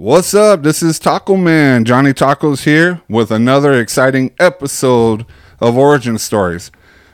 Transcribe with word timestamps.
What's 0.00 0.32
up? 0.32 0.62
This 0.62 0.80
is 0.80 1.00
Taco 1.00 1.36
Man. 1.36 1.84
Johnny 1.84 2.12
Tacos 2.12 2.62
here 2.62 3.02
with 3.08 3.32
another 3.32 3.72
exciting 3.72 4.32
episode 4.38 5.26
of 5.58 5.76
Origin 5.76 6.18
Stories. 6.18 6.70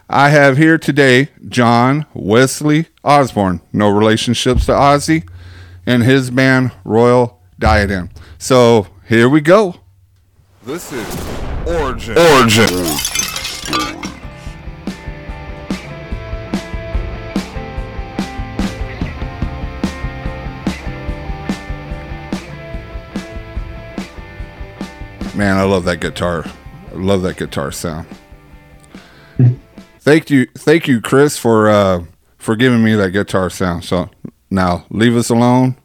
I 0.06 0.28
have 0.28 0.58
here 0.58 0.76
today 0.76 1.30
John 1.48 2.04
Wesley 2.12 2.88
Osborn, 3.02 3.62
no 3.72 3.88
relationships 3.88 4.66
to 4.66 4.72
Ozzy, 4.72 5.26
and 5.86 6.02
his 6.02 6.30
band 6.30 6.72
Royal 6.84 7.40
Diadem. 7.58 8.10
So 8.36 8.88
here 9.08 9.30
we 9.30 9.40
go. 9.40 9.76
This 10.64 10.92
is 10.92 11.06
Origin. 11.66 12.18
Origin. 12.18 13.13
Man, 25.34 25.56
I 25.56 25.64
love 25.64 25.84
that 25.84 26.00
guitar. 26.00 26.44
I 26.90 26.94
love 26.94 27.22
that 27.22 27.36
guitar 27.36 27.72
sound. 27.72 28.06
thank 30.00 30.30
you, 30.30 30.46
thank 30.56 30.86
you, 30.86 31.00
Chris, 31.00 31.36
for 31.36 31.68
uh, 31.68 32.04
for 32.38 32.54
giving 32.54 32.84
me 32.84 32.94
that 32.94 33.10
guitar 33.10 33.50
sound. 33.50 33.84
So 33.84 34.10
now 34.50 34.86
leave 34.90 35.16
us 35.16 35.30
alone. 35.30 35.76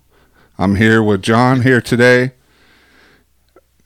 I'm 0.57 0.75
here 0.75 1.01
with 1.01 1.21
John 1.23 1.61
here 1.61 1.81
today. 1.81 2.33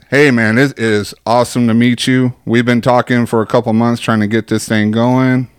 Hey 0.10 0.32
man, 0.32 0.58
it 0.58 0.78
is 0.78 1.14
awesome 1.26 1.68
to 1.68 1.74
meet 1.74 2.08
you. 2.08 2.34
We've 2.46 2.66
been 2.66 2.82
talking 2.82 3.26
for 3.26 3.42
a 3.42 3.48
couple 3.48 3.72
months 3.74 4.02
trying 4.02 4.20
to 4.20 4.28
get 4.28 4.48
this 4.48 4.68
thing 4.68 4.92
going, 4.92 5.50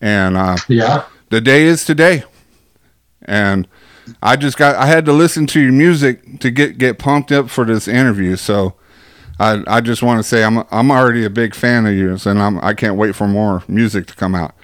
and 0.00 0.36
uh, 0.36 0.56
Yeah. 0.68 1.04
the 1.30 1.40
day 1.40 1.64
is 1.64 1.84
today. 1.84 2.22
And 3.22 3.66
I 4.22 4.36
just 4.36 4.56
got 4.56 4.76
I 4.76 4.86
had 4.86 5.04
to 5.06 5.12
listen 5.12 5.46
to 5.48 5.60
your 5.60 5.72
music 5.72 6.38
to 6.40 6.50
get 6.52 6.78
get 6.78 6.98
pumped 7.00 7.32
up 7.32 7.50
for 7.50 7.64
this 7.64 7.88
interview. 7.88 8.36
So 8.36 8.74
I 9.42 9.62
I 9.66 9.80
just 9.80 10.02
want 10.02 10.18
to 10.18 10.22
say 10.22 10.44
I'm 10.44 10.64
I'm 10.70 10.90
already 10.90 11.24
a 11.24 11.30
big 11.30 11.54
fan 11.54 11.86
of 11.86 11.94
yours, 11.94 12.26
and 12.26 12.40
I'm 12.40 12.58
I 12.60 12.74
can't 12.74 12.96
wait 12.96 13.14
for 13.14 13.26
more 13.26 13.62
music 13.68 14.06
to 14.08 14.14
come 14.14 14.34
out. 14.34 14.54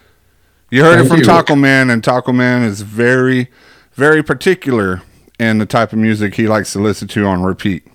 You 0.71 0.83
heard 0.85 1.01
it 1.01 1.09
from 1.09 1.19
you. 1.19 1.25
Taco 1.25 1.57
Man, 1.57 1.91
and 1.91 2.05
Taco 2.05 2.33
Man 2.33 2.63
is 2.63 2.83
very 2.83 3.49
very 3.93 4.23
particular 4.23 5.03
in 5.39 5.59
the 5.59 5.67
type 5.67 5.93
of 5.93 5.99
music 5.99 6.35
he 6.35 6.47
likes 6.47 6.73
to 6.73 6.79
listen 6.79 7.09
to 7.09 7.25
on 7.25 7.43
repeat. 7.43 7.87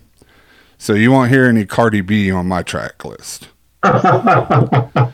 So 0.77 0.93
you 0.93 1.11
won't 1.11 1.29
hear 1.29 1.45
any 1.45 1.65
Cardi 1.65 2.01
B 2.01 2.31
on 2.31 2.47
my 2.47 2.63
track 2.63 3.05
list. 3.05 3.49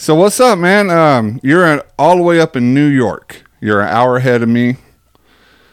So 0.00 0.14
what's 0.14 0.40
up, 0.40 0.58
man? 0.58 0.88
Um, 0.88 1.40
you're 1.42 1.62
at, 1.62 1.92
all 1.98 2.16
the 2.16 2.22
way 2.22 2.40
up 2.40 2.56
in 2.56 2.72
New 2.72 2.86
York. 2.86 3.42
You're 3.60 3.82
an 3.82 3.88
hour 3.88 4.16
ahead 4.16 4.42
of 4.42 4.48
me. 4.48 4.78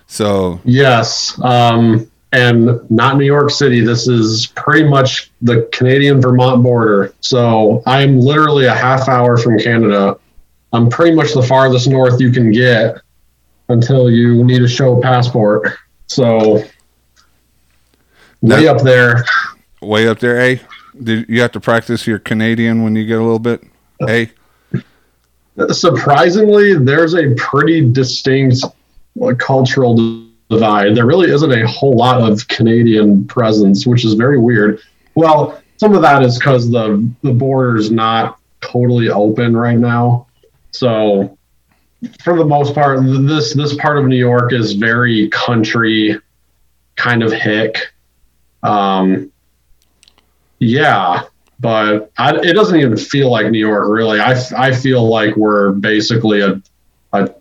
So 0.05 0.59
yes. 0.66 1.39
Um, 1.41 2.11
and 2.31 2.89
not 2.92 3.17
New 3.17 3.25
York 3.25 3.52
City. 3.52 3.81
This 3.81 4.08
is 4.08 4.47
pretty 4.47 4.88
much 4.88 5.31
the 5.42 5.70
Canadian 5.72 6.22
Vermont 6.22 6.61
border. 6.61 7.14
So 7.22 7.81
I'm 7.86 8.20
literally 8.20 8.66
a 8.66 8.73
half 8.73 9.08
hour 9.08 9.38
from 9.38 9.58
Canada. 9.58 10.17
I'm 10.73 10.89
pretty 10.89 11.16
much 11.16 11.33
the 11.33 11.44
farthest 11.44 11.88
north 11.88 12.20
you 12.20 12.31
can 12.31 12.52
get 12.52 12.98
until 13.70 14.09
you 14.09 14.44
need 14.44 14.59
to 14.59 14.67
show 14.67 14.98
a 14.98 15.02
passport. 15.02 15.78
So 16.08 16.64
way 18.42 18.67
up 18.67 18.81
there. 18.81 19.23
way 19.81 20.08
up 20.08 20.20
there, 20.20 20.39
A. 20.39 20.61
Did 21.02 21.30
you 21.30 21.42
have 21.42 21.52
to 21.53 21.59
practice 21.59 22.08
your 22.08 22.20
Canadian 22.20 22.83
when 22.83 22.95
you 22.95 23.05
get 23.05 23.20
a 23.20 23.23
little 23.23 23.39
bit? 23.39 23.64
A. 24.08 24.30
Surprisingly, 25.72 26.78
there's 26.78 27.16
a 27.16 27.33
pretty 27.36 27.89
distinct 27.92 28.64
like, 29.16 29.39
cultural 29.39 30.27
divide. 30.49 30.95
There 30.95 31.05
really 31.05 31.31
isn't 31.31 31.51
a 31.51 31.67
whole 31.67 31.95
lot 31.95 32.21
of 32.21 32.47
Canadian 32.47 33.25
presence, 33.25 33.85
which 33.85 34.05
is 34.05 34.13
very 34.13 34.37
weird. 34.37 34.79
Well, 35.15 35.61
some 35.77 35.93
of 35.93 36.01
that 36.01 36.23
is 36.23 36.37
because 36.37 36.69
the 36.69 37.09
the 37.21 37.33
border's 37.33 37.91
not 37.91 38.39
totally 38.61 39.09
open 39.09 39.55
right 39.55 39.77
now. 39.77 40.27
So, 40.71 41.37
for 42.23 42.37
the 42.37 42.45
most 42.45 42.73
part, 42.73 42.99
this 43.03 43.53
this 43.53 43.75
part 43.75 43.97
of 43.97 44.05
New 44.05 44.17
York 44.17 44.53
is 44.53 44.73
very 44.73 45.30
country, 45.30 46.17
kind 46.95 47.23
of 47.23 47.31
hick. 47.31 47.93
Um, 48.63 49.31
yeah, 50.59 51.23
but 51.59 52.11
I, 52.17 52.36
it 52.37 52.53
doesn't 52.53 52.80
even 52.80 52.97
feel 52.97 53.30
like 53.30 53.49
New 53.52 53.59
York 53.59 53.87
really. 53.89 54.19
I, 54.19 54.36
I 54.55 54.73
feel 54.73 55.07
like 55.07 55.36
we're 55.36 55.71
basically 55.73 56.41
a, 56.41 56.61
a 57.13 57.33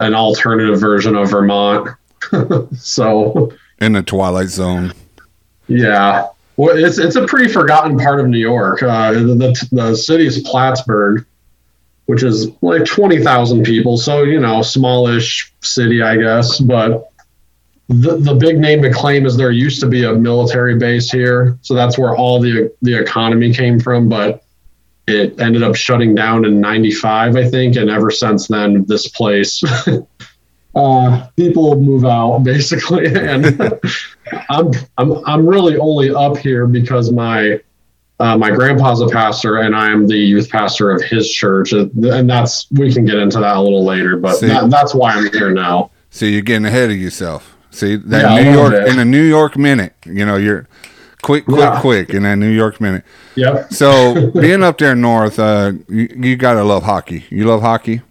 an 0.00 0.14
alternative 0.14 0.80
version 0.80 1.14
of 1.16 1.30
Vermont. 1.30 1.90
so 2.76 3.52
In 3.80 3.92
the 3.92 4.02
Twilight 4.02 4.48
Zone. 4.48 4.92
yeah, 5.68 6.28
well, 6.56 6.76
it's 6.76 6.98
it's 6.98 7.16
a 7.16 7.26
pretty 7.26 7.52
forgotten 7.52 7.98
part 7.98 8.20
of 8.20 8.28
New 8.28 8.38
York. 8.38 8.82
Uh, 8.82 9.12
the, 9.12 9.34
the 9.34 9.68
the 9.72 9.96
city's 9.96 10.42
Plattsburgh, 10.42 11.24
which 12.06 12.22
is 12.22 12.48
like 12.60 12.84
twenty 12.84 13.22
thousand 13.22 13.64
people, 13.64 13.96
so 13.96 14.22
you 14.22 14.38
know, 14.38 14.62
smallish 14.62 15.52
city, 15.62 16.02
I 16.02 16.16
guess. 16.16 16.60
But 16.60 17.10
the 17.88 18.16
the 18.18 18.34
big 18.34 18.58
name 18.58 18.82
to 18.82 18.92
claim 18.92 19.26
is 19.26 19.36
there 19.36 19.50
used 19.50 19.80
to 19.80 19.86
be 19.86 20.04
a 20.04 20.12
military 20.12 20.76
base 20.78 21.10
here, 21.10 21.58
so 21.62 21.74
that's 21.74 21.98
where 21.98 22.14
all 22.14 22.40
the 22.40 22.72
the 22.82 23.00
economy 23.00 23.52
came 23.52 23.80
from. 23.80 24.08
But 24.08 24.44
it 25.08 25.40
ended 25.40 25.62
up 25.62 25.74
shutting 25.74 26.14
down 26.14 26.44
in 26.44 26.60
'95, 26.60 27.36
I 27.36 27.48
think, 27.48 27.76
and 27.76 27.90
ever 27.90 28.10
since 28.10 28.48
then, 28.48 28.84
this 28.84 29.08
place. 29.08 29.62
Uh, 30.74 31.26
people 31.36 31.78
move 31.80 32.04
out 32.04 32.38
basically, 32.44 33.06
and 33.06 33.44
I'm 34.50 34.70
I'm 34.98 35.12
I'm 35.26 35.46
really 35.46 35.76
only 35.76 36.14
up 36.14 36.36
here 36.38 36.66
because 36.66 37.12
my 37.12 37.60
uh, 38.20 38.38
my 38.38 38.50
grandpa's 38.50 39.00
a 39.00 39.08
pastor 39.08 39.58
and 39.58 39.74
I'm 39.74 40.06
the 40.06 40.16
youth 40.16 40.48
pastor 40.48 40.90
of 40.90 41.02
his 41.02 41.30
church, 41.30 41.72
and 41.72 42.30
that's 42.30 42.70
we 42.70 42.92
can 42.92 43.04
get 43.04 43.16
into 43.16 43.40
that 43.40 43.56
a 43.56 43.60
little 43.60 43.84
later, 43.84 44.16
but 44.16 44.36
See. 44.36 44.46
that, 44.46 44.70
that's 44.70 44.94
why 44.94 45.12
I'm 45.12 45.30
here 45.32 45.50
now. 45.50 45.90
See, 46.10 46.32
you're 46.32 46.42
getting 46.42 46.66
ahead 46.66 46.90
of 46.90 46.96
yourself. 46.96 47.56
See 47.70 47.96
that 47.96 48.22
Yeah, 48.36 48.42
New 48.44 48.52
York 48.52 48.74
in 48.88 48.98
a 48.98 49.04
New 49.04 49.22
York 49.22 49.56
minute. 49.56 49.94
You 50.04 50.24
know, 50.26 50.36
you're 50.36 50.68
quick, 51.22 51.46
quick, 51.46 51.58
Yeah. 51.60 51.80
quick 51.80 52.10
in 52.10 52.22
that 52.24 52.36
New 52.36 52.50
York 52.50 52.80
minute. 52.80 53.04
Yep. 53.34 53.72
So 53.72 54.30
being 54.40 54.62
up 54.62 54.78
there 54.78 54.94
north, 54.94 55.38
uh, 55.38 55.72
you, 55.88 56.08
you 56.16 56.36
gotta 56.36 56.62
love 56.64 56.82
hockey. 56.84 57.24
You 57.30 57.44
love 57.44 57.62
hockey. 57.62 58.02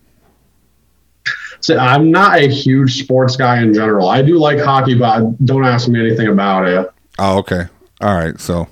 So 1.61 1.77
I'm 1.77 2.11
not 2.11 2.38
a 2.39 2.47
huge 2.47 2.99
sports 3.03 3.35
guy 3.35 3.61
in 3.61 3.73
general. 3.73 4.09
I 4.09 4.22
do 4.22 4.38
like 4.39 4.59
hockey, 4.59 4.95
but 4.95 5.44
don't 5.45 5.63
ask 5.66 5.88
me 5.88 5.99
anything 5.99 6.27
about 6.27 6.67
it. 6.67 6.89
Oh, 7.19 7.38
okay. 7.39 7.66
All 8.01 8.16
right. 8.16 8.39
So 8.39 8.67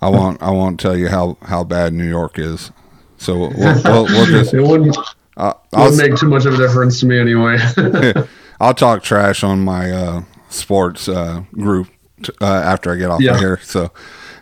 I 0.00 0.08
won't. 0.08 0.40
I 0.42 0.50
won't 0.50 0.78
tell 0.80 0.96
you 0.96 1.08
how 1.08 1.36
how 1.42 1.64
bad 1.64 1.92
New 1.92 2.08
York 2.08 2.38
is. 2.38 2.70
So 3.18 3.38
we'll, 3.38 3.50
we'll, 3.84 4.04
we'll 4.06 4.26
just. 4.38 4.54
It 4.54 4.62
wouldn't, 4.62 4.96
Uh, 5.36 5.52
I'll, 5.72 5.94
make 5.96 6.16
too 6.16 6.28
much 6.28 6.44
of 6.46 6.54
a 6.54 6.56
difference 6.56 7.00
to 7.00 7.06
me 7.06 7.18
anyway. 7.18 7.58
I'll 8.60 8.74
talk 8.74 9.02
trash 9.02 9.42
on 9.42 9.60
my 9.60 9.90
uh, 9.90 10.22
sports 10.48 11.08
uh, 11.08 11.42
group 11.52 11.88
t- 12.22 12.32
uh, 12.40 12.44
after 12.46 12.92
I 12.92 12.96
get 12.96 13.10
off 13.10 13.20
Yeah. 13.20 13.32
of 13.34 13.40
here. 13.40 13.58
So, 13.62 13.90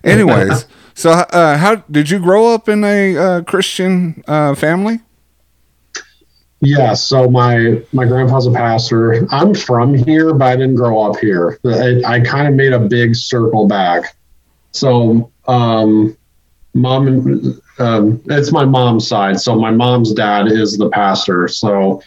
anyways, 0.04 0.66
so 0.94 1.10
uh, 1.10 1.56
how 1.56 1.76
did 1.90 2.10
you 2.10 2.18
grow 2.18 2.52
up 2.52 2.68
in 2.68 2.82
a 2.84 3.16
uh, 3.16 3.42
Christian 3.42 4.22
uh, 4.28 4.54
family? 4.54 5.00
Yeah, 6.60 6.94
so 6.94 7.30
my 7.30 7.82
my 7.92 8.04
grandpa's 8.04 8.46
a 8.46 8.50
pastor. 8.50 9.26
I'm 9.30 9.54
from 9.54 9.94
here, 9.94 10.34
but 10.34 10.46
I 10.46 10.56
didn't 10.56 10.74
grow 10.74 11.00
up 11.00 11.18
here. 11.18 11.58
I, 11.64 12.02
I 12.04 12.20
kind 12.20 12.48
of 12.48 12.54
made 12.54 12.72
a 12.72 12.80
big 12.80 13.14
circle 13.14 13.68
back. 13.68 14.16
So, 14.72 15.30
um, 15.46 16.16
mom 16.74 17.06
and 17.06 17.60
um, 17.78 18.20
it's 18.26 18.50
my 18.50 18.64
mom's 18.64 19.06
side. 19.06 19.40
So 19.40 19.54
my 19.54 19.70
mom's 19.70 20.12
dad 20.12 20.48
is 20.50 20.76
the 20.76 20.88
pastor. 20.90 21.46
So, 21.46 22.02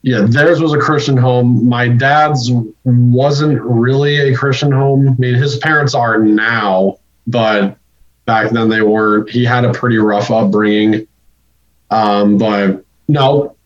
yeah, 0.00 0.22
theirs 0.26 0.60
was 0.60 0.72
a 0.72 0.78
Christian 0.78 1.16
home. 1.16 1.68
My 1.68 1.88
dad's 1.88 2.50
wasn't 2.84 3.60
really 3.60 4.16
a 4.32 4.34
Christian 4.34 4.72
home. 4.72 5.08
I 5.08 5.14
mean, 5.18 5.34
his 5.34 5.58
parents 5.58 5.94
are 5.94 6.18
now, 6.18 6.98
but 7.26 7.76
back 8.24 8.52
then 8.52 8.70
they 8.70 8.80
weren't. 8.80 9.28
He 9.28 9.44
had 9.44 9.66
a 9.66 9.72
pretty 9.72 9.98
rough 9.98 10.30
upbringing. 10.30 11.06
Um, 11.90 12.38
but 12.38 12.84
no, 13.08 13.56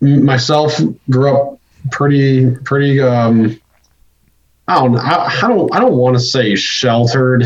myself 0.00 0.80
grew 1.08 1.36
up 1.36 1.60
pretty, 1.90 2.50
pretty. 2.64 3.00
Um, 3.00 3.60
I 4.68 4.74
don't, 4.74 4.96
I, 4.96 5.24
I 5.42 5.48
don't, 5.48 5.74
I 5.74 5.80
don't 5.80 5.96
want 5.96 6.16
to 6.16 6.20
say 6.20 6.54
sheltered, 6.54 7.44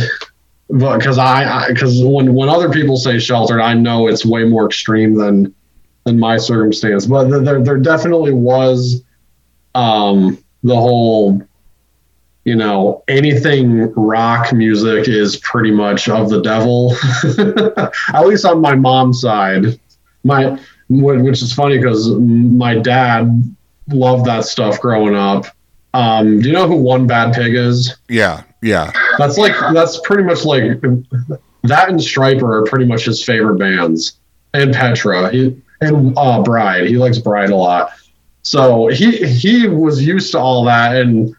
but 0.69 0.99
because 0.99 1.19
I, 1.19 1.69
because 1.69 2.03
when 2.03 2.35
when 2.35 2.49
other 2.49 2.71
people 2.71 2.97
say 2.97 3.19
sheltered, 3.19 3.61
I 3.61 3.75
know 3.75 4.09
it's 4.09 4.25
way 4.25 4.45
more 4.45 4.67
extreme 4.67 5.15
than 5.15 5.55
than 6.05 6.19
my 6.19 6.37
circumstance. 6.37 7.07
But 7.07 7.29
th- 7.31 7.45
there, 7.45 7.63
there 7.63 7.79
definitely 7.79 8.33
was, 8.33 9.03
um, 9.75 10.43
the 10.63 10.77
whole. 10.77 11.43
You 12.47 12.57
know, 12.57 13.03
anything 13.09 13.91
rock 13.95 14.53
music 14.53 15.09
is 15.09 15.39
pretty 15.39 15.71
much 15.71 16.11
of 16.11 16.29
the 16.29 16.43
devil. 16.43 16.95
At 18.15 18.27
least 18.27 18.45
on 18.45 18.61
my 18.61 18.75
mom's 18.75 19.23
side 19.23 19.81
my 20.25 20.59
which 21.03 21.43
is 21.43 21.53
funny 21.53 21.79
because 21.79 22.11
my 22.11 22.79
dad 22.79 23.55
loved 23.89 24.25
that 24.27 24.45
stuff 24.45 24.81
growing 24.81 25.15
up 25.15 25.47
Um, 25.95 26.41
do 26.41 26.49
you 26.49 26.53
know 26.53 26.67
who 26.67 26.75
One 26.75 27.07
Bad 27.07 27.35
Pig 27.35 27.55
is? 27.55 27.97
Yeah, 28.09 28.43
yeah. 28.63 28.91
That's 29.17 29.39
like 29.39 29.55
that's 29.73 30.01
pretty 30.01 30.25
much 30.25 30.45
like 30.45 30.81
that 31.63 31.89
and 31.89 32.01
Stryper 32.01 32.43
are 32.43 32.65
pretty 32.65 32.85
much 32.85 33.05
his 33.05 33.25
favorite 33.25 33.59
bands, 33.59 34.19
and 34.55 34.75
Petra 34.75 35.31
he, 35.31 35.57
and 35.81 36.13
uh, 36.19 36.43
Bride. 36.43 36.89
He 36.89 36.97
likes 36.97 37.19
Bride 37.19 37.51
a 37.51 37.57
lot. 37.57 37.93
So 38.43 38.89
he 38.89 39.25
he 39.25 39.69
was 39.69 40.05
used 40.05 40.33
to 40.33 40.39
all 40.41 40.65
that, 40.65 40.97
and 40.97 41.33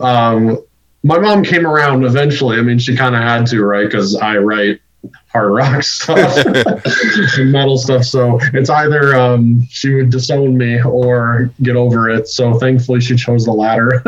um, 0.00 0.58
my 1.02 1.18
mom 1.18 1.44
came 1.44 1.66
around 1.66 2.04
eventually. 2.04 2.56
I 2.58 2.62
mean, 2.62 2.78
she 2.78 2.96
kind 2.96 3.14
of 3.14 3.20
had 3.20 3.46
to, 3.48 3.62
right? 3.62 3.84
Because 3.84 4.16
I 4.16 4.38
write 4.38 4.80
hard 5.28 5.52
rock 5.52 5.82
stuff 5.82 6.36
and 6.36 7.52
metal 7.52 7.78
stuff. 7.78 8.04
So 8.04 8.38
it's 8.54 8.70
either 8.70 9.14
um, 9.14 9.66
she 9.70 9.94
would 9.94 10.10
disown 10.10 10.56
me 10.56 10.82
or 10.82 11.50
get 11.62 11.76
over 11.76 12.10
it. 12.10 12.28
So 12.28 12.54
thankfully, 12.54 13.00
she 13.00 13.16
chose 13.16 13.44
the 13.44 13.52
latter. 13.52 14.02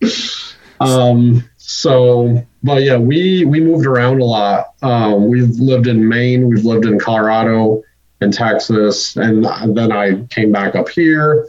um, 0.80 1.48
so, 1.56 2.44
but 2.62 2.82
yeah, 2.82 2.96
we 2.96 3.44
we 3.44 3.60
moved 3.60 3.86
around 3.86 4.20
a 4.20 4.24
lot. 4.24 4.74
Um, 4.82 5.28
we've 5.28 5.50
lived 5.58 5.86
in 5.86 6.08
Maine, 6.08 6.48
we've 6.48 6.64
lived 6.64 6.86
in 6.86 6.98
Colorado, 6.98 7.82
in 8.20 8.32
Texas, 8.32 9.16
and 9.16 9.44
then 9.76 9.92
I 9.92 10.24
came 10.26 10.50
back 10.50 10.74
up 10.74 10.88
here, 10.88 11.46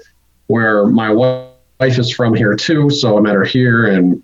where 0.47 0.85
my 0.85 1.11
wife 1.11 1.49
is 1.79 2.11
from 2.11 2.33
here 2.33 2.55
too. 2.55 2.89
So 2.89 3.17
I 3.17 3.21
met 3.21 3.33
her 3.33 3.45
here, 3.45 3.87
and 3.87 4.21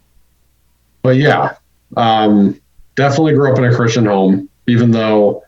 but 1.02 1.16
yeah, 1.16 1.56
um, 1.96 2.60
definitely 2.96 3.34
grew 3.34 3.52
up 3.52 3.58
in 3.58 3.66
a 3.66 3.76
Christian 3.76 4.06
home 4.06 4.50
even 4.68 4.92
though 4.92 5.44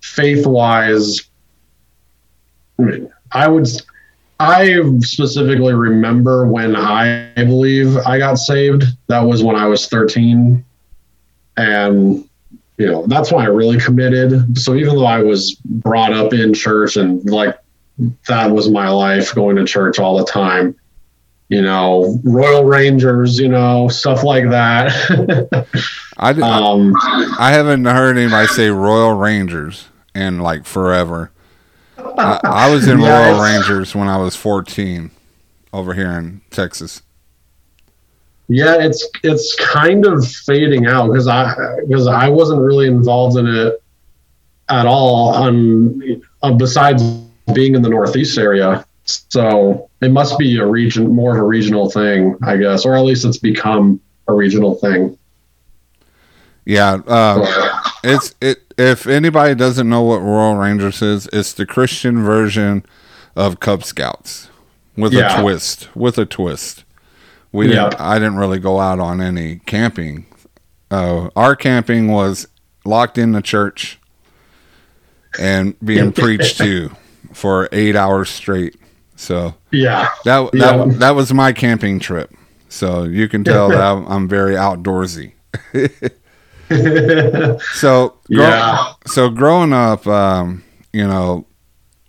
faith 0.00 0.46
wise, 0.46 1.20
I 3.32 3.48
would, 3.48 3.68
I 4.40 4.80
specifically 5.00 5.74
remember 5.74 6.46
when 6.46 6.76
I 6.76 7.32
believe 7.34 7.96
I 7.98 8.18
got 8.18 8.36
saved. 8.36 8.84
That 9.08 9.20
was 9.20 9.42
when 9.42 9.56
I 9.56 9.66
was 9.66 9.88
13. 9.88 10.64
And, 11.56 12.28
you 12.78 12.86
know, 12.86 13.06
that's 13.06 13.30
when 13.30 13.44
I 13.44 13.48
really 13.48 13.78
committed. 13.78 14.58
So 14.58 14.74
even 14.74 14.96
though 14.96 15.06
I 15.06 15.22
was 15.22 15.54
brought 15.54 16.12
up 16.12 16.32
in 16.32 16.52
church 16.52 16.96
and 16.96 17.24
like 17.30 17.56
that 18.26 18.50
was 18.50 18.68
my 18.70 18.88
life 18.88 19.34
going 19.34 19.56
to 19.56 19.64
church 19.64 19.98
all 19.98 20.18
the 20.18 20.24
time, 20.24 20.74
you 21.48 21.62
know, 21.62 22.18
Royal 22.24 22.64
Rangers, 22.64 23.38
you 23.38 23.48
know, 23.48 23.88
stuff 23.88 24.24
like 24.24 24.48
that. 24.50 25.66
I, 26.16 26.30
um, 26.40 26.94
I 27.38 27.52
haven't 27.52 27.84
heard 27.84 28.16
anybody 28.16 28.48
say 28.48 28.68
Royal 28.70 29.14
Rangers 29.14 29.88
in 30.14 30.38
like 30.38 30.64
forever. 30.64 31.30
I, 31.98 32.40
I 32.44 32.70
was 32.74 32.88
in 32.88 33.00
yes. 33.00 33.08
Royal 33.36 33.42
Rangers 33.42 33.94
when 33.94 34.08
I 34.08 34.16
was 34.16 34.36
14 34.36 35.10
over 35.72 35.94
here 35.94 36.12
in 36.12 36.40
Texas. 36.50 37.02
Yeah, 38.48 38.76
it's 38.78 39.08
it's 39.22 39.54
kind 39.56 40.04
of 40.04 40.26
fading 40.26 40.86
out 40.86 41.08
because 41.08 41.28
I 41.28 41.54
because 41.86 42.06
I 42.06 42.28
wasn't 42.28 42.60
really 42.60 42.86
involved 42.86 43.38
in 43.38 43.46
it 43.46 43.82
at 44.68 44.86
all. 44.86 45.28
On 45.34 46.22
uh, 46.42 46.52
besides 46.52 47.02
being 47.54 47.74
in 47.74 47.80
the 47.80 47.88
Northeast 47.88 48.36
area, 48.36 48.84
so 49.04 49.90
it 50.00 50.10
must 50.10 50.38
be 50.38 50.58
a 50.58 50.66
region 50.66 51.14
more 51.14 51.36
of 51.36 51.38
a 51.38 51.46
regional 51.46 51.90
thing, 51.90 52.36
I 52.42 52.56
guess, 52.56 52.84
or 52.84 52.96
at 52.96 53.02
least 53.02 53.24
it's 53.24 53.38
become 53.38 54.00
a 54.28 54.32
regional 54.32 54.74
thing. 54.76 55.18
Yeah, 56.64 57.00
uh, 57.06 57.82
it's 58.02 58.34
it. 58.40 58.62
If 58.78 59.06
anybody 59.06 59.54
doesn't 59.54 59.88
know 59.88 60.02
what 60.02 60.18
Royal 60.18 60.56
Rangers 60.56 61.02
is, 61.02 61.28
it's 61.32 61.52
the 61.52 61.66
Christian 61.66 62.24
version 62.24 62.84
of 63.36 63.60
Cub 63.60 63.84
Scouts 63.84 64.48
with 64.96 65.12
yeah. 65.12 65.38
a 65.38 65.42
twist. 65.42 65.94
With 65.94 66.18
a 66.18 66.24
twist. 66.24 66.84
We 67.52 67.68
yeah. 67.68 67.90
didn't. 67.90 68.00
I 68.00 68.18
didn't 68.18 68.36
really 68.36 68.58
go 68.58 68.80
out 68.80 68.98
on 68.98 69.20
any 69.20 69.56
camping. 69.66 70.26
Uh, 70.90 71.28
our 71.36 71.54
camping 71.54 72.08
was 72.08 72.48
locked 72.84 73.18
in 73.18 73.32
the 73.32 73.42
church 73.42 73.98
and 75.38 75.78
being 75.80 76.12
preached 76.14 76.58
to 76.58 76.90
for 77.32 77.68
eight 77.72 77.94
hours 77.94 78.30
straight. 78.30 78.76
So 79.16 79.54
yeah, 79.70 80.08
that 80.24 80.52
that 80.52 80.76
yeah. 80.76 80.84
that 80.98 81.10
was 81.10 81.32
my 81.32 81.52
camping 81.52 82.00
trip. 82.00 82.34
So 82.68 83.04
you 83.04 83.28
can 83.28 83.44
tell 83.44 83.68
that 83.68 83.80
I'm, 83.80 84.04
I'm 84.06 84.28
very 84.28 84.54
outdoorsy. 84.54 85.32
so 87.74 88.18
grow, 88.26 88.48
yeah. 88.48 88.92
So 89.06 89.28
growing 89.28 89.72
up, 89.72 90.06
um, 90.08 90.64
you 90.92 91.06
know, 91.06 91.46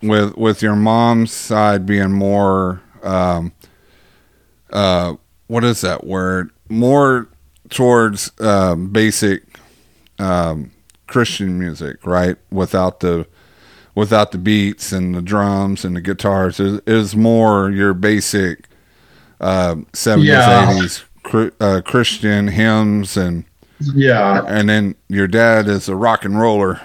with 0.02 0.36
with 0.36 0.62
your 0.62 0.74
mom's 0.74 1.32
side 1.32 1.86
being 1.86 2.10
more, 2.10 2.82
um, 3.02 3.52
uh, 4.72 5.14
what 5.46 5.62
is 5.62 5.82
that 5.82 6.04
word? 6.04 6.50
More 6.68 7.28
towards 7.70 8.32
uh, 8.40 8.74
basic 8.74 9.60
um, 10.18 10.72
Christian 11.06 11.58
music, 11.58 12.04
right? 12.04 12.36
Without 12.50 13.00
the 13.00 13.26
without 13.96 14.30
the 14.30 14.38
beats 14.38 14.92
and 14.92 15.16
the 15.16 15.22
drums 15.22 15.84
and 15.84 15.96
the 15.96 16.00
guitars. 16.00 16.60
Is 16.60 16.80
is 16.86 17.16
more 17.16 17.70
your 17.70 17.94
basic 17.94 18.68
uh, 19.40 19.76
seventies, 19.92 20.30
uh, 20.30 20.76
eighties 20.78 21.04
uh, 21.58 21.80
Christian 21.84 22.46
hymns 22.46 23.16
and 23.16 23.44
yeah. 23.80 24.44
And 24.46 24.68
then 24.68 24.94
your 25.08 25.26
dad 25.26 25.68
is 25.68 25.88
a 25.88 25.96
rock 25.96 26.24
and 26.24 26.38
roller 26.38 26.80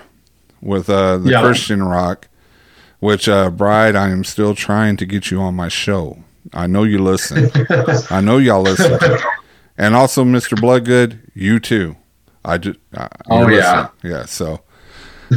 with 0.62 0.90
uh, 0.90 1.18
the 1.18 1.32
yeah. 1.32 1.42
Christian 1.42 1.84
rock, 1.84 2.28
which, 3.00 3.28
uh, 3.28 3.50
Bride, 3.50 3.96
I 3.96 4.10
am 4.10 4.24
still 4.24 4.56
trying 4.56 4.98
to 4.98 5.06
get 5.06 5.32
you 5.32 5.40
on 5.42 5.56
my 5.56 5.70
show. 5.70 6.24
I 6.54 6.68
know 6.68 6.84
you 6.84 7.02
listen. 7.02 7.50
I 8.10 8.22
know 8.22 8.38
y'all 8.38 8.62
listen. 8.62 9.00
And 9.78 9.96
also, 9.96 10.24
Mr. 10.24 10.60
Bloodgood, 10.60 11.20
you 11.34 11.60
too. 11.60 11.96
I 12.44 12.58
just, 12.58 12.80
oh, 13.30 13.48
yeah. 13.48 13.90
Yeah. 14.04 14.26
So 14.26 14.62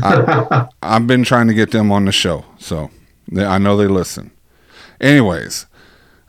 I, 0.02 0.69
I've 0.82 1.06
been 1.06 1.25
trying 1.25 1.49
to 1.49 1.55
get 1.55 1.70
them 1.70 1.93
on 1.93 2.05
the 2.05 2.12
show. 2.12 2.44
So 2.58 2.91
they, 3.31 3.44
I 3.44 3.58
know 3.58 3.76
they 3.76 3.87
listen. 3.87 4.31
Anyways, 5.00 5.67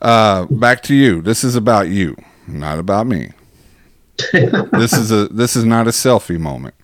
uh, 0.02 0.46
back 0.46 0.84
to 0.84 0.96
you. 0.96 1.22
This 1.22 1.44
is 1.44 1.56
about 1.56 1.90
you, 1.90 2.16
not 2.48 2.80
about 2.80 3.08
me 3.08 3.32
this 4.72 4.94
is 4.94 5.12
a 5.12 5.28
this 5.28 5.56
is 5.56 5.66
not 5.66 5.88
a 5.88 5.92
selfie 5.92 6.40
moment. 6.40 6.76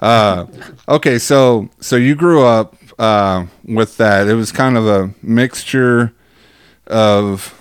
Uh, 0.00 0.46
okay, 0.88 1.18
so 1.18 1.68
so 1.80 1.96
you 1.96 2.14
grew 2.14 2.44
up 2.44 2.76
uh, 2.98 3.46
with 3.64 3.96
that. 3.96 4.28
It 4.28 4.34
was 4.34 4.52
kind 4.52 4.76
of 4.76 4.86
a 4.86 5.14
mixture 5.22 6.12
of 6.86 7.56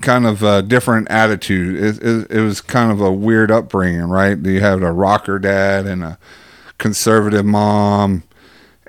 kind 0.00 0.26
of 0.26 0.42
a 0.42 0.62
different 0.62 1.08
attitude. 1.10 1.76
It, 1.76 2.02
it, 2.02 2.30
it, 2.30 2.40
was 2.40 2.60
kind 2.60 2.90
of 2.90 3.00
a 3.00 3.12
weird 3.12 3.50
upbringing, 3.50 4.04
right? 4.04 4.38
You 4.38 4.60
had 4.60 4.82
a 4.82 4.90
rocker 4.90 5.38
dad 5.38 5.86
and 5.86 6.02
a 6.02 6.18
conservative 6.80 7.46
mom, 7.46 8.24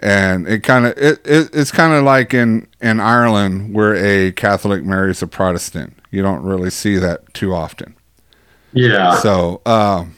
and 0.02 0.48
it 0.48 0.64
kind 0.64 0.88
of 0.88 0.98
it, 0.98 1.22
it 1.26 1.50
it's 1.54 1.72
kind 1.72 1.94
of 1.94 2.04
like 2.04 2.34
in 2.34 2.68
in 2.82 3.00
Ireland 3.00 3.76
where 3.76 3.96
a 3.96 4.32
Catholic 4.32 4.84
marries 4.84 5.22
a 5.22 5.28
Protestant. 5.28 5.96
You 6.10 6.24
don't 6.24 6.42
really 6.42 6.72
see 6.72 6.98
that 6.98 7.34
too 7.36 7.54
often. 7.54 7.96
Yeah. 8.74 9.16
So, 9.16 9.62
um, 9.66 10.16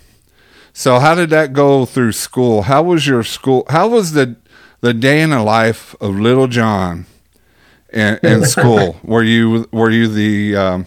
so 0.71 0.99
how 0.99 1.15
did 1.15 1.29
that 1.31 1.53
go 1.53 1.85
through 1.85 2.13
school? 2.13 2.63
How 2.63 2.81
was 2.83 3.05
your 3.05 3.23
school? 3.23 3.65
How 3.69 3.89
was 3.89 4.13
the 4.13 4.37
the 4.81 4.93
day 4.93 5.21
in 5.21 5.31
the 5.31 5.43
life 5.43 5.95
of 5.99 6.19
little 6.19 6.47
John 6.47 7.05
in, 7.91 8.19
in 8.23 8.45
school? 8.55 8.97
were 9.03 9.23
you 9.23 9.67
were 9.71 9.89
you 9.89 10.07
the 10.07 10.55
um, 10.55 10.85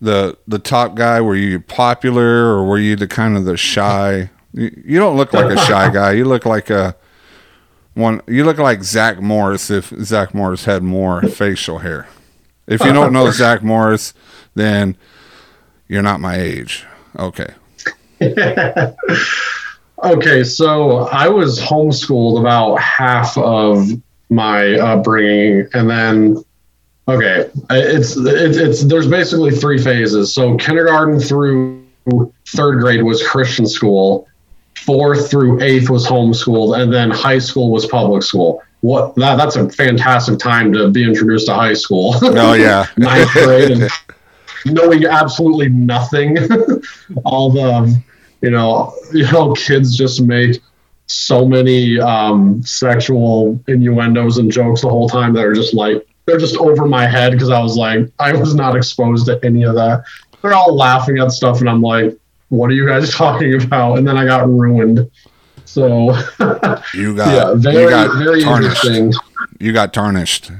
the 0.00 0.38
the 0.46 0.58
top 0.58 0.94
guy? 0.94 1.20
Were 1.20 1.36
you 1.36 1.60
popular, 1.60 2.46
or 2.46 2.64
were 2.64 2.78
you 2.78 2.96
the 2.96 3.08
kind 3.08 3.36
of 3.36 3.44
the 3.44 3.56
shy? 3.56 4.30
You, 4.54 4.98
don't 4.98 5.16
look 5.16 5.32
like 5.32 5.50
a 5.50 5.56
shy 5.56 5.90
guy. 5.90 6.12
You 6.12 6.26
look 6.26 6.44
like 6.44 6.68
a 6.70 6.94
one. 7.94 8.20
You 8.26 8.44
look 8.44 8.58
like 8.58 8.84
Zach 8.84 9.20
Morris 9.20 9.70
if 9.70 9.88
Zach 10.02 10.34
Morris 10.34 10.66
had 10.66 10.82
more 10.82 11.22
facial 11.22 11.78
hair. 11.78 12.08
If 12.66 12.84
you 12.84 12.92
don't 12.92 13.12
know 13.12 13.30
Zach 13.30 13.62
Morris, 13.62 14.14
then 14.54 14.96
you're 15.88 16.02
not 16.02 16.20
my 16.20 16.36
age. 16.36 16.84
Okay. 17.18 17.48
okay, 20.04 20.44
so 20.44 20.98
I 21.08 21.28
was 21.28 21.58
homeschooled 21.60 22.38
about 22.40 22.76
half 22.76 23.36
of 23.36 23.88
my 24.30 24.74
upbringing, 24.74 25.68
and 25.74 25.90
then 25.90 26.44
okay, 27.08 27.50
it's 27.70 28.16
it's, 28.16 28.56
it's 28.56 28.84
there's 28.84 29.08
basically 29.08 29.50
three 29.50 29.78
phases. 29.78 30.32
So 30.32 30.56
kindergarten 30.56 31.18
through 31.18 31.84
third 32.48 32.80
grade 32.80 33.02
was 33.02 33.26
Christian 33.26 33.66
school, 33.66 34.28
fourth 34.84 35.30
through 35.30 35.60
eighth 35.62 35.90
was 35.90 36.06
homeschooled, 36.06 36.80
and 36.80 36.92
then 36.92 37.10
high 37.10 37.38
school 37.38 37.70
was 37.70 37.86
public 37.86 38.22
school. 38.22 38.62
What 38.80 39.14
that 39.16 39.36
that's 39.36 39.56
a 39.56 39.68
fantastic 39.70 40.38
time 40.38 40.72
to 40.72 40.90
be 40.90 41.04
introduced 41.04 41.46
to 41.46 41.54
high 41.54 41.74
school. 41.74 42.14
Oh 42.22 42.54
yeah, 42.54 42.86
ninth 42.96 43.30
grade 43.32 43.70
and 43.70 43.90
knowing 44.66 45.04
absolutely 45.04 45.68
nothing. 45.68 46.36
All 47.24 47.50
the, 47.50 48.02
you 48.40 48.50
know, 48.50 48.94
you 49.12 49.30
know, 49.30 49.54
kids 49.54 49.96
just 49.96 50.20
make 50.20 50.60
so 51.06 51.46
many 51.46 52.00
um, 52.00 52.62
sexual 52.62 53.60
innuendos 53.68 54.38
and 54.38 54.50
jokes 54.50 54.82
the 54.82 54.88
whole 54.88 55.08
time 55.08 55.34
that 55.34 55.44
are 55.44 55.52
just 55.52 55.74
like 55.74 56.06
they're 56.26 56.38
just 56.38 56.56
over 56.56 56.86
my 56.86 57.06
head 57.06 57.32
because 57.32 57.50
I 57.50 57.60
was 57.60 57.76
like, 57.76 58.10
I 58.18 58.32
was 58.32 58.54
not 58.54 58.76
exposed 58.76 59.26
to 59.26 59.40
any 59.44 59.64
of 59.64 59.74
that. 59.74 60.04
They're 60.40 60.54
all 60.54 60.74
laughing 60.74 61.18
at 61.18 61.30
stuff, 61.30 61.60
and 61.60 61.68
I'm 61.68 61.82
like, 61.82 62.16
what 62.52 62.70
are 62.70 62.74
you 62.74 62.86
guys 62.86 63.10
talking 63.14 63.60
about? 63.62 63.98
And 63.98 64.06
then 64.06 64.16
I 64.16 64.26
got 64.26 64.46
ruined. 64.46 65.10
So 65.64 66.10
you 66.94 67.16
got 67.16 67.32
yeah, 67.32 67.54
very, 67.54 67.84
you 67.84 67.88
got 67.90 68.18
very 68.18 68.42
tarnished. 68.42 68.84
interesting. 68.84 69.12
You 69.58 69.72
got 69.72 69.94
tarnished. 69.94 70.50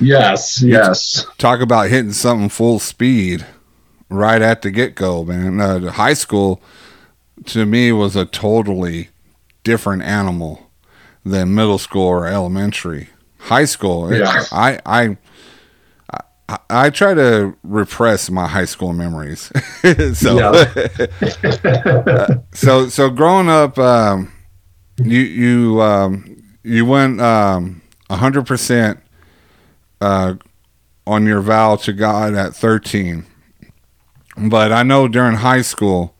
Yes, 0.00 0.62
you 0.62 0.70
yes. 0.70 1.26
Talk 1.36 1.60
about 1.60 1.90
hitting 1.90 2.12
something 2.12 2.48
full 2.48 2.78
speed 2.78 3.44
right 4.08 4.40
at 4.40 4.62
the 4.62 4.70
get 4.70 4.94
go, 4.94 5.24
man. 5.24 5.60
Uh, 5.60 5.90
high 5.92 6.14
school 6.14 6.62
to 7.46 7.66
me 7.66 7.92
was 7.92 8.16
a 8.16 8.24
totally 8.24 9.10
different 9.62 10.02
animal 10.02 10.70
than 11.22 11.54
middle 11.54 11.78
school 11.78 12.06
or 12.06 12.26
elementary. 12.26 13.10
High 13.40 13.66
school, 13.66 14.14
yeah. 14.14 14.44
I, 14.52 14.80
I 14.86 15.16
I 16.50 16.58
I 16.68 16.90
try 16.90 17.14
to 17.14 17.56
repress 17.62 18.30
my 18.30 18.48
high 18.48 18.64
school 18.64 18.92
memories. 18.92 19.52
so, 20.14 20.52
so 22.52 22.88
so 22.88 23.10
growing 23.10 23.48
up, 23.48 23.78
um, 23.78 24.32
you 24.98 25.20
you 25.20 25.82
um, 25.82 26.42
you 26.62 26.84
went 26.84 27.20
um, 27.20 27.82
hundred 28.10 28.46
percent 28.46 29.00
uh, 30.00 30.34
on 31.06 31.26
your 31.26 31.40
vow 31.40 31.76
to 31.76 31.92
God 31.92 32.34
at 32.34 32.54
thirteen. 32.54 33.26
But 34.36 34.72
I 34.72 34.82
know 34.82 35.06
during 35.06 35.36
high 35.36 35.62
school, 35.62 36.14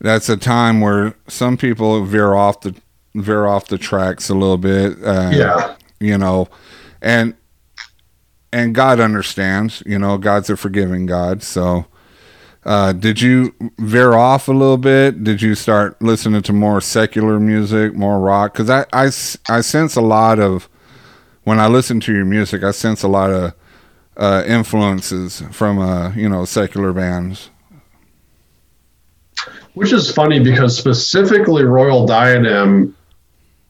that's 0.00 0.28
a 0.28 0.36
time 0.36 0.80
where 0.80 1.14
some 1.28 1.56
people 1.56 2.04
veer 2.04 2.34
off 2.34 2.60
the 2.60 2.74
veer 3.14 3.46
off 3.46 3.68
the 3.68 3.78
tracks 3.78 4.28
a 4.28 4.34
little 4.34 4.58
bit. 4.58 5.02
Uh, 5.02 5.30
yeah, 5.32 5.76
you 6.00 6.18
know, 6.18 6.48
and 7.00 7.34
and 8.52 8.74
God 8.74 9.00
understands. 9.00 9.82
You 9.86 9.98
know, 9.98 10.18
God's 10.18 10.50
a 10.50 10.56
forgiving 10.56 11.06
God. 11.06 11.42
So, 11.42 11.86
uh, 12.64 12.92
did 12.92 13.20
you 13.20 13.54
veer 13.78 14.14
off 14.14 14.48
a 14.48 14.52
little 14.52 14.76
bit? 14.76 15.22
Did 15.22 15.42
you 15.42 15.54
start 15.54 16.00
listening 16.02 16.42
to 16.42 16.52
more 16.52 16.80
secular 16.80 17.38
music, 17.38 17.94
more 17.94 18.18
rock? 18.18 18.54
Because 18.54 18.70
I, 18.70 18.86
I, 18.92 19.06
I 19.48 19.60
sense 19.60 19.96
a 19.96 20.00
lot 20.00 20.38
of 20.38 20.68
when 21.44 21.60
I 21.60 21.68
listen 21.68 22.00
to 22.00 22.12
your 22.12 22.24
music, 22.24 22.64
I 22.64 22.72
sense 22.72 23.04
a 23.04 23.08
lot 23.08 23.30
of 23.30 23.54
uh, 24.16 24.42
influences 24.46 25.42
from 25.52 25.78
uh, 25.78 26.12
you 26.14 26.28
know 26.28 26.44
secular 26.44 26.92
bands. 26.92 27.50
Which 29.74 29.92
is 29.92 30.10
funny 30.10 30.40
because 30.40 30.76
specifically 30.76 31.62
Royal 31.62 32.06
Diadem, 32.06 32.96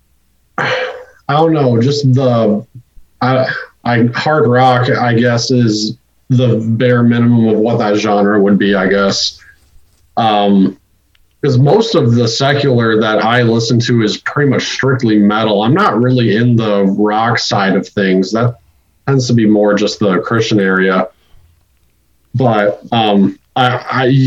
I 0.58 0.94
don't 1.28 1.52
know, 1.52 1.80
just 1.82 2.14
the 2.14 2.64
I, 3.20 3.52
I 3.86 4.06
hard 4.06 4.48
rock, 4.48 4.90
I 4.90 5.14
guess, 5.14 5.52
is 5.52 5.96
the 6.28 6.60
bare 6.76 7.04
minimum 7.04 7.46
of 7.46 7.58
what 7.58 7.78
that 7.78 7.94
genre 7.94 8.40
would 8.40 8.58
be, 8.58 8.74
I 8.74 8.88
guess. 8.88 9.40
Um, 10.16 10.78
because 11.40 11.58
most 11.58 11.94
of 11.94 12.16
the 12.16 12.26
secular 12.26 13.00
that 13.00 13.24
I 13.24 13.42
listen 13.42 13.78
to 13.80 14.02
is 14.02 14.16
pretty 14.16 14.50
much 14.50 14.64
strictly 14.64 15.18
metal. 15.18 15.62
I'm 15.62 15.74
not 15.74 16.02
really 16.02 16.34
in 16.34 16.56
the 16.56 16.84
rock 16.98 17.38
side 17.38 17.76
of 17.76 17.86
things. 17.86 18.32
That 18.32 18.58
tends 19.06 19.28
to 19.28 19.34
be 19.34 19.46
more 19.46 19.74
just 19.74 20.00
the 20.00 20.18
Christian 20.18 20.58
area. 20.58 21.08
But 22.34 22.82
um, 22.90 23.38
I, 23.54 23.76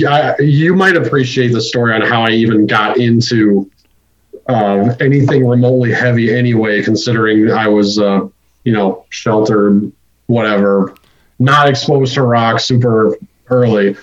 I, 0.07 0.35
I, 0.39 0.41
you 0.41 0.73
might 0.73 0.95
appreciate 0.95 1.51
the 1.51 1.59
story 1.59 1.93
on 1.93 2.01
how 2.01 2.21
I 2.21 2.29
even 2.29 2.65
got 2.65 2.97
into 2.97 3.69
uh, 4.47 4.95
anything 5.01 5.45
remotely 5.45 5.91
heavy 5.91 6.33
anyway, 6.33 6.81
considering 6.81 7.51
I 7.51 7.67
was 7.67 7.99
uh, 7.99 8.29
you 8.69 8.75
know, 8.75 9.03
sheltered, 9.09 9.91
whatever, 10.27 10.93
not 11.39 11.67
exposed 11.67 12.13
to 12.13 12.21
rock 12.21 12.59
super 12.59 13.17
early. 13.49 13.97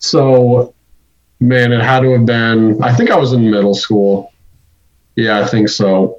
So, 0.00 0.74
man, 1.38 1.70
it 1.70 1.80
had 1.80 2.00
to 2.00 2.10
have 2.10 2.26
been, 2.26 2.82
I 2.82 2.92
think 2.92 3.12
I 3.12 3.16
was 3.16 3.32
in 3.32 3.48
middle 3.48 3.74
school. 3.74 4.32
Yeah, 5.14 5.38
I 5.38 5.46
think 5.46 5.68
so. 5.68 6.18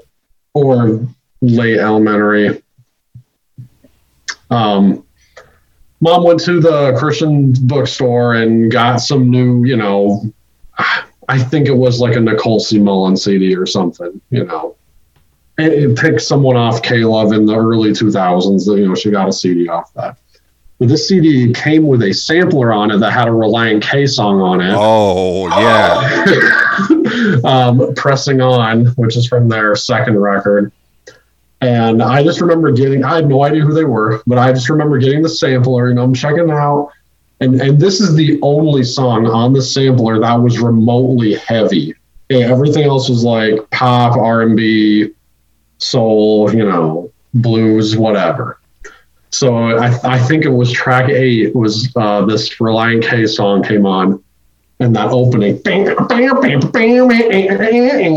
Or 0.53 1.05
late 1.41 1.79
elementary. 1.79 2.63
Um, 4.49 5.03
mom 5.99 6.23
went 6.23 6.39
to 6.45 6.61
the 6.61 6.95
Christian 6.97 7.51
bookstore 7.67 8.35
and 8.35 8.71
got 8.71 9.01
some 9.01 9.29
new, 9.29 9.65
you 9.65 9.75
know, 9.75 10.23
I 11.27 11.37
think 11.37 11.67
it 11.67 11.75
was 11.75 11.99
like 11.99 12.15
a 12.15 12.21
Nicole 12.21 12.61
C. 12.61 12.79
Mullen 12.79 13.17
CD 13.17 13.57
or 13.57 13.65
something, 13.65 14.21
you 14.29 14.45
know 14.45 14.77
it 15.59 15.97
picked 15.97 16.21
someone 16.21 16.55
off 16.55 16.81
K-Love 16.81 17.33
in 17.33 17.45
the 17.45 17.55
early 17.55 17.91
2000s. 17.91 18.65
That, 18.65 18.77
You 18.77 18.87
know, 18.87 18.95
she 18.95 19.11
got 19.11 19.27
a 19.27 19.33
CD 19.33 19.67
off 19.67 19.93
that. 19.93 20.17
But 20.79 20.87
this 20.87 21.09
CD 21.09 21.51
came 21.51 21.87
with 21.87 22.01
a 22.03 22.13
sampler 22.13 22.71
on 22.71 22.89
it 22.91 22.97
that 22.99 23.11
had 23.11 23.27
a 23.27 23.31
Relient 23.31 23.81
K 23.81 24.07
song 24.07 24.41
on 24.41 24.61
it. 24.61 24.73
Oh 24.73 25.47
yeah, 25.59 27.41
um, 27.43 27.93
pressing 27.95 28.39
on, 28.39 28.85
which 28.95 29.17
is 29.17 29.27
from 29.27 29.49
their 29.49 29.75
second 29.75 30.19
record. 30.19 30.71
And 31.61 32.01
I 32.01 32.23
just 32.23 32.39
remember 32.39 32.71
getting, 32.71 33.03
I 33.03 33.15
had 33.15 33.27
no 33.27 33.43
idea 33.43 33.61
who 33.63 33.73
they 33.73 33.83
were, 33.83 34.23
but 34.25 34.37
I 34.37 34.53
just 34.53 34.69
remember 34.69 34.97
getting 34.97 35.21
the 35.21 35.29
sampler, 35.29 35.89
you 35.89 35.95
know, 35.95 36.03
I'm 36.03 36.13
checking 36.13 36.47
it 36.47 36.51
out. 36.51 36.91
And, 37.41 37.61
and 37.61 37.79
this 37.79 37.99
is 37.99 38.15
the 38.15 38.39
only 38.41 38.83
song 38.83 39.27
on 39.27 39.53
the 39.53 39.61
sampler 39.61 40.19
that 40.19 40.35
was 40.35 40.59
remotely 40.59 41.35
heavy. 41.35 41.95
everything 42.29 42.85
else 42.85 43.09
was 43.09 43.23
like 43.23 43.69
pop, 43.71 44.17
R&B, 44.17 45.09
soul, 45.79 46.53
you 46.53 46.63
know, 46.63 47.11
blues, 47.33 47.97
whatever. 47.97 48.59
So 49.31 49.55
I, 49.55 50.15
I 50.15 50.19
think 50.19 50.45
it 50.45 50.49
was 50.49 50.71
track 50.71 51.09
eight 51.09 51.55
was 51.55 51.91
uh, 51.95 52.25
this 52.25 52.55
Relient 52.55 53.03
K 53.07 53.27
song 53.27 53.63
came 53.63 53.85
on, 53.85 54.23
and 54.79 54.95
that 54.95 55.09
opening, 55.11 55.61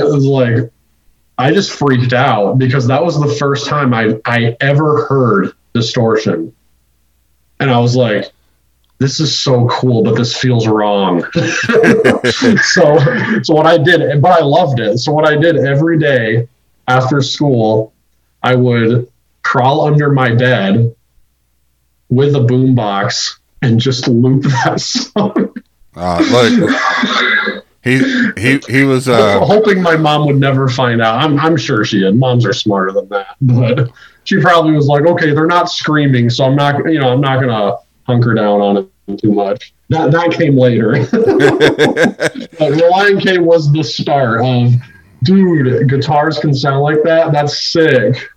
it 0.01 0.05
was 0.05 0.25
like 0.25 0.71
I 1.39 1.53
just 1.53 1.73
freaked 1.73 2.13
out 2.13 2.59
because 2.59 2.87
that 2.87 3.03
was 3.03 3.21
the 3.21 3.35
first 3.39 3.67
time 3.67 3.93
I 3.93 4.19
I 4.25 4.57
ever 4.61 5.07
heard 5.07 5.53
distortion, 5.75 6.55
and 7.61 7.71
I 7.71 7.79
was 7.79 7.95
like, 7.95 8.33
this 8.99 9.21
is 9.21 9.39
so 9.39 9.69
cool, 9.69 10.03
but 10.03 10.15
this 10.15 10.35
feels 10.35 10.67
wrong. 10.67 11.25
so 11.35 12.99
so 13.43 13.55
what 13.55 13.67
I 13.67 13.77
did, 13.77 14.23
but 14.23 14.41
I 14.41 14.43
loved 14.43 14.81
it. 14.81 14.97
So 14.97 15.13
what 15.13 15.27
I 15.27 15.37
did 15.37 15.57
every 15.59 15.99
day 15.99 16.49
after 16.89 17.23
school, 17.23 17.93
I 18.43 18.55
would 18.55 19.11
crawl 19.43 19.83
under 19.83 20.11
my 20.11 20.35
bed 20.35 20.95
with 22.09 22.35
a 22.35 22.41
boombox 22.41 23.39
and 23.63 23.81
just 23.81 24.09
loop 24.09 24.43
that 24.65 24.81
song. 24.81 25.55
Uh, 25.95 26.25
look, 26.31 27.65
he 27.83 27.99
he 28.41 28.61
he 28.69 28.85
was 28.85 29.09
uh, 29.09 29.41
hoping 29.41 29.83
my 29.83 29.97
mom 29.97 30.27
would 30.27 30.39
never 30.39 30.69
find 30.69 31.03
out. 31.03 31.23
I'm 31.23 31.39
I'm 31.39 31.57
sure 31.57 31.85
she 31.85 32.01
did. 32.01 32.17
Moms 32.17 32.47
are 32.47 32.53
smarter 32.53 32.93
than 32.93 33.09
that, 33.09 33.37
but 33.41 33.91
she 34.25 34.41
probably 34.41 34.73
was 34.73 34.87
like, 34.87 35.05
okay, 35.05 35.35
they're 35.35 35.47
not 35.47 35.69
screaming, 35.69 36.31
so 36.31 36.45
I'm 36.45 36.57
not 36.57 36.79
you 36.91 36.99
know 36.99 37.13
I'm 37.13 37.21
not 37.21 37.41
gonna 37.41 37.77
hunker 38.07 38.35
down 38.35 38.61
on 38.61 38.77
it 39.09 39.21
too 39.21 39.33
much. 39.33 39.75
That 39.89 40.11
that 40.13 40.33
came 40.33 40.57
later. 40.57 40.93
but 41.11 42.73
Relient 42.73 43.23
K 43.23 43.39
was 43.39 43.71
the 43.73 43.83
start 43.83 44.41
of 44.43 44.73
dude, 45.23 45.89
guitars 45.89 46.39
can 46.39 46.55
sound 46.55 46.83
like 46.83 47.03
that. 47.05 47.33
That's 47.33 47.59
sick. 47.59 48.29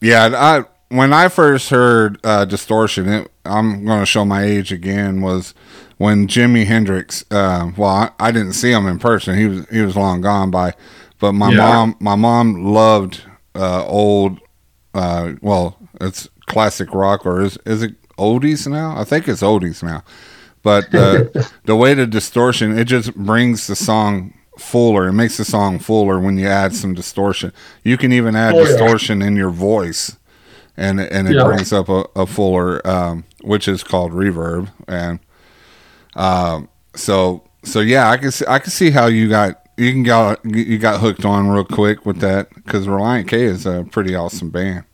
Yeah, 0.00 0.30
I 0.34 0.64
when 0.94 1.12
I 1.12 1.28
first 1.28 1.70
heard 1.70 2.18
uh, 2.24 2.44
distortion, 2.44 3.08
it, 3.08 3.30
I'm 3.44 3.84
going 3.84 4.00
to 4.00 4.06
show 4.06 4.24
my 4.24 4.44
age 4.44 4.72
again. 4.72 5.22
Was 5.22 5.54
when 5.96 6.26
Jimi 6.26 6.66
Hendrix. 6.66 7.24
Uh, 7.30 7.72
well, 7.76 7.90
I, 7.90 8.10
I, 8.18 8.30
didn't 8.30 8.52
see 8.54 8.72
him 8.72 8.86
in 8.86 8.98
person. 8.98 9.38
He 9.38 9.46
was 9.46 9.68
he 9.70 9.80
was 9.80 9.96
long 9.96 10.20
gone 10.20 10.50
by. 10.50 10.74
But 11.18 11.32
my 11.32 11.50
yeah. 11.50 11.58
mom, 11.58 11.96
my 12.00 12.16
mom 12.16 12.64
loved 12.64 13.22
uh, 13.54 13.86
old. 13.86 14.40
Uh, 14.92 15.34
well, 15.40 15.78
it's 16.00 16.28
classic 16.46 16.92
rock, 16.92 17.24
or 17.24 17.40
is 17.40 17.56
is 17.64 17.82
it 17.82 17.94
oldies 18.18 18.66
now? 18.66 18.98
I 18.98 19.04
think 19.04 19.28
it's 19.28 19.42
oldies 19.42 19.82
now. 19.82 20.04
But 20.62 20.90
the 20.90 21.76
way 21.76 21.94
the 21.94 22.06
distortion, 22.06 22.76
it 22.76 22.84
just 22.84 23.14
brings 23.14 23.66
the 23.66 23.76
song 23.76 24.34
fuller. 24.58 25.08
It 25.08 25.12
makes 25.12 25.36
the 25.36 25.44
song 25.44 25.78
fuller 25.78 26.18
when 26.18 26.38
you 26.38 26.46
add 26.46 26.74
some 26.74 26.94
distortion. 26.94 27.52
You 27.82 27.96
can 27.96 28.12
even 28.12 28.36
add 28.36 28.54
oh, 28.54 28.64
distortion 28.64 29.20
yeah. 29.20 29.28
in 29.28 29.36
your 29.36 29.50
voice, 29.50 30.16
and 30.76 31.00
and 31.00 31.28
it 31.28 31.36
yeah. 31.36 31.44
brings 31.44 31.72
up 31.72 31.88
a, 31.88 32.06
a 32.16 32.26
fuller, 32.26 32.86
um, 32.86 33.24
which 33.42 33.68
is 33.68 33.82
called 33.82 34.12
reverb. 34.12 34.70
And 34.86 35.20
um, 36.14 36.68
so 36.94 37.48
so 37.64 37.80
yeah, 37.80 38.10
I 38.10 38.16
can 38.16 38.30
see, 38.30 38.44
I 38.48 38.58
can 38.58 38.70
see 38.70 38.90
how 38.90 39.06
you 39.06 39.28
got 39.28 39.62
you 39.76 39.92
can 39.92 40.02
got 40.02 40.44
you 40.44 40.78
got 40.78 41.00
hooked 41.00 41.24
on 41.24 41.48
real 41.48 41.64
quick 41.64 42.04
with 42.04 42.18
that 42.20 42.54
because 42.54 42.86
Relient 42.86 43.28
K 43.28 43.42
is 43.42 43.66
a 43.66 43.86
pretty 43.90 44.14
awesome 44.14 44.50
band. 44.50 44.84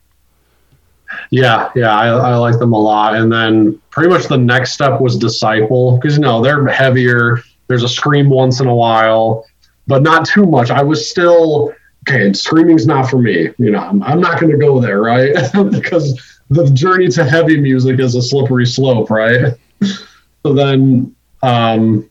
Yeah, 1.30 1.70
yeah, 1.74 1.96
I, 1.96 2.08
I 2.08 2.36
like 2.36 2.58
them 2.58 2.72
a 2.72 2.80
lot. 2.80 3.14
And 3.14 3.32
then 3.32 3.80
pretty 3.90 4.10
much 4.10 4.26
the 4.26 4.36
next 4.36 4.72
step 4.72 5.00
was 5.00 5.16
Disciple 5.16 5.96
because 5.96 6.16
you 6.16 6.22
know 6.22 6.42
they're 6.42 6.66
heavier. 6.66 7.42
There's 7.68 7.84
a 7.84 7.88
scream 7.88 8.28
once 8.28 8.60
in 8.60 8.66
a 8.66 8.74
while 8.74 9.46
but 9.88 10.02
not 10.02 10.26
too 10.26 10.46
much. 10.46 10.70
I 10.70 10.82
was 10.82 11.10
still 11.10 11.74
okay, 12.06 12.32
screaming's 12.32 12.86
not 12.86 13.10
for 13.10 13.18
me. 13.18 13.48
You 13.58 13.72
know, 13.72 13.80
I'm, 13.80 14.02
I'm 14.04 14.20
not 14.20 14.38
going 14.38 14.52
to 14.52 14.58
go 14.58 14.80
there, 14.80 15.00
right? 15.00 15.34
because 15.72 16.38
the 16.50 16.70
journey 16.70 17.08
to 17.08 17.24
heavy 17.24 17.58
music 17.58 17.98
is 17.98 18.14
a 18.14 18.22
slippery 18.22 18.66
slope, 18.66 19.10
right? 19.10 19.54
so 19.82 20.52
then, 20.54 21.14
um, 21.42 22.08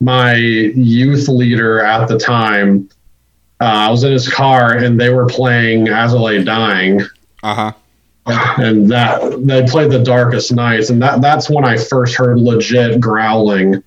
my 0.00 0.34
youth 0.34 1.28
leader 1.28 1.80
at 1.80 2.08
the 2.08 2.18
time, 2.18 2.90
uh, 3.60 3.64
I 3.64 3.90
was 3.90 4.02
in 4.02 4.12
his 4.12 4.28
car 4.28 4.76
and 4.76 5.00
they 5.00 5.10
were 5.10 5.26
playing 5.26 5.88
As 5.88 6.12
I 6.12 6.18
Lay 6.18 6.42
Dying. 6.42 7.02
Uh 7.44 7.54
huh. 7.54 7.72
And 8.26 8.90
that 8.90 9.46
they 9.46 9.64
played 9.64 9.90
the 9.90 10.02
darkest 10.02 10.52
nights, 10.52 10.90
and 10.90 11.02
that 11.02 11.20
that's 11.20 11.50
when 11.50 11.64
I 11.64 11.76
first 11.76 12.14
heard 12.14 12.38
legit 12.38 13.00
growling. 13.00 13.82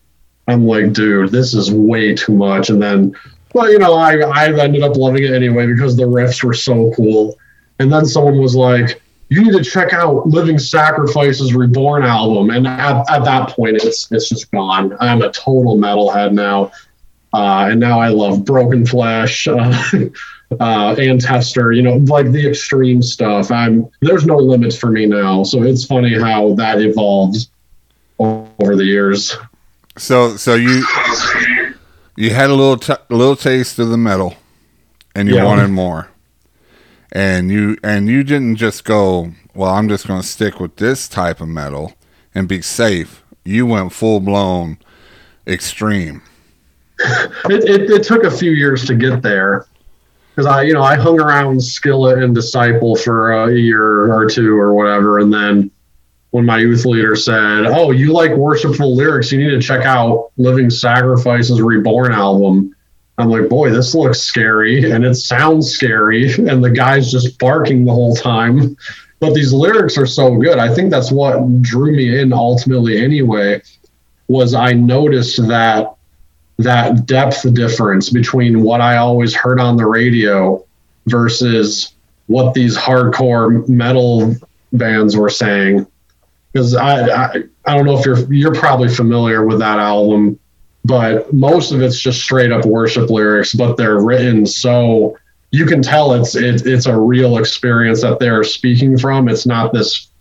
I'm 0.47 0.65
like, 0.65 0.93
dude, 0.93 1.31
this 1.31 1.53
is 1.53 1.71
way 1.71 2.13
too 2.13 2.33
much. 2.33 2.69
And 2.69 2.81
then 2.81 3.15
well, 3.55 3.71
you 3.71 3.79
know, 3.79 3.93
I 3.93 4.17
I 4.17 4.47
ended 4.47 4.83
up 4.83 4.97
loving 4.97 5.23
it 5.23 5.31
anyway 5.31 5.65
because 5.65 5.95
the 5.95 6.03
riffs 6.03 6.43
were 6.43 6.53
so 6.53 6.91
cool. 6.93 7.37
And 7.79 7.91
then 7.91 8.05
someone 8.05 8.37
was 8.37 8.53
like, 8.53 9.01
"You 9.29 9.45
need 9.45 9.53
to 9.53 9.63
check 9.63 9.93
out 9.93 10.27
Living 10.27 10.59
Sacrifice's 10.59 11.53
Reborn 11.53 12.03
album." 12.03 12.49
And 12.49 12.67
at, 12.67 13.09
at 13.09 13.23
that 13.23 13.51
point, 13.51 13.77
it's 13.77 14.11
it's 14.11 14.27
just 14.27 14.51
gone. 14.51 14.97
I'm 14.99 15.21
a 15.21 15.31
total 15.31 15.77
metalhead 15.77 16.33
now, 16.33 16.73
uh, 17.33 17.69
and 17.71 17.79
now 17.79 17.97
I 17.97 18.09
love 18.09 18.43
Broken 18.43 18.85
Flesh. 18.85 19.47
Uh, 20.51 20.59
uh, 20.59 20.95
Antestor, 20.95 21.75
you 21.75 21.81
know, 21.81 21.95
like 21.95 22.31
the 22.31 22.47
extreme 22.47 23.01
stuff. 23.01 23.49
I'm 23.49 23.89
there's 24.01 24.27
no 24.27 24.37
limits 24.37 24.77
for 24.77 24.91
me 24.91 25.07
now, 25.07 25.41
so 25.41 25.63
it's 25.63 25.85
funny 25.85 26.19
how 26.19 26.53
that 26.53 26.79
evolves 26.79 27.49
over 28.19 28.75
the 28.75 28.85
years. 28.85 29.35
So, 29.97 30.35
so 30.35 30.55
you 30.55 30.85
you 32.17 32.31
had 32.31 32.49
a 32.49 32.53
little 32.53 32.77
t- 32.77 33.03
little 33.09 33.35
taste 33.35 33.79
of 33.79 33.89
the 33.89 33.97
metal, 33.97 34.35
and 35.15 35.27
you 35.27 35.35
yeah. 35.35 35.45
wanted 35.45 35.69
more, 35.69 36.09
and 37.11 37.49
you 37.49 37.77
and 37.83 38.07
you 38.07 38.23
didn't 38.23 38.57
just 38.57 38.83
go, 38.83 39.31
well, 39.53 39.73
I'm 39.73 39.87
just 39.87 40.07
going 40.07 40.21
to 40.21 40.27
stick 40.27 40.59
with 40.59 40.75
this 40.77 41.07
type 41.07 41.39
of 41.39 41.47
metal 41.47 41.93
and 42.33 42.47
be 42.47 42.61
safe. 42.61 43.23
You 43.43 43.65
went 43.65 43.93
full 43.93 44.19
blown 44.19 44.79
extreme. 45.47 46.21
It, 46.99 47.63
it, 47.69 47.91
it 47.91 48.03
took 48.03 48.23
a 48.23 48.31
few 48.31 48.51
years 48.51 48.85
to 48.85 48.95
get 48.95 49.21
there 49.21 49.67
because 50.35 50.45
I, 50.45 50.63
you 50.63 50.73
know, 50.73 50.81
I 50.81 50.95
hung 50.95 51.19
around 51.19 51.61
Skillet 51.61 52.21
and 52.21 52.35
Disciple 52.35 52.95
for 52.95 53.31
a 53.31 53.53
year 53.53 54.13
or 54.13 54.29
two 54.29 54.57
or 54.57 54.73
whatever, 54.73 55.19
and 55.19 55.33
then 55.33 55.71
when 56.35 56.45
my 56.45 56.57
youth 56.57 56.83
leader 56.85 57.15
said, 57.15 57.65
"Oh, 57.65 57.91
you 57.91 58.11
like 58.11 58.35
worshipful 58.35 58.93
lyrics? 58.93 59.31
You 59.31 59.39
need 59.39 59.51
to 59.51 59.61
check 59.61 59.85
out 59.85 60.31
Living 60.35 60.69
Sacrifice's 60.69 61.61
Reborn 61.61 62.11
album." 62.11 62.75
I'm 63.17 63.29
like, 63.29 63.47
"Boy, 63.47 63.69
this 63.69 63.95
looks 63.95 64.19
scary 64.19 64.91
and 64.91 65.05
it 65.05 65.15
sounds 65.15 65.71
scary, 65.71 66.33
and 66.49 66.61
the 66.61 66.69
guy's 66.69 67.09
just 67.09 67.39
barking 67.39 67.85
the 67.85 67.93
whole 67.93 68.17
time." 68.17 68.75
But 69.21 69.33
these 69.33 69.53
lyrics 69.53 69.97
are 69.97 70.05
so 70.05 70.35
good. 70.35 70.59
I 70.59 70.75
think 70.75 70.91
that's 70.91 71.09
what 71.09 71.61
drew 71.61 71.95
me 71.95 72.19
in 72.19 72.33
ultimately. 72.33 73.01
Anyway, 73.01 73.61
was 74.27 74.53
I 74.53 74.73
noticed 74.73 75.37
that 75.47 75.95
that 76.57 77.05
depth 77.05 77.53
difference 77.53 78.09
between 78.09 78.61
what 78.61 78.81
I 78.81 78.97
always 78.97 79.33
heard 79.33 79.61
on 79.61 79.77
the 79.77 79.87
radio 79.87 80.65
versus 81.05 81.93
what 82.27 82.53
these 82.53 82.77
hardcore 82.77 83.65
metal 83.69 84.35
bands 84.73 85.15
were 85.15 85.29
saying 85.29 85.87
because 86.55 86.73
I, 86.73 87.01
I 87.09 87.43
I 87.65 87.75
don't 87.75 87.85
know 87.85 87.99
if 87.99 88.05
you're 88.05 88.33
you're 88.33 88.55
probably 88.55 88.87
familiar 88.87 89.45
with 89.45 89.59
that 89.59 89.77
album, 89.77 90.39
but 90.85 91.33
most 91.33 91.73
of 91.73 91.81
it's 91.81 91.99
just 91.99 92.21
straight 92.21 92.49
up 92.49 92.65
worship 92.65 93.09
lyrics, 93.09 93.53
but 93.53 93.75
they're 93.75 93.99
written 93.99 94.45
so 94.45 95.17
you 95.51 95.65
can 95.65 95.81
tell 95.81 96.13
it's 96.13 96.33
it, 96.33 96.65
it's 96.65 96.85
a 96.85 96.97
real 96.97 97.39
experience 97.39 98.01
that 98.03 98.19
they're 98.19 98.45
speaking 98.45 98.97
from. 98.97 99.27
It's 99.27 99.45
not 99.45 99.73
this, 99.73 100.11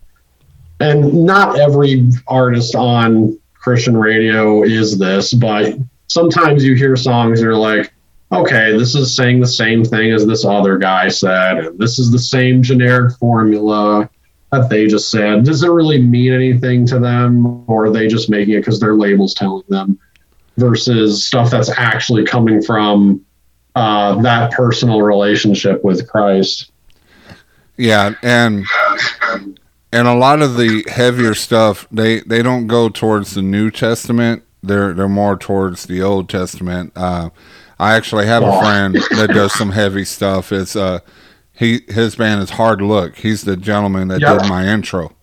and 0.81 1.25
not 1.25 1.61
every 1.61 2.11
artist 2.27 2.75
on 2.75 3.39
Christian 3.55 3.97
radio 3.97 4.65
is 4.65 4.99
this, 4.99 5.33
but 5.33 5.77
sometimes 6.09 6.65
you 6.65 6.75
hear 6.75 6.97
songs 6.97 7.39
and 7.39 7.47
you're 7.47 7.57
like, 7.57 7.93
okay, 8.33 8.77
this 8.77 8.97
is 8.97 9.15
saying 9.15 9.39
the 9.39 9.47
same 9.47 9.85
thing 9.85 10.11
as 10.11 10.27
this 10.27 10.45
other 10.45 10.79
guy 10.79 11.07
said, 11.07 11.59
and 11.59 11.79
this 11.79 12.01
is 12.01 12.11
the 12.11 12.19
same 12.19 12.61
generic 12.61 13.17
formula 13.19 14.11
that 14.55 14.69
they 14.69 14.87
just 14.87 15.11
said. 15.11 15.45
Does 15.45 15.63
it 15.63 15.69
really 15.69 16.01
mean 16.01 16.33
anything 16.33 16.87
to 16.87 16.99
them, 16.99 17.69
or 17.69 17.87
are 17.87 17.91
they 17.91 18.09
just 18.09 18.31
making 18.31 18.55
it 18.55 18.61
because 18.61 18.81
their 18.81 18.95
label's 18.95 19.35
telling 19.35 19.65
them? 19.69 19.99
Versus 20.57 21.25
stuff 21.25 21.51
that's 21.51 21.71
actually 21.71 22.25
coming 22.25 22.63
from 22.63 23.25
uh, 23.75 24.21
that 24.23 24.53
personal 24.53 25.03
relationship 25.03 25.83
with 25.85 26.09
Christ. 26.09 26.71
Yeah, 27.77 28.15
and 28.23 28.65
and 29.93 30.09
a 30.09 30.15
lot 30.15 30.43
of 30.43 30.57
the 30.57 30.85
heavier 30.89 31.35
stuff 31.35 31.87
they 31.91 32.21
they 32.21 32.43
don't 32.43 32.67
go 32.67 32.89
towards 32.89 33.35
the 33.35 33.43
New 33.43 33.71
Testament. 33.71 34.45
They're 34.63 34.93
they're 34.93 35.09
more 35.09 35.37
towards 35.37 35.87
the 35.87 36.03
Old 36.03 36.29
Testament. 36.29 36.93
Uh, 36.95 37.31
I 37.79 37.95
actually 37.95 38.27
have 38.27 38.45
a 38.45 38.59
friend 38.61 38.95
that 38.95 39.31
does 39.35 39.53
some 39.53 39.73
heavy 39.73 40.05
stuff. 40.05 40.53
It's 40.53 40.77
uh 40.77 41.01
he 41.57 41.83
his 41.89 42.17
band 42.17 42.43
is 42.43 42.51
Hard 42.51 42.81
Look. 42.81 43.17
He's 43.17 43.43
the 43.43 43.57
gentleman 43.57 44.09
that 44.09 44.21
yep. 44.21 44.41
did 44.41 44.49
my 44.49 44.67
intro. 44.67 45.15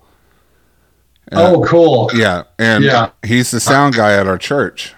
Uh, 1.32 1.54
oh, 1.54 1.64
cool. 1.64 2.10
Yeah, 2.14 2.44
and 2.60 2.84
yeah. 2.84 3.12
he's 3.26 3.52
the 3.52 3.60
sound 3.60 3.96
guy 3.96 4.14
at 4.14 4.28
our 4.28 4.38
church. 4.38 4.94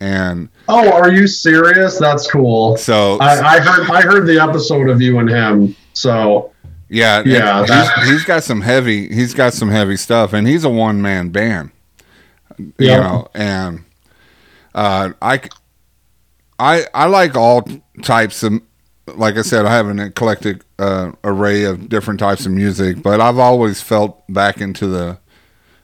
And 0.00 0.48
oh, 0.68 0.92
are 0.92 1.12
you 1.12 1.26
serious? 1.26 1.98
That's 1.98 2.30
cool. 2.30 2.76
So 2.76 3.18
I, 3.20 3.56
I 3.56 3.60
heard 3.60 3.90
I 3.90 4.02
heard 4.02 4.26
the 4.26 4.40
episode 4.40 4.88
of 4.88 5.00
you 5.00 5.18
and 5.18 5.28
him. 5.28 5.76
So 5.92 6.52
yeah, 6.88 7.22
yeah, 7.24 7.66
he's, 7.66 8.08
he's 8.10 8.24
got 8.24 8.44
some 8.44 8.60
heavy. 8.60 9.08
He's 9.08 9.34
got 9.34 9.54
some 9.54 9.70
heavy 9.70 9.96
stuff, 9.96 10.32
and 10.32 10.46
he's 10.46 10.64
a 10.64 10.70
one 10.70 11.02
man 11.02 11.30
band. 11.30 11.70
You 12.58 12.72
yep. 12.78 13.00
know, 13.00 13.28
and 13.34 13.84
uh, 14.74 15.10
I, 15.20 15.40
I, 16.58 16.86
I 16.94 17.06
like 17.06 17.36
all 17.36 17.66
types 18.02 18.42
of 18.42 18.60
like 19.14 19.36
I 19.36 19.42
said, 19.42 19.66
I 19.66 19.74
have 19.74 19.88
an 19.88 19.98
eclectic 19.98 20.62
uh, 20.78 21.12
array 21.22 21.64
of 21.64 21.88
different 21.88 22.20
types 22.20 22.46
of 22.46 22.52
music, 22.52 23.02
but 23.02 23.20
I've 23.20 23.38
always 23.38 23.80
felt 23.80 24.22
back 24.28 24.60
into 24.60 24.86
the 24.86 25.18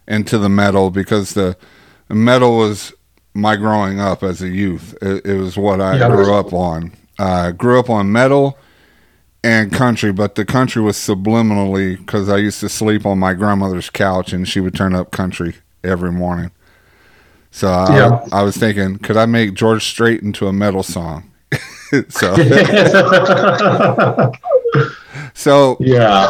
into 0.08 0.38
the 0.38 0.48
metal 0.48 0.90
because 0.90 1.34
the, 1.34 1.56
metal 2.08 2.58
was 2.58 2.92
my 3.34 3.56
growing 3.56 4.00
up 4.00 4.22
as 4.22 4.42
a 4.42 4.48
youth. 4.48 4.94
It, 5.00 5.24
it 5.24 5.38
was 5.38 5.56
what 5.56 5.80
I 5.80 5.96
yeah, 5.96 6.08
grew 6.08 6.34
up 6.34 6.52
on. 6.52 6.92
I 7.18 7.48
uh, 7.48 7.50
grew 7.52 7.78
up 7.78 7.88
on 7.88 8.10
metal 8.10 8.58
and 9.44 9.72
country, 9.72 10.12
but 10.12 10.34
the 10.34 10.44
country 10.44 10.82
was 10.82 10.96
subliminally 10.96 11.96
because 11.96 12.28
I 12.28 12.38
used 12.38 12.60
to 12.60 12.68
sleep 12.68 13.06
on 13.06 13.18
my 13.18 13.32
grandmother's 13.34 13.90
couch 13.90 14.32
and 14.32 14.46
she 14.48 14.60
would 14.60 14.74
turn 14.74 14.94
up 14.94 15.12
country 15.12 15.56
every 15.84 16.12
morning. 16.12 16.50
So 17.50 17.68
I, 17.68 17.96
yeah. 17.96 18.26
I 18.32 18.42
was 18.42 18.56
thinking, 18.56 18.98
could 18.98 19.16
I 19.16 19.26
make 19.26 19.54
George 19.54 19.84
Strait 19.84 20.22
into 20.22 20.46
a 20.46 20.52
metal 20.52 20.82
song? 20.82 21.31
so. 22.08 22.34
So 25.34 25.76
yeah. 25.80 26.28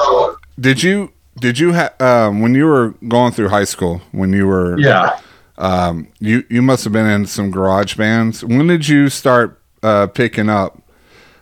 did 0.59 0.83
you 0.83 1.13
did 1.41 1.59
you 1.59 1.73
have 1.73 2.01
um, 2.01 2.41
when 2.41 2.55
you 2.55 2.67
were 2.67 2.91
going 3.09 3.33
through 3.33 3.49
high 3.49 3.65
school 3.65 4.01
when 4.13 4.33
you 4.33 4.47
were 4.47 4.79
yeah. 4.79 5.19
um, 5.59 6.09
you 6.21 6.45
you 6.49 6.63
must 6.63 6.85
have 6.85 6.93
been 6.93 7.07
in 7.07 7.27
some 7.27 7.51
garage 7.51 7.95
bands. 7.97 8.45
When 8.45 8.67
did 8.67 8.89
you 8.89 9.09
start 9.09 9.61
uh, 9.83 10.07
picking 10.07 10.49
up 10.49 10.83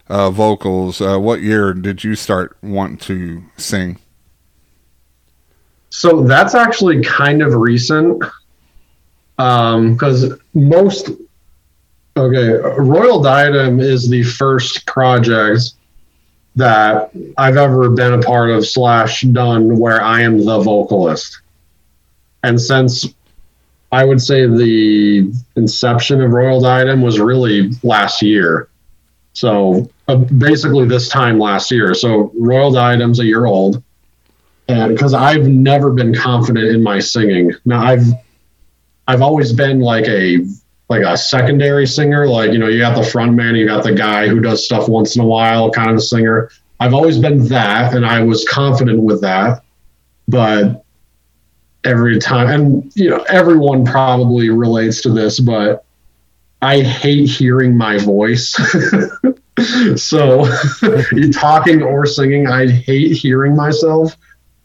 uh, 0.09 0.31
vocals? 0.31 1.01
Uh, 1.01 1.19
what 1.19 1.43
year 1.43 1.75
did 1.75 2.03
you 2.05 2.15
start 2.15 2.57
wanting 2.63 2.99
to 2.99 3.43
sing? 3.57 3.99
So 5.91 6.23
that's 6.23 6.55
actually 6.55 7.03
kind 7.03 7.43
of 7.43 7.55
recent 7.55 8.23
because 9.37 10.25
um, 10.25 10.41
most 10.55 11.11
Okay, 12.17 12.51
Royal 12.79 13.23
Diadem 13.23 13.81
is 13.81 14.09
the 14.09 14.23
first 14.23 14.87
project 14.87 15.73
that 16.57 17.11
I've 17.39 17.57
ever 17.57 17.89
been 17.91 18.15
a 18.15 18.23
part 18.23 18.51
of 18.51 18.67
slash 18.67 19.23
done 19.23 19.79
where 19.79 20.03
I 20.03 20.23
am 20.23 20.45
the 20.45 20.59
vocalist. 20.61 21.41
And 22.43 22.61
since 22.61 23.07
I 23.93 24.05
would 24.05 24.21
say 24.21 24.47
the 24.47 25.33
inception 25.57 26.21
of 26.21 26.31
Royal 26.31 26.61
Diadem 26.61 27.03
was 27.03 27.21
really 27.21 27.71
last 27.83 28.23
year. 28.23 28.69
So 29.33 29.91
uh, 30.09 30.17
basically 30.17 30.87
this 30.87 31.09
time 31.09 31.39
last 31.39 31.71
year. 31.71 31.95
So 31.95 32.33
Royal 32.37 32.73
Diadem's 32.73 33.21
a 33.21 33.25
year 33.25 33.47
old. 33.47 33.83
And 34.69 34.95
because 34.95 35.15
I've 35.15 35.49
never 35.49 35.91
been 35.91 36.15
confident 36.15 36.67
in 36.67 36.83
my 36.83 37.01
singing. 37.01 37.53
Now 37.65 37.83
I've 37.83 38.07
I've 39.09 39.23
always 39.23 39.53
been 39.53 39.81
like 39.81 40.07
a 40.07 40.47
like 40.91 41.03
a 41.03 41.17
secondary 41.17 41.87
singer. 41.87 42.27
Like, 42.27 42.53
you 42.53 42.59
know, 42.59 42.67
you 42.67 42.81
got 42.81 42.97
the 42.97 43.09
front 43.09 43.33
man, 43.35 43.55
you 43.55 43.67
got 43.67 43.85
the 43.85 43.95
guy 43.95 44.29
who 44.29 44.41
does 44.41 44.65
stuff 44.65 44.89
once 44.89 45.15
in 45.15 45.23
a 45.23 45.27
while, 45.27 45.71
kind 45.71 45.91
of 45.91 46.03
singer. 46.03 46.51
I've 46.81 46.93
always 46.93 47.19
been 47.19 47.47
that, 47.49 47.95
and 47.95 48.05
I 48.05 48.23
was 48.23 48.47
confident 48.49 49.01
with 49.01 49.21
that. 49.23 49.63
But 50.27 50.85
every 51.85 52.19
time, 52.19 52.49
and, 52.49 52.93
you 52.97 53.09
know, 53.09 53.25
everyone 53.29 53.85
probably 53.85 54.51
relates 54.51 55.01
to 55.03 55.11
this, 55.11 55.39
but 55.39 55.85
I 56.61 56.81
hate 56.81 57.27
hearing 57.27 57.77
my 57.77 57.99
voice. 57.99 58.53
so 59.97 60.45
talking 61.33 61.83
or 61.83 62.05
singing, 62.05 62.49
I 62.49 62.69
hate 62.69 63.17
hearing 63.17 63.55
myself. 63.55 64.17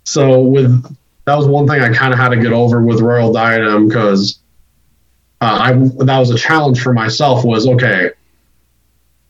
So 0.06 0.40
with 0.40 0.84
that 1.26 1.36
was 1.36 1.48
one 1.48 1.68
thing 1.68 1.82
I 1.82 1.94
kind 1.94 2.14
of 2.14 2.20
had 2.20 2.30
to 2.30 2.38
get 2.38 2.54
over 2.54 2.82
with 2.82 3.02
Royal 3.02 3.32
Diadem 3.32 3.88
because 3.88 4.40
I 5.46 5.74
that 6.06 6.20
was 6.20 6.32
a 6.32 6.38
challenge 6.38 6.82
for 6.82 6.94
myself. 6.94 7.44
Was 7.44 7.68
okay. 7.68 8.12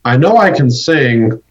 I 0.04 0.16
know 0.16 0.36
I 0.36 0.50
can 0.50 0.70
sing, 0.70 1.42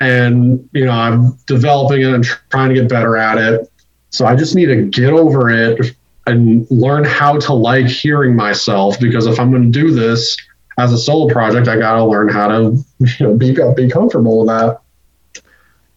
and 0.00 0.68
you 0.72 0.84
know 0.84 0.92
I'm 0.92 1.32
developing 1.46 2.02
it 2.02 2.14
and 2.14 2.24
trying 2.50 2.68
to 2.70 2.74
get 2.74 2.88
better 2.88 3.16
at 3.16 3.38
it. 3.38 3.70
So 4.10 4.26
I 4.26 4.36
just 4.36 4.54
need 4.54 4.66
to 4.66 4.82
get 4.84 5.12
over 5.12 5.50
it 5.50 5.96
and 6.26 6.70
learn 6.70 7.04
how 7.04 7.38
to 7.38 7.52
like 7.52 7.86
hearing 7.86 8.36
myself 8.36 8.98
because 9.00 9.26
if 9.26 9.40
I'm 9.40 9.50
going 9.50 9.64
to 9.64 9.70
do 9.70 9.90
this 9.90 10.36
as 10.78 10.92
a 10.92 10.98
solo 10.98 11.32
project, 11.32 11.68
I 11.68 11.76
got 11.78 11.96
to 11.96 12.04
learn 12.04 12.28
how 12.28 12.48
to 12.48 12.84
you 13.00 13.26
know 13.26 13.34
be 13.34 13.56
be 13.74 13.90
comfortable 13.90 14.40
with 14.40 14.48
that. 14.48 14.80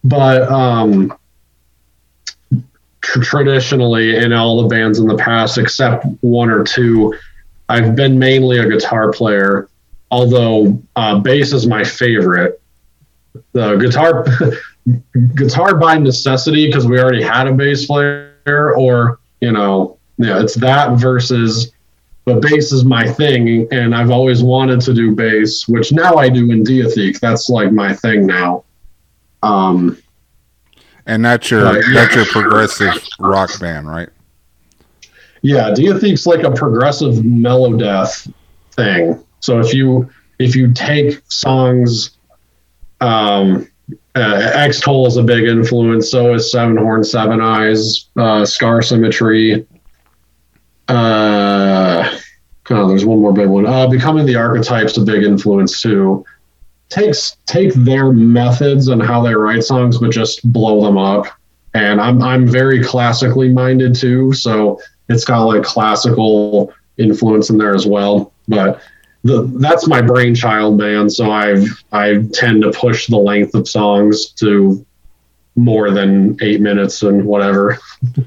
But 0.04 0.50
um, 0.50 1.16
traditionally, 3.00 4.16
in 4.16 4.32
all 4.32 4.62
the 4.62 4.68
bands 4.68 4.98
in 4.98 5.06
the 5.06 5.16
past, 5.16 5.58
except 5.58 6.06
one 6.20 6.50
or 6.50 6.64
two, 6.64 7.14
I've 7.72 7.96
been 7.96 8.18
mainly 8.18 8.58
a 8.58 8.68
guitar 8.68 9.10
player. 9.10 9.70
Although 10.10 10.82
uh, 10.94 11.20
bass 11.20 11.54
is 11.54 11.66
my 11.66 11.82
favorite. 11.82 12.60
The 13.52 13.76
guitar 13.76 14.26
guitar 15.34 15.76
by 15.76 15.96
necessity 15.96 16.66
because 16.66 16.86
we 16.86 17.00
already 17.00 17.22
had 17.22 17.46
a 17.46 17.52
bass 17.52 17.86
player, 17.86 18.74
or 18.76 19.20
you 19.40 19.52
know, 19.52 19.98
yeah, 20.18 20.42
it's 20.42 20.54
that 20.56 20.98
versus 20.98 21.72
but 22.26 22.42
bass 22.42 22.72
is 22.72 22.84
my 22.84 23.10
thing, 23.10 23.66
and 23.72 23.94
I've 23.94 24.10
always 24.10 24.42
wanted 24.42 24.82
to 24.82 24.92
do 24.92 25.14
bass, 25.14 25.66
which 25.66 25.92
now 25.92 26.16
I 26.16 26.28
do 26.28 26.50
in 26.50 26.62
Diatheke. 26.62 27.18
That's 27.20 27.48
like 27.48 27.72
my 27.72 27.94
thing 27.94 28.26
now. 28.26 28.64
Um, 29.42 30.00
and 31.06 31.24
that's 31.24 31.50
your 31.50 31.66
uh, 31.66 31.82
that's 31.94 32.14
your 32.14 32.26
progressive 32.26 33.02
rock 33.18 33.58
band, 33.58 33.88
right? 33.88 34.10
Yeah, 35.42 35.70
Diatheke's 35.70 36.26
like 36.26 36.44
a 36.44 36.52
progressive 36.52 37.16
melodeath 37.16 38.32
thing. 38.72 39.22
So 39.40 39.58
if 39.58 39.74
you 39.74 40.08
if 40.38 40.56
you 40.56 40.72
take 40.72 41.20
songs, 41.28 42.16
um, 43.00 43.68
uh, 44.14 44.50
Extol 44.54 45.06
is 45.06 45.16
a 45.16 45.22
big 45.22 45.44
influence. 45.44 46.10
So 46.10 46.34
is 46.34 46.50
Seven 46.52 46.76
Horn, 46.76 47.02
Seven 47.02 47.40
Eyes, 47.40 48.08
uh, 48.16 48.44
Scar 48.44 48.82
Symmetry. 48.82 49.66
Uh, 50.88 52.18
oh, 52.70 52.88
there's 52.88 53.04
one 53.04 53.20
more 53.20 53.32
big 53.32 53.48
one. 53.48 53.66
Uh, 53.66 53.88
Becoming 53.88 54.26
the 54.26 54.36
Archetype's 54.36 54.96
a 54.96 55.00
big 55.00 55.24
influence 55.24 55.82
too. 55.82 56.24
Takes 56.88 57.36
take 57.46 57.72
their 57.72 58.12
methods 58.12 58.88
and 58.88 59.02
how 59.02 59.22
they 59.22 59.34
write 59.34 59.64
songs, 59.64 59.98
but 59.98 60.10
just 60.10 60.52
blow 60.52 60.84
them 60.84 60.98
up. 60.98 61.26
And 61.74 62.00
I'm 62.00 62.22
I'm 62.22 62.46
very 62.46 62.84
classically 62.84 63.48
minded 63.48 63.94
too, 63.94 64.34
so 64.34 64.78
it's 65.08 65.24
got 65.24 65.44
like 65.44 65.62
classical 65.62 66.72
influence 66.98 67.50
in 67.50 67.58
there 67.58 67.74
as 67.74 67.86
well. 67.86 68.32
But 68.48 68.82
the, 69.24 69.42
that's 69.60 69.86
my 69.86 70.02
brainchild 70.02 70.78
band, 70.78 71.12
so 71.12 71.30
I 71.30 71.64
I 71.92 72.22
tend 72.32 72.62
to 72.62 72.72
push 72.72 73.06
the 73.06 73.16
length 73.16 73.54
of 73.54 73.68
songs 73.68 74.30
to 74.32 74.84
more 75.54 75.90
than 75.90 76.36
eight 76.40 76.60
minutes 76.60 77.02
and 77.02 77.24
whatever. 77.24 77.78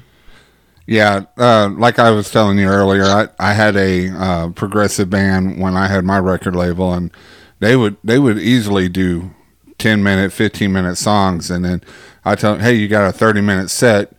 Yeah, 0.86 1.24
uh, 1.36 1.70
like 1.76 1.98
I 1.98 2.10
was 2.10 2.30
telling 2.30 2.58
you 2.58 2.68
earlier, 2.68 3.04
I, 3.04 3.28
I 3.40 3.54
had 3.54 3.76
a 3.76 4.08
uh, 4.10 4.50
progressive 4.50 5.10
band 5.10 5.60
when 5.60 5.76
I 5.76 5.88
had 5.88 6.04
my 6.04 6.18
record 6.20 6.54
label, 6.54 6.94
and 6.94 7.10
they 7.58 7.74
would 7.74 7.96
they 8.04 8.20
would 8.20 8.38
easily 8.38 8.88
do 8.88 9.34
ten 9.78 10.04
minute, 10.04 10.32
fifteen 10.32 10.72
minute 10.72 10.96
songs, 10.96 11.50
and 11.50 11.64
then 11.64 11.82
I 12.24 12.36
tell 12.36 12.52
them, 12.52 12.62
hey, 12.62 12.74
you 12.74 12.86
got 12.86 13.08
a 13.08 13.12
thirty 13.12 13.40
minute 13.40 13.68
set. 13.68 14.12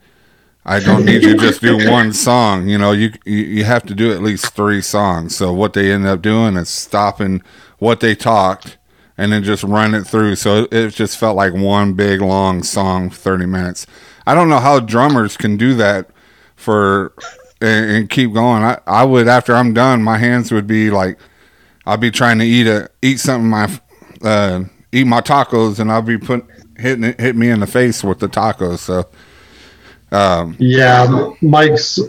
I 0.69 0.81
don't 0.81 1.05
need 1.05 1.23
you 1.23 1.35
to 1.35 1.39
just 1.39 1.61
do 1.61 1.89
one 1.89 2.11
song. 2.11 2.67
You 2.67 2.77
know, 2.77 2.91
you, 2.91 3.13
you 3.25 3.37
you 3.37 3.63
have 3.63 3.83
to 3.83 3.95
do 3.95 4.11
at 4.11 4.21
least 4.21 4.53
three 4.53 4.81
songs. 4.81 5.35
So 5.35 5.53
what 5.53 5.73
they 5.73 5.91
end 5.91 6.05
up 6.05 6.21
doing 6.21 6.57
is 6.57 6.69
stopping 6.69 7.41
what 7.79 8.01
they 8.01 8.15
talked 8.15 8.77
and 9.17 9.31
then 9.31 9.43
just 9.43 9.63
run 9.63 9.95
it 9.95 10.05
through. 10.05 10.35
So 10.35 10.67
it 10.69 10.89
just 10.89 11.17
felt 11.17 11.37
like 11.37 11.53
one 11.53 11.93
big 11.93 12.21
long 12.21 12.63
song, 12.63 13.09
thirty 13.09 13.45
minutes. 13.45 13.87
I 14.25 14.35
don't 14.35 14.49
know 14.49 14.59
how 14.59 14.81
drummers 14.81 15.37
can 15.37 15.55
do 15.55 15.73
that 15.75 16.09
for 16.57 17.13
and, 17.61 17.89
and, 17.89 18.09
keep 18.09 18.33
going. 18.33 18.61
I, 18.61 18.79
I 18.85 19.05
would 19.05 19.29
after 19.29 19.55
I'm 19.55 19.73
done, 19.73 20.03
my 20.03 20.17
hands 20.17 20.51
would 20.51 20.67
be 20.67 20.91
like 20.91 21.17
I'll 21.85 21.97
be 21.97 22.11
trying 22.11 22.39
to 22.39 22.45
eat 22.45 22.67
a 22.67 22.89
eat 23.01 23.21
something 23.21 23.49
my 23.49 23.79
uh, 24.21 24.65
eat 24.91 25.07
my 25.07 25.21
tacos 25.21 25.79
and 25.79 25.89
I'll 25.89 26.01
be 26.01 26.17
put 26.17 26.45
hitting 26.77 27.05
it, 27.05 27.21
hit 27.21 27.37
me 27.37 27.49
in 27.49 27.61
the 27.61 27.67
face 27.67 28.03
with 28.03 28.19
the 28.19 28.27
tacos. 28.27 28.79
So 28.79 29.07
um, 30.11 30.55
yeah, 30.59 31.31
Mike's 31.41 31.99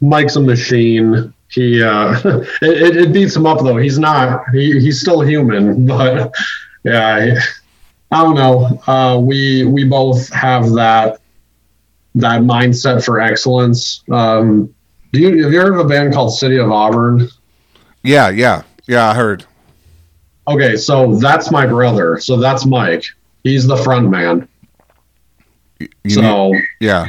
Mike's 0.00 0.36
a 0.36 0.40
machine. 0.40 1.32
He 1.50 1.82
uh, 1.82 2.18
it, 2.62 2.96
it 2.96 3.12
beats 3.12 3.36
him 3.36 3.46
up 3.46 3.58
though. 3.60 3.76
He's 3.76 3.98
not. 3.98 4.42
He, 4.52 4.78
he's 4.80 5.00
still 5.00 5.20
human, 5.20 5.86
but 5.88 6.34
yeah. 6.84 7.40
I 8.10 8.22
don't 8.22 8.36
know. 8.36 8.80
Uh, 8.86 9.18
we 9.18 9.64
we 9.64 9.84
both 9.84 10.32
have 10.32 10.70
that 10.72 11.20
that 12.14 12.42
mindset 12.42 13.04
for 13.04 13.20
excellence. 13.20 14.02
Um, 14.10 14.74
do 15.12 15.20
you 15.20 15.44
have 15.44 15.52
you 15.52 15.60
heard 15.60 15.74
of 15.74 15.80
a 15.80 15.88
band 15.88 16.14
called 16.14 16.34
City 16.34 16.56
of 16.56 16.70
Auburn? 16.70 17.28
Yeah, 18.02 18.30
yeah, 18.30 18.62
yeah. 18.86 19.10
I 19.10 19.14
heard. 19.14 19.44
Okay, 20.46 20.76
so 20.76 21.16
that's 21.16 21.50
my 21.50 21.66
brother. 21.66 22.18
So 22.18 22.36
that's 22.38 22.64
Mike. 22.64 23.04
He's 23.44 23.66
the 23.66 23.76
front 23.76 24.08
man. 24.08 24.48
You 25.78 26.10
so 26.10 26.54
yeah, 26.80 27.08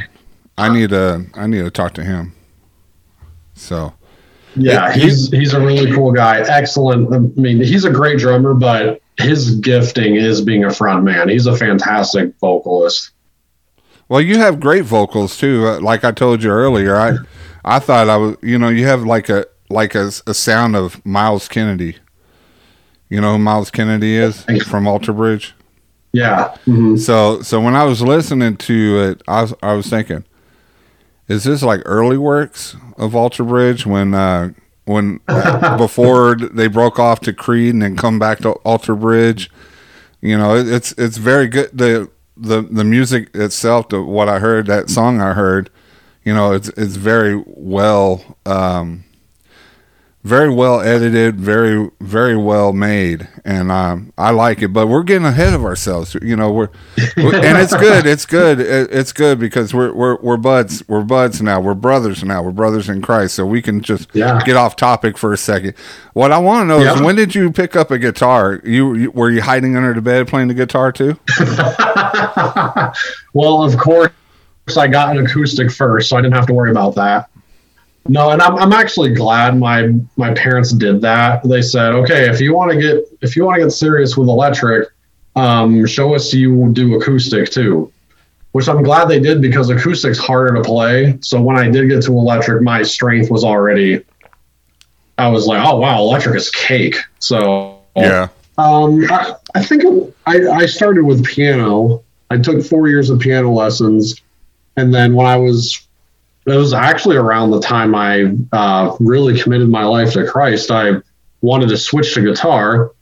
I 0.58 0.72
need 0.72 0.90
to 0.90 1.26
I 1.34 1.46
need 1.46 1.62
to 1.62 1.70
talk 1.70 1.94
to 1.94 2.04
him. 2.04 2.34
So 3.54 3.94
yeah, 4.56 4.92
he's 4.92 5.30
he's 5.30 5.52
a 5.52 5.60
really 5.60 5.92
cool 5.92 6.12
guy. 6.12 6.40
Excellent. 6.40 7.12
I 7.12 7.18
mean, 7.40 7.58
he's 7.58 7.84
a 7.84 7.90
great 7.90 8.18
drummer, 8.18 8.54
but 8.54 9.00
his 9.18 9.56
gifting 9.56 10.16
is 10.16 10.40
being 10.40 10.64
a 10.64 10.72
front 10.72 11.04
man. 11.04 11.28
He's 11.28 11.46
a 11.46 11.56
fantastic 11.56 12.34
vocalist. 12.40 13.10
Well, 14.08 14.20
you 14.20 14.38
have 14.38 14.58
great 14.58 14.84
vocals 14.84 15.36
too. 15.38 15.66
Uh, 15.66 15.80
like 15.80 16.04
I 16.04 16.10
told 16.10 16.42
you 16.42 16.50
earlier, 16.50 16.96
I 16.96 17.16
I 17.64 17.78
thought 17.78 18.08
I 18.08 18.16
was, 18.16 18.36
you 18.42 18.58
know, 18.58 18.68
you 18.68 18.86
have 18.86 19.04
like 19.04 19.28
a 19.28 19.46
like 19.68 19.94
a, 19.94 20.10
a 20.26 20.34
sound 20.34 20.74
of 20.74 21.04
Myles 21.06 21.46
Kennedy. 21.46 21.96
You 23.08 23.20
know 23.20 23.32
who 23.32 23.38
Myles 23.38 23.70
Kennedy 23.70 24.16
is 24.16 24.44
from 24.66 24.86
Alter 24.86 25.12
Bridge? 25.12 25.54
Yeah. 26.12 26.56
Mm-hmm. 26.66 26.96
So 26.96 27.40
so 27.42 27.60
when 27.60 27.76
I 27.76 27.84
was 27.84 28.02
listening 28.02 28.56
to 28.56 29.00
it, 29.10 29.22
I 29.28 29.42
was 29.42 29.54
I 29.62 29.74
was 29.74 29.88
thinking, 29.88 30.24
is 31.30 31.44
this 31.44 31.62
like 31.62 31.80
early 31.86 32.18
works 32.18 32.76
of 32.98 33.14
Alter 33.14 33.44
Bridge 33.44 33.86
when 33.86 34.14
uh, 34.14 34.50
when 34.84 35.20
uh, 35.28 35.76
before 35.78 36.34
they 36.34 36.66
broke 36.66 36.98
off 36.98 37.20
to 37.20 37.32
Creed 37.32 37.72
and 37.72 37.82
then 37.82 37.96
come 37.96 38.18
back 38.18 38.38
to 38.40 38.50
Alter 38.64 38.96
Bridge? 38.96 39.48
You 40.20 40.36
know, 40.36 40.56
it, 40.56 40.68
it's 40.68 40.92
it's 40.98 41.18
very 41.18 41.46
good. 41.46 41.70
The 41.72 42.10
the 42.36 42.62
the 42.62 42.82
music 42.82 43.30
itself, 43.32 43.88
to 43.88 44.02
what 44.02 44.28
I 44.28 44.40
heard, 44.40 44.66
that 44.66 44.90
song 44.90 45.20
I 45.20 45.34
heard, 45.34 45.70
you 46.24 46.34
know, 46.34 46.52
it's 46.52 46.68
it's 46.70 46.96
very 46.96 47.40
well, 47.46 48.36
um, 48.44 49.04
very 50.22 50.52
well 50.52 50.80
edited, 50.80 51.40
very 51.40 51.90
very 52.00 52.36
well 52.36 52.74
made, 52.74 53.26
and 53.44 53.72
um, 53.72 54.12
I 54.18 54.30
like 54.32 54.60
it. 54.60 54.68
But 54.68 54.88
we're 54.88 55.02
getting 55.02 55.24
ahead 55.24 55.54
of 55.54 55.64
ourselves, 55.64 56.14
you 56.20 56.36
know. 56.36 56.52
We're, 56.52 56.68
and 57.16 57.56
it's 57.56 57.74
good, 57.74 58.06
it's 58.06 58.26
good, 58.26 58.60
it's 58.60 59.12
good 59.12 59.38
because 59.38 59.72
we're 59.72 59.94
we're 59.94 60.16
we're 60.20 60.36
buds, 60.36 60.86
we're 60.88 61.04
buds 61.04 61.40
now, 61.40 61.60
we're 61.60 61.72
brothers 61.72 62.22
now, 62.22 62.42
we're 62.42 62.50
brothers 62.50 62.90
in 62.90 63.00
Christ. 63.00 63.34
So 63.34 63.46
we 63.46 63.62
can 63.62 63.80
just 63.80 64.10
yeah. 64.12 64.42
get 64.44 64.56
off 64.56 64.76
topic 64.76 65.16
for 65.16 65.32
a 65.32 65.38
second. 65.38 65.74
What 66.12 66.32
I 66.32 66.38
want 66.38 66.64
to 66.64 66.66
know 66.66 66.82
yeah. 66.82 66.96
is 66.96 67.00
when 67.00 67.16
did 67.16 67.34
you 67.34 67.50
pick 67.50 67.74
up 67.74 67.90
a 67.90 67.98
guitar? 67.98 68.60
You, 68.62 68.94
you 68.94 69.10
were 69.12 69.30
you 69.30 69.40
hiding 69.40 69.74
under 69.74 69.94
the 69.94 70.02
bed 70.02 70.28
playing 70.28 70.48
the 70.48 70.54
guitar 70.54 70.92
too? 70.92 71.18
well, 73.32 73.62
of 73.62 73.78
course, 73.78 74.10
I 74.76 74.86
got 74.86 75.16
an 75.16 75.24
acoustic 75.24 75.70
first, 75.70 76.10
so 76.10 76.18
I 76.18 76.20
didn't 76.20 76.34
have 76.34 76.46
to 76.46 76.54
worry 76.54 76.70
about 76.70 76.94
that. 76.96 77.29
No, 78.10 78.30
and 78.30 78.42
I'm, 78.42 78.56
I'm 78.56 78.72
actually 78.72 79.14
glad 79.14 79.56
my 79.56 79.94
my 80.16 80.34
parents 80.34 80.72
did 80.72 81.00
that. 81.02 81.48
They 81.48 81.62
said, 81.62 81.92
okay, 81.92 82.28
if 82.28 82.40
you 82.40 82.52
want 82.52 82.72
to 82.72 82.76
get 82.76 83.04
if 83.20 83.36
you 83.36 83.44
want 83.44 83.60
to 83.60 83.66
get 83.66 83.70
serious 83.70 84.16
with 84.16 84.28
electric, 84.28 84.88
um, 85.36 85.86
show 85.86 86.12
us 86.16 86.34
you 86.34 86.72
do 86.72 86.96
acoustic 86.96 87.50
too. 87.50 87.92
Which 88.50 88.68
I'm 88.68 88.82
glad 88.82 89.06
they 89.06 89.20
did 89.20 89.40
because 89.40 89.70
acoustic's 89.70 90.18
harder 90.18 90.56
to 90.56 90.62
play. 90.62 91.18
So 91.20 91.40
when 91.40 91.56
I 91.56 91.70
did 91.70 91.88
get 91.88 92.02
to 92.06 92.10
electric, 92.10 92.62
my 92.62 92.82
strength 92.82 93.30
was 93.30 93.44
already. 93.44 94.04
I 95.16 95.28
was 95.28 95.46
like, 95.46 95.64
oh 95.64 95.76
wow, 95.76 96.00
electric 96.00 96.34
is 96.34 96.50
cake. 96.50 96.96
So 97.20 97.80
yeah. 97.94 98.26
Um, 98.58 99.04
I, 99.08 99.34
I 99.54 99.62
think 99.62 99.84
it, 99.84 100.16
I, 100.26 100.48
I 100.48 100.66
started 100.66 101.04
with 101.04 101.24
piano. 101.24 102.02
I 102.28 102.38
took 102.38 102.64
four 102.64 102.88
years 102.88 103.08
of 103.08 103.20
piano 103.20 103.52
lessons, 103.52 104.20
and 104.76 104.92
then 104.92 105.14
when 105.14 105.26
I 105.26 105.36
was 105.36 105.86
it 106.46 106.56
was 106.56 106.72
actually 106.72 107.16
around 107.16 107.50
the 107.50 107.60
time 107.60 107.94
I 107.94 108.34
uh, 108.52 108.96
really 108.98 109.40
committed 109.40 109.68
my 109.68 109.84
life 109.84 110.12
to 110.14 110.26
Christ. 110.26 110.70
I 110.70 110.94
wanted 111.42 111.68
to 111.68 111.76
switch 111.76 112.14
to 112.14 112.22
guitar. 112.22 112.92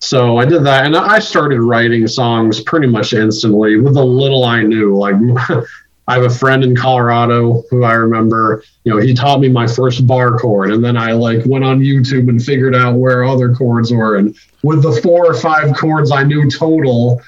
So 0.00 0.38
I 0.38 0.44
did 0.44 0.64
that, 0.64 0.84
and 0.84 0.96
I 0.96 1.20
started 1.20 1.60
writing 1.60 2.08
songs 2.08 2.60
pretty 2.60 2.88
much 2.88 3.12
instantly 3.12 3.76
with 3.78 3.94
the 3.94 4.04
little 4.04 4.44
I 4.44 4.62
knew. 4.62 4.96
Like, 4.96 5.14
I 6.08 6.14
have 6.14 6.24
a 6.24 6.30
friend 6.30 6.64
in 6.64 6.74
Colorado 6.74 7.62
who 7.70 7.84
I 7.84 7.92
remember, 7.92 8.64
you 8.82 8.92
know, 8.92 8.98
he 8.98 9.14
taught 9.14 9.40
me 9.40 9.48
my 9.48 9.68
first 9.68 10.04
bar 10.04 10.36
chord, 10.36 10.72
and 10.72 10.84
then 10.84 10.96
I 10.96 11.12
like 11.12 11.46
went 11.46 11.64
on 11.64 11.80
YouTube 11.80 12.28
and 12.28 12.42
figured 12.42 12.74
out 12.74 12.96
where 12.96 13.24
other 13.24 13.54
chords 13.54 13.92
were. 13.92 14.16
And 14.16 14.34
with 14.64 14.82
the 14.82 15.00
four 15.00 15.24
or 15.24 15.34
five 15.34 15.76
chords 15.76 16.10
I 16.10 16.24
knew 16.24 16.50
total, 16.50 17.22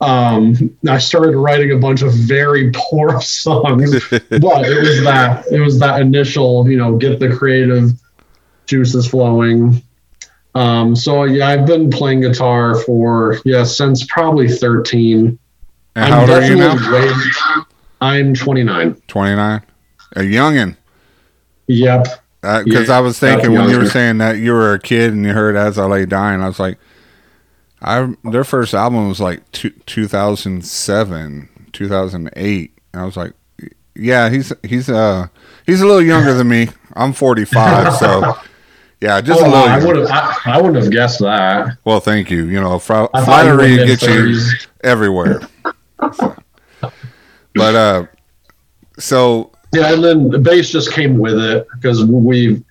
um, 0.00 0.76
I 0.88 0.98
started 0.98 1.36
writing 1.36 1.72
a 1.72 1.78
bunch 1.78 2.02
of 2.02 2.12
very 2.12 2.70
poor 2.74 3.20
songs. 3.22 3.92
but 4.10 4.66
it 4.66 4.80
was 4.80 5.04
that 5.04 5.44
it 5.50 5.60
was 5.60 5.78
that 5.78 6.00
initial, 6.00 6.68
you 6.68 6.76
know, 6.76 6.96
get 6.96 7.18
the 7.18 7.34
creative 7.34 7.92
juices 8.66 9.06
flowing 9.06 9.82
um, 10.54 10.94
so 10.94 11.24
yeah, 11.24 11.48
I've 11.48 11.66
been 11.66 11.90
playing 11.90 12.20
guitar 12.20 12.76
for 12.76 13.40
yeah 13.44 13.64
since 13.64 14.06
probably 14.06 14.48
thirteen. 14.48 15.38
And 15.96 16.12
how 16.12 16.20
old 16.22 16.30
are 16.30 16.42
you 16.42 16.56
now? 16.56 16.74
Way, 16.92 17.12
I'm 18.00 18.34
29. 18.34 19.00
29, 19.06 19.62
a 20.16 20.20
youngin. 20.20 20.76
Yep. 21.68 22.06
Because 22.42 22.90
uh, 22.90 22.96
I 22.96 23.00
was 23.00 23.18
thinking 23.18 23.52
when 23.52 23.70
you 23.70 23.78
were 23.78 23.88
saying 23.88 24.18
that 24.18 24.38
you 24.38 24.52
were 24.52 24.74
a 24.74 24.78
kid 24.80 25.12
and 25.12 25.24
you 25.24 25.32
heard 25.32 25.56
"As 25.56 25.78
I 25.78 25.86
Lay 25.86 26.04
Dying," 26.04 26.40
I 26.40 26.48
was 26.48 26.58
like, 26.58 26.78
I 27.84 28.14
their 28.24 28.44
first 28.44 28.74
album 28.74 29.08
was 29.08 29.20
like 29.20 29.50
two, 29.52 29.70
2007, 29.70 31.48
2008. 31.72 32.72
And 32.92 33.02
I 33.02 33.04
was 33.04 33.16
like, 33.16 33.32
yeah, 33.94 34.30
he's 34.30 34.52
he's 34.62 34.88
uh 34.88 35.28
he's 35.66 35.80
a 35.80 35.86
little 35.86 36.02
younger 36.02 36.34
than 36.34 36.48
me. 36.48 36.68
I'm 36.94 37.12
45, 37.12 37.94
so 37.94 38.34
yeah, 39.00 39.20
just 39.20 39.42
oh, 39.42 39.44
a 39.44 39.48
little. 39.48 39.68
I 39.68 39.84
would 39.84 39.96
have. 39.96 40.10
I, 40.10 40.56
I, 40.56 40.56
wouldn't 40.62 40.82
have 40.82 40.90
guessed 40.90 41.20
that. 41.20 41.76
Well, 41.84 42.00
thank 42.00 42.30
you. 42.30 42.46
You 42.46 42.58
know, 42.58 42.78
fr- 42.78 43.06
flattery 43.12 43.76
gets 43.76 44.02
you 44.02 44.40
everywhere. 44.82 45.40
So. 46.12 46.36
But 47.56 47.76
uh, 47.76 48.06
so 48.98 49.52
yeah, 49.72 49.94
and 49.94 50.02
then 50.02 50.28
the 50.28 50.40
bass 50.40 50.70
just 50.70 50.92
came 50.92 51.18
with 51.18 51.38
it 51.38 51.66
because 51.74 52.04
we. 52.04 52.64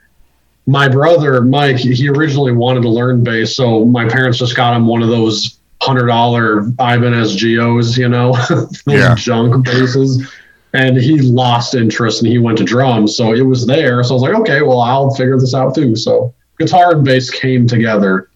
My 0.65 0.87
brother 0.87 1.41
Mike, 1.41 1.77
he 1.77 2.07
originally 2.09 2.53
wanted 2.53 2.81
to 2.81 2.89
learn 2.89 3.23
bass, 3.23 3.55
so 3.55 3.83
my 3.85 4.07
parents 4.07 4.37
just 4.37 4.55
got 4.55 4.75
him 4.75 4.85
one 4.87 5.01
of 5.01 5.09
those 5.09 5.59
hundred 5.81 6.07
dollar 6.07 6.59
Ibanez 6.59 7.35
GIOs, 7.35 7.97
you 7.97 8.07
know, 8.07 8.33
those 8.49 8.81
yeah. 8.87 9.15
junk 9.15 9.65
basses 9.65 10.25
and 10.73 10.97
he 10.97 11.19
lost 11.21 11.75
interest 11.75 12.21
and 12.21 12.31
he 12.31 12.39
went 12.39 12.57
to 12.57 12.63
drums. 12.63 13.15
So 13.15 13.33
it 13.33 13.41
was 13.41 13.65
there. 13.65 14.03
So 14.03 14.11
I 14.11 14.13
was 14.13 14.21
like, 14.23 14.35
okay, 14.41 14.61
well, 14.63 14.81
I'll 14.81 15.13
figure 15.13 15.39
this 15.39 15.53
out 15.53 15.75
too. 15.75 15.95
So 15.95 16.33
guitar 16.57 16.93
and 16.95 17.05
bass 17.05 17.29
came 17.29 17.67
together, 17.67 18.29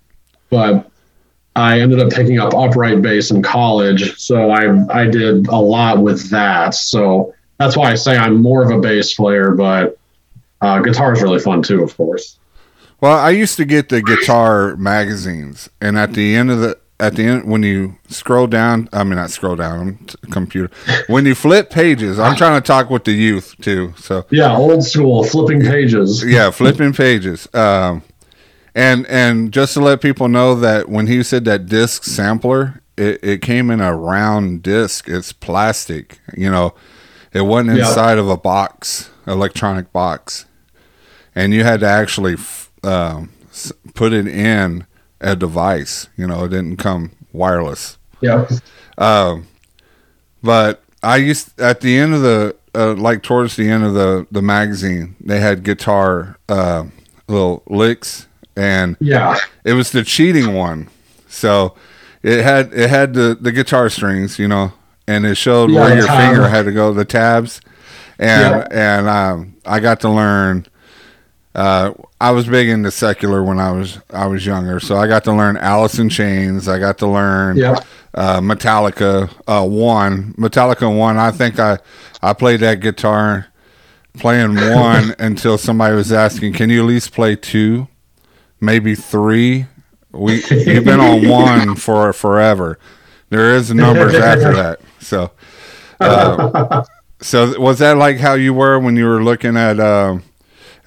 but 0.50 0.90
I 1.56 1.80
ended 1.80 2.00
up 2.00 2.12
picking 2.12 2.40
up 2.40 2.54
upright 2.54 3.02
bass 3.02 3.32
in 3.32 3.42
college. 3.42 4.18
So 4.20 4.52
I 4.52 4.86
I 4.94 5.06
did 5.06 5.48
a 5.48 5.56
lot 5.56 6.00
with 6.00 6.30
that. 6.30 6.76
So 6.76 7.34
that's 7.58 7.76
why 7.76 7.92
I 7.92 7.96
say 7.96 8.16
I'm 8.16 8.42
more 8.42 8.64
of 8.64 8.70
a 8.70 8.80
bass 8.80 9.16
player, 9.16 9.52
but 9.52 9.98
uh, 10.62 10.80
guitar 10.80 11.14
is 11.14 11.22
really 11.22 11.40
fun 11.40 11.62
too, 11.62 11.84
of 11.84 11.96
course. 11.96 12.40
Well, 13.00 13.18
I 13.18 13.30
used 13.30 13.58
to 13.58 13.66
get 13.66 13.90
the 13.90 14.02
guitar 14.02 14.76
magazines, 14.76 15.70
and 15.80 15.98
at 15.98 16.14
the 16.14 16.36
end 16.36 16.50
of 16.50 16.60
the 16.60 16.80
at 17.00 17.16
the 17.16 17.24
end 17.24 17.46
when 17.46 17.64
you 17.64 17.96
scroll 18.08 18.48
down 18.48 18.90
i 18.92 19.04
mean 19.04 19.16
not 19.16 19.30
scroll 19.30 19.56
down 19.56 19.80
on 19.80 20.32
computer 20.32 20.74
when 21.08 21.26
you 21.26 21.36
flip 21.36 21.70
pages 21.70 22.18
i'm 22.18 22.36
trying 22.36 22.60
to 22.60 22.66
talk 22.66 22.90
with 22.90 23.04
the 23.04 23.12
youth 23.12 23.56
too 23.62 23.94
so 23.98 24.26
yeah 24.32 24.56
old 24.56 24.84
school 24.84 25.24
flipping 25.24 25.62
pages 25.62 26.26
yeah 26.26 26.50
flipping 26.50 26.94
pages 26.94 27.48
um, 27.54 28.02
and 28.74 29.06
and 29.08 29.52
just 29.52 29.74
to 29.74 29.80
let 29.80 30.02
people 30.02 30.28
know 30.28 30.56
that 30.56 30.90
when 30.90 31.08
he 31.08 31.22
said 31.22 31.46
that 31.46 31.68
disc 31.68 32.04
sampler 32.04 32.82
it, 32.98 33.24
it 33.24 33.42
came 33.42 33.70
in 33.70 33.80
a 33.80 33.96
round 33.96 34.64
disc 34.64 35.08
it's 35.08 35.32
plastic 35.32 36.20
you 36.36 36.50
know 36.50 36.74
it 37.32 37.42
wasn't 37.42 37.78
inside 37.78 38.14
yeah. 38.14 38.22
of 38.22 38.30
a 38.30 38.38
box 38.38 39.12
electronic 39.28 39.92
box 39.94 40.47
and 41.38 41.54
you 41.54 41.64
had 41.64 41.82
to 41.82 41.86
actually 41.86 42.36
uh, 42.84 43.24
put 43.94 44.12
it 44.12 44.28
in 44.28 44.88
a 45.22 45.36
device. 45.36 46.10
You 46.18 46.26
know, 46.26 46.46
it 46.46 46.50
didn't 46.50 46.78
come 46.78 47.12
wireless. 47.32 48.00
Yeah. 48.22 48.50
Uh, 48.98 49.42
but 50.42 50.84
I 51.04 51.18
used 51.18 51.60
at 51.62 51.82
the 51.82 51.96
end 51.96 52.16
of 52.16 52.22
the 52.24 52.56
uh, 52.74 52.96
like 52.96 53.22
towards 53.22 53.56
the 53.56 53.70
end 53.70 53.84
of 53.84 53.94
the 53.94 54.26
the 54.32 54.42
magazine, 54.42 55.16
they 55.20 55.40
had 55.40 55.64
guitar 55.64 56.40
uh, 56.50 56.86
little 57.28 57.62
licks, 57.68 58.28
and 58.56 58.98
yeah, 59.00 59.38
it 59.64 59.74
was 59.74 59.92
the 59.92 60.04
cheating 60.04 60.56
one. 60.56 60.90
So 61.28 61.76
it 62.24 62.42
had 62.42 62.74
it 62.74 62.90
had 62.90 63.14
the 63.14 63.38
the 63.40 63.52
guitar 63.52 63.92
strings, 63.92 64.40
you 64.40 64.48
know, 64.48 64.74
and 65.08 65.24
it 65.24 65.36
showed 65.36 65.70
yeah, 65.70 65.82
where 65.82 65.96
your 65.98 66.08
tab. 66.08 66.32
finger 66.32 66.50
had 66.50 66.66
to 66.66 66.72
go, 66.72 66.94
the 66.94 67.06
tabs, 67.06 67.62
and 68.18 68.56
yeah. 68.56 68.98
and 68.98 69.08
um, 69.08 69.56
I 69.68 69.80
got 69.80 70.00
to 70.00 70.10
learn 70.10 70.66
uh, 71.58 71.92
I 72.22 72.30
was 72.32 72.48
big 72.48 72.70
into 72.70 72.92
secular 72.92 73.44
when 73.44 73.60
I 73.60 73.72
was 73.72 74.00
I 74.12 74.28
was 74.28 74.46
younger, 74.46 74.80
so 74.80 74.96
I 74.96 75.08
got 75.08 75.24
to 75.24 75.34
learn 75.34 75.58
Alice 75.58 75.98
in 75.98 76.08
Chains. 76.08 76.68
I 76.68 76.78
got 76.78 77.00
to 77.00 77.08
learn 77.08 77.58
yeah. 77.58 77.80
uh, 78.14 78.40
Metallica 78.40 79.32
uh, 79.48 79.68
one, 79.68 80.34
Metallica 80.34 80.96
one. 80.96 81.18
I 81.18 81.32
think 81.32 81.60
I 81.60 81.80
I 82.22 82.34
played 82.34 82.60
that 82.60 82.80
guitar 82.80 83.48
playing 84.20 84.56
one 84.56 85.16
until 85.20 85.58
somebody 85.58 85.96
was 85.96 86.12
asking, 86.12 86.54
"Can 86.54 86.70
you 86.70 86.82
at 86.82 86.86
least 86.86 87.12
play 87.12 87.36
two, 87.36 87.88
maybe 88.62 88.94
three? 88.94 89.66
We 90.12 90.44
you've 90.52 90.86
been 90.86 91.00
on 91.00 91.28
one 91.28 91.76
for 91.76 92.14
forever. 92.14 92.78
There 93.30 93.56
is 93.56 93.74
numbers 93.74 94.14
after 94.14 94.54
that, 94.62 94.80
so." 95.00 95.32
Uh, 96.00 96.84
so 97.20 97.60
was 97.60 97.80
that 97.80 97.98
like 97.98 98.20
how 98.20 98.36
you 98.36 98.54
were 98.54 98.78
when 98.78 98.96
you 98.96 99.06
were 99.06 99.24
looking 99.24 99.58
at? 99.58 99.80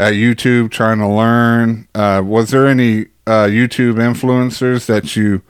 At 0.01 0.15
YouTube 0.15 0.71
trying 0.71 0.99
to 1.01 1.07
learn. 1.07 1.87
Uh, 1.95 2.23
was 2.25 2.49
there 2.49 2.67
any 2.67 3.03
uh, 3.27 3.45
YouTube 3.45 3.97
influencers 3.97 4.87
that 4.87 5.15
you 5.15 5.43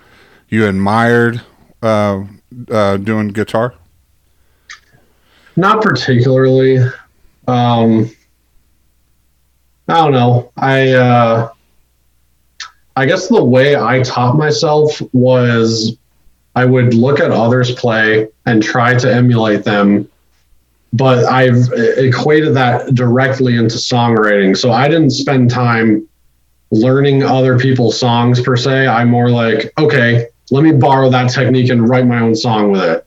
you 0.49 0.67
admired 0.67 1.41
uh, 1.85 2.25
uh 2.69 2.97
doing 2.97 3.29
guitar? 3.29 3.75
Not 5.55 5.83
particularly. 5.83 6.79
Um, 7.47 8.11
I 9.87 9.95
don't 9.95 10.11
know. 10.11 10.51
I 10.57 10.95
uh, 10.95 11.53
I 12.97 13.07
guess 13.07 13.29
the 13.29 13.45
way 13.45 13.77
I 13.77 14.03
taught 14.03 14.37
myself 14.37 15.01
was 15.13 15.97
I 16.57 16.65
would 16.65 16.95
look 16.95 17.21
at 17.21 17.31
others 17.31 17.73
play 17.73 18.27
and 18.47 18.61
try 18.61 18.99
to 18.99 19.15
emulate 19.15 19.63
them 19.63 20.11
but 20.93 21.25
I've 21.25 21.69
equated 21.73 22.55
that 22.55 22.95
directly 22.95 23.57
into 23.57 23.77
songwriting. 23.77 24.57
So 24.57 24.73
I 24.73 24.89
didn't 24.89 25.11
spend 25.11 25.51
time 25.51 26.09
learning 26.71 27.23
other 27.23 27.59
people's 27.59 27.99
songs 27.99 28.41
per 28.41 28.57
se. 28.57 28.87
I'm 28.87 29.09
more 29.11 29.31
like, 29.31 29.73
okay, 29.79 30.27
let 30.51 30.65
me 30.65 30.73
borrow 30.73 31.09
that 31.11 31.31
technique 31.31 31.71
and 31.71 31.89
write 31.89 32.07
my 32.07 32.21
own 32.21 32.35
song 32.35 32.73
with 32.73 32.83
it. 32.83 33.07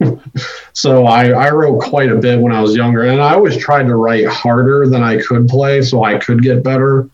so 0.72 1.06
I, 1.06 1.30
I 1.30 1.50
wrote 1.50 1.80
quite 1.80 2.10
a 2.10 2.16
bit 2.16 2.38
when 2.38 2.52
I 2.52 2.60
was 2.60 2.74
younger, 2.74 3.04
and 3.04 3.20
I 3.20 3.34
always 3.34 3.56
tried 3.56 3.84
to 3.84 3.96
write 3.96 4.26
harder 4.26 4.88
than 4.88 5.02
I 5.02 5.20
could 5.22 5.48
play 5.48 5.82
so 5.82 6.04
I 6.04 6.18
could 6.18 6.42
get 6.42 6.62
better. 6.62 7.08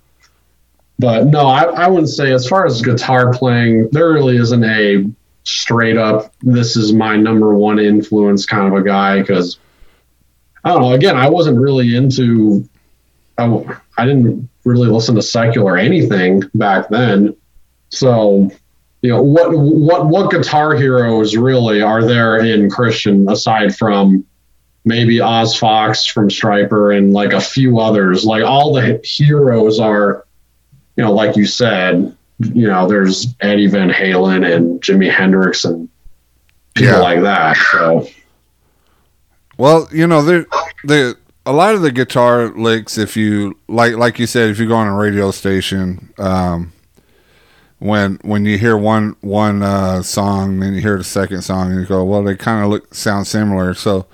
But 0.98 1.26
no, 1.26 1.46
I, 1.46 1.64
I 1.64 1.86
wouldn't 1.88 2.08
say, 2.08 2.32
as 2.32 2.48
far 2.48 2.66
as 2.66 2.82
guitar 2.82 3.32
playing, 3.32 3.88
there 3.92 4.12
really 4.12 4.36
isn't 4.36 4.64
a 4.64 5.06
straight 5.44 5.96
up, 5.96 6.34
this 6.42 6.76
is 6.76 6.92
my 6.92 7.16
number 7.16 7.54
one 7.54 7.78
influence 7.78 8.44
kind 8.44 8.66
of 8.66 8.78
a 8.78 8.84
guy 8.84 9.20
because 9.20 9.58
I 10.64 10.70
don't 10.70 10.82
know. 10.82 10.92
Again, 10.92 11.16
I 11.16 11.28
wasn't 11.28 11.58
really 11.58 11.96
into. 11.96 12.68
I, 13.38 13.78
I 13.96 14.04
didn't 14.04 14.48
really 14.64 14.88
listen 14.88 15.14
to 15.14 15.22
secular 15.22 15.76
anything 15.76 16.42
back 16.54 16.88
then. 16.88 17.36
So, 17.90 18.50
you 19.02 19.10
know, 19.10 19.22
what 19.22 19.50
what 19.52 20.06
what 20.06 20.30
guitar 20.30 20.74
heroes 20.74 21.36
really 21.36 21.80
are 21.80 22.04
there 22.04 22.38
in 22.38 22.68
Christian 22.70 23.28
aside 23.30 23.76
from 23.76 24.24
maybe 24.84 25.20
Oz 25.20 25.56
Fox 25.56 26.04
from 26.06 26.28
Stryper 26.28 26.96
and 26.96 27.12
like 27.12 27.32
a 27.32 27.40
few 27.40 27.78
others? 27.78 28.24
Like 28.24 28.44
all 28.44 28.74
the 28.74 29.00
heroes 29.04 29.78
are, 29.78 30.26
you 30.96 31.04
know, 31.04 31.12
like 31.12 31.36
you 31.36 31.46
said, 31.46 32.14
you 32.40 32.66
know, 32.66 32.88
there's 32.88 33.34
Eddie 33.40 33.68
Van 33.68 33.90
Halen 33.90 34.54
and 34.54 34.80
Jimi 34.80 35.10
Hendrix 35.10 35.64
and 35.64 35.88
people 36.74 36.94
yeah. 36.94 36.98
like 36.98 37.22
that. 37.22 37.56
So 37.72 38.06
well, 39.58 39.88
you 39.92 40.06
know, 40.06 40.22
there, 40.22 40.46
the 40.84 41.18
a 41.44 41.52
lot 41.52 41.74
of 41.74 41.82
the 41.82 41.92
guitar 41.92 42.48
licks, 42.48 42.96
if 42.96 43.16
you 43.16 43.58
like, 43.68 43.94
like 43.94 44.18
you 44.18 44.26
said, 44.26 44.50
if 44.50 44.58
you 44.58 44.68
go 44.68 44.76
on 44.76 44.86
a 44.86 44.94
radio 44.94 45.30
station, 45.30 46.12
um, 46.18 46.72
when 47.78 48.18
when 48.22 48.44
you 48.44 48.56
hear 48.58 48.76
one 48.76 49.16
one 49.20 49.62
uh, 49.62 50.02
song, 50.02 50.60
then 50.60 50.74
you 50.74 50.80
hear 50.80 50.96
the 50.96 51.04
second 51.04 51.42
song, 51.42 51.72
and 51.72 51.80
you 51.80 51.86
go, 51.86 52.04
well, 52.04 52.22
they 52.22 52.36
kind 52.36 52.64
of 52.64 52.70
look 52.70 52.94
sound 52.94 53.26
similar. 53.26 53.74
So, 53.74 54.06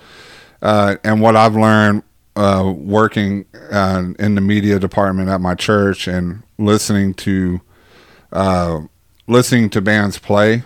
uh, 0.63 0.97
and 1.05 1.21
what 1.21 1.37
I've 1.37 1.57
learned 1.57 2.03
uh, 2.37 2.73
working 2.77 3.45
uh, 3.71 4.05
in 4.19 4.35
the 4.35 4.41
media 4.41 4.79
department 4.79 5.29
at 5.29 5.41
my 5.41 5.55
church 5.55 6.09
and 6.09 6.43
listening 6.59 7.15
to 7.15 7.61
uh, 8.33 8.81
listening 9.27 9.71
to 9.71 9.81
bands 9.81 10.19
play, 10.19 10.65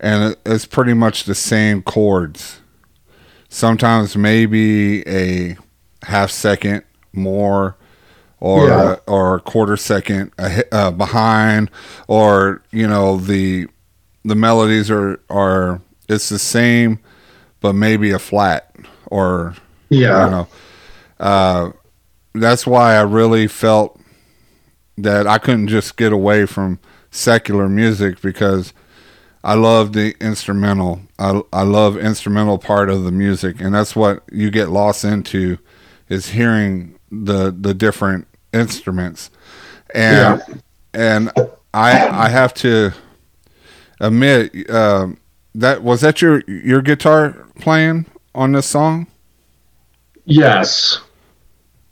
and 0.00 0.36
it's 0.44 0.66
pretty 0.66 0.94
much 0.94 1.24
the 1.24 1.34
same 1.34 1.82
chords. 1.82 2.60
Sometimes 3.56 4.18
maybe 4.18 5.00
a 5.08 5.56
half 6.02 6.30
second 6.30 6.82
more, 7.14 7.74
or 8.38 8.68
Yeah. 8.68 8.96
or 9.06 9.36
a 9.36 9.40
quarter 9.40 9.78
second 9.78 10.30
uh, 10.38 10.90
behind, 10.90 11.70
or 12.06 12.60
you 12.70 12.86
know 12.86 13.16
the 13.16 13.66
the 14.26 14.34
melodies 14.34 14.90
are 14.90 15.20
are 15.30 15.80
it's 16.06 16.28
the 16.28 16.38
same, 16.38 16.98
but 17.62 17.72
maybe 17.72 18.10
a 18.10 18.18
flat 18.18 18.76
or 19.06 19.54
Yeah. 19.88 20.26
you 20.26 20.30
know. 20.32 20.48
Uh, 21.18 21.70
that's 22.34 22.66
why 22.66 22.96
I 22.96 23.00
really 23.04 23.46
felt 23.46 23.98
that 24.98 25.26
I 25.26 25.38
couldn't 25.38 25.68
just 25.68 25.96
get 25.96 26.12
away 26.12 26.44
from 26.44 26.78
secular 27.10 27.70
music 27.70 28.20
because 28.20 28.74
I 29.46 29.54
love 29.54 29.92
the 29.92 30.16
instrumental. 30.20 31.02
I 31.20 31.40
I 31.52 31.62
love 31.62 31.96
instrumental 31.96 32.58
part 32.58 32.90
of 32.90 33.04
the 33.04 33.12
music, 33.12 33.60
and 33.60 33.72
that's 33.72 33.94
what 33.94 34.24
you 34.32 34.50
get 34.50 34.70
lost 34.70 35.04
into 35.04 35.58
is 36.08 36.30
hearing 36.30 36.98
the 37.12 37.54
the 37.56 37.72
different 37.72 38.26
instruments, 38.52 39.30
and 39.94 40.42
and 40.92 41.30
I 41.72 42.08
I 42.08 42.28
have 42.28 42.54
to 42.54 42.90
admit 44.00 44.68
um, 44.68 45.18
that 45.54 45.84
was 45.84 46.00
that 46.00 46.20
your 46.20 46.42
your 46.48 46.82
guitar 46.82 47.46
playing 47.60 48.06
on 48.34 48.50
this 48.50 48.66
song. 48.66 49.06
Yes. 50.24 50.98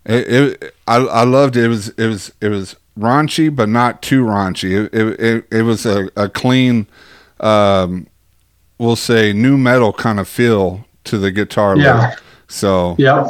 It, 0.04 0.60
it 0.62 0.74
I 0.88 0.96
I 0.96 1.22
loved 1.22 1.56
it. 1.56 1.66
It 1.66 1.68
was 1.68 1.88
it 1.90 2.08
was 2.08 2.32
it 2.40 2.48
was 2.48 2.74
raunchy, 2.98 3.54
but 3.54 3.68
not 3.68 4.02
too 4.02 4.24
raunchy. 4.24 4.86
It 4.86 4.92
it 4.92 5.20
it, 5.20 5.46
it 5.52 5.62
was 5.62 5.86
a, 5.86 6.10
a 6.16 6.28
clean, 6.28 6.88
um, 7.44 8.06
we'll 8.78 8.96
say 8.96 9.32
new 9.32 9.56
metal 9.56 9.92
kind 9.92 10.18
of 10.18 10.26
feel 10.28 10.84
to 11.04 11.18
the 11.18 11.30
guitar. 11.30 11.76
Yeah. 11.76 12.14
So, 12.48 12.96
Yep. 12.98 13.26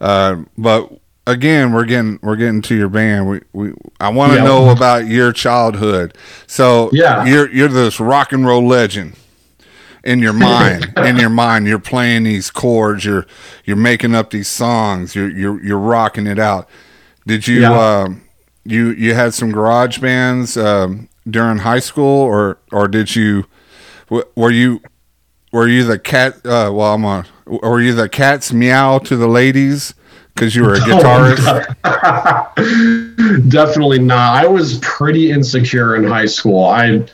uh, 0.00 0.36
but 0.58 0.90
again, 1.26 1.72
we're 1.72 1.84
getting 1.84 2.18
we're 2.22 2.36
getting 2.36 2.62
to 2.62 2.74
your 2.74 2.88
band. 2.88 3.28
We 3.28 3.40
we 3.52 3.72
I 4.00 4.08
want 4.10 4.32
to 4.32 4.38
Yeah. 4.38 4.44
know 4.44 4.70
about 4.70 5.06
your 5.06 5.32
childhood. 5.32 6.16
So 6.46 6.90
Yeah. 6.92 7.24
you're 7.24 7.50
you're 7.50 7.68
this 7.68 8.00
rock 8.00 8.32
and 8.32 8.46
roll 8.46 8.66
legend 8.66 9.14
in 10.04 10.20
your 10.20 10.32
mind. 10.32 10.92
in 10.98 11.16
your 11.16 11.30
mind, 11.30 11.66
you're 11.66 11.78
playing 11.78 12.24
these 12.24 12.50
chords. 12.50 13.04
You're 13.04 13.26
you're 13.64 13.76
making 13.76 14.14
up 14.14 14.30
these 14.30 14.48
songs. 14.48 15.14
You're 15.14 15.30
you're 15.30 15.62
you're 15.62 15.78
rocking 15.78 16.26
it 16.26 16.38
out. 16.38 16.68
Did 17.26 17.46
you 17.48 17.60
Yeah. 17.62 18.02
um, 18.02 18.22
you 18.64 18.90
you 18.90 19.14
had 19.14 19.34
some 19.34 19.50
garage 19.52 19.98
bands 19.98 20.56
um, 20.56 21.08
during 21.28 21.58
high 21.58 21.80
school, 21.80 22.22
or 22.22 22.58
or 22.72 22.88
did 22.88 23.14
you 23.16 23.46
were 24.08 24.50
you 24.50 24.80
were 25.52 25.68
you 25.68 25.84
the 25.84 25.98
cat? 25.98 26.36
Uh, 26.44 26.70
well, 26.72 26.94
I'm 26.94 27.04
a. 27.04 27.24
Were 27.46 27.80
you 27.80 27.94
the 27.94 28.08
cat's 28.08 28.52
meow 28.52 28.98
to 28.98 29.16
the 29.16 29.28
ladies 29.28 29.94
because 30.34 30.56
you 30.56 30.62
were 30.64 30.74
a 30.74 30.78
guitarist? 30.80 31.76
Definitely 33.48 34.00
not. 34.00 34.34
I 34.36 34.46
was 34.46 34.78
pretty 34.80 35.30
insecure 35.30 35.96
in 35.96 36.04
high 36.04 36.26
school. 36.26 36.64
I 36.64 37.06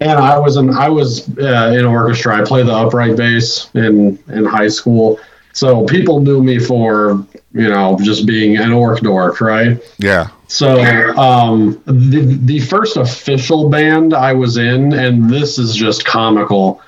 and 0.00 0.18
I 0.18 0.38
was 0.38 0.56
in 0.56 0.70
I 0.70 0.88
was 0.88 1.28
uh, 1.38 1.74
in 1.76 1.84
orchestra. 1.84 2.40
I 2.40 2.44
played 2.44 2.66
the 2.66 2.74
upright 2.74 3.16
bass 3.16 3.70
in 3.74 4.18
in 4.28 4.44
high 4.44 4.68
school. 4.68 5.20
So 5.52 5.84
people 5.86 6.20
knew 6.20 6.42
me 6.42 6.58
for 6.58 7.24
you 7.52 7.68
know 7.68 7.98
just 8.02 8.26
being 8.26 8.56
an 8.56 8.72
orc 8.72 9.00
dork, 9.00 9.40
right? 9.40 9.82
yeah. 9.98 10.28
So 10.48 10.80
um, 11.16 11.82
the 11.86 12.38
the 12.42 12.60
first 12.60 12.96
official 12.96 13.68
band 13.68 14.14
I 14.14 14.32
was 14.32 14.56
in, 14.56 14.92
and 14.92 15.28
this 15.28 15.58
is 15.58 15.74
just 15.74 16.04
comical. 16.04 16.80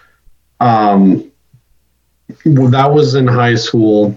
Um, 0.61 1.31
that 2.44 2.90
was 2.92 3.14
in 3.14 3.27
high 3.27 3.57
school. 3.57 4.16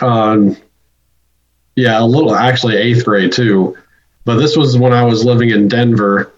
Um, 0.00 0.56
yeah, 1.76 2.00
a 2.00 2.04
little 2.04 2.34
actually 2.34 2.76
eighth 2.76 3.04
grade 3.04 3.32
too, 3.32 3.76
but 4.24 4.36
this 4.36 4.56
was 4.56 4.76
when 4.76 4.92
I 4.92 5.04
was 5.04 5.24
living 5.24 5.50
in 5.50 5.68
Denver, 5.68 6.32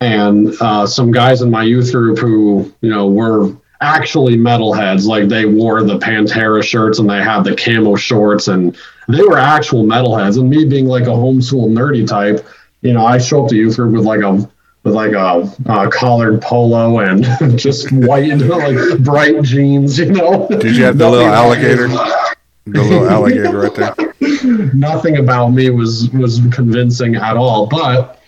and 0.00 0.52
uh, 0.60 0.86
some 0.86 1.12
guys 1.12 1.42
in 1.42 1.50
my 1.50 1.62
youth 1.62 1.92
group 1.92 2.18
who 2.18 2.72
you 2.80 2.90
know 2.90 3.06
were 3.06 3.54
actually 3.84 4.36
metalheads, 4.36 5.04
like 5.04 5.28
they 5.28 5.44
wore 5.44 5.82
the 5.82 5.98
Pantera 5.98 6.62
shirts 6.62 6.98
and 6.98 7.08
they 7.08 7.22
had 7.22 7.42
the 7.44 7.54
camo 7.54 7.94
shorts 7.96 8.48
and 8.48 8.76
they 9.08 9.22
were 9.22 9.38
actual 9.38 9.84
metalheads. 9.84 10.38
And 10.38 10.48
me 10.48 10.64
being 10.64 10.86
like 10.86 11.04
a 11.04 11.06
homeschool 11.06 11.68
nerdy 11.68 12.06
type, 12.06 12.46
you 12.80 12.92
know, 12.92 13.04
I 13.06 13.18
show 13.18 13.44
up 13.44 13.50
to 13.50 13.56
youth 13.56 13.76
group 13.76 13.92
with 13.92 14.04
like 14.04 14.22
a 14.22 14.50
with 14.82 14.94
like 14.94 15.12
a, 15.12 15.50
uh 15.66 15.88
collared 15.90 16.42
polo 16.42 16.98
and 16.98 17.24
just 17.58 17.90
white 17.92 18.32
like 18.38 18.98
bright 19.00 19.42
jeans, 19.42 19.98
you 19.98 20.12
know. 20.12 20.48
Did 20.48 20.76
you 20.76 20.84
have 20.84 20.98
the 20.98 21.08
little 21.08 21.28
alligator? 21.28 21.88
The 21.88 22.82
little 22.82 23.08
alligator 23.08 23.58
right 23.58 23.74
there. 23.74 24.14
nothing 24.74 25.18
about 25.18 25.48
me 25.48 25.70
was 25.70 26.10
was 26.10 26.40
convincing 26.50 27.14
at 27.16 27.36
all 27.36 27.66
but 27.66 28.20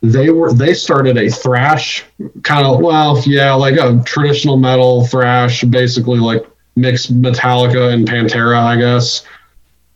they 0.00 0.30
were 0.30 0.52
they 0.52 0.74
started 0.74 1.16
a 1.16 1.28
thrash 1.28 2.04
kind 2.42 2.66
of 2.66 2.80
well 2.80 3.20
yeah 3.26 3.52
like 3.52 3.74
a 3.74 4.00
traditional 4.04 4.56
metal 4.56 5.04
thrash 5.06 5.64
basically 5.64 6.18
like 6.18 6.46
mixed 6.76 7.20
metallica 7.20 7.92
and 7.92 8.06
pantera 8.06 8.58
i 8.58 8.76
guess. 8.76 9.24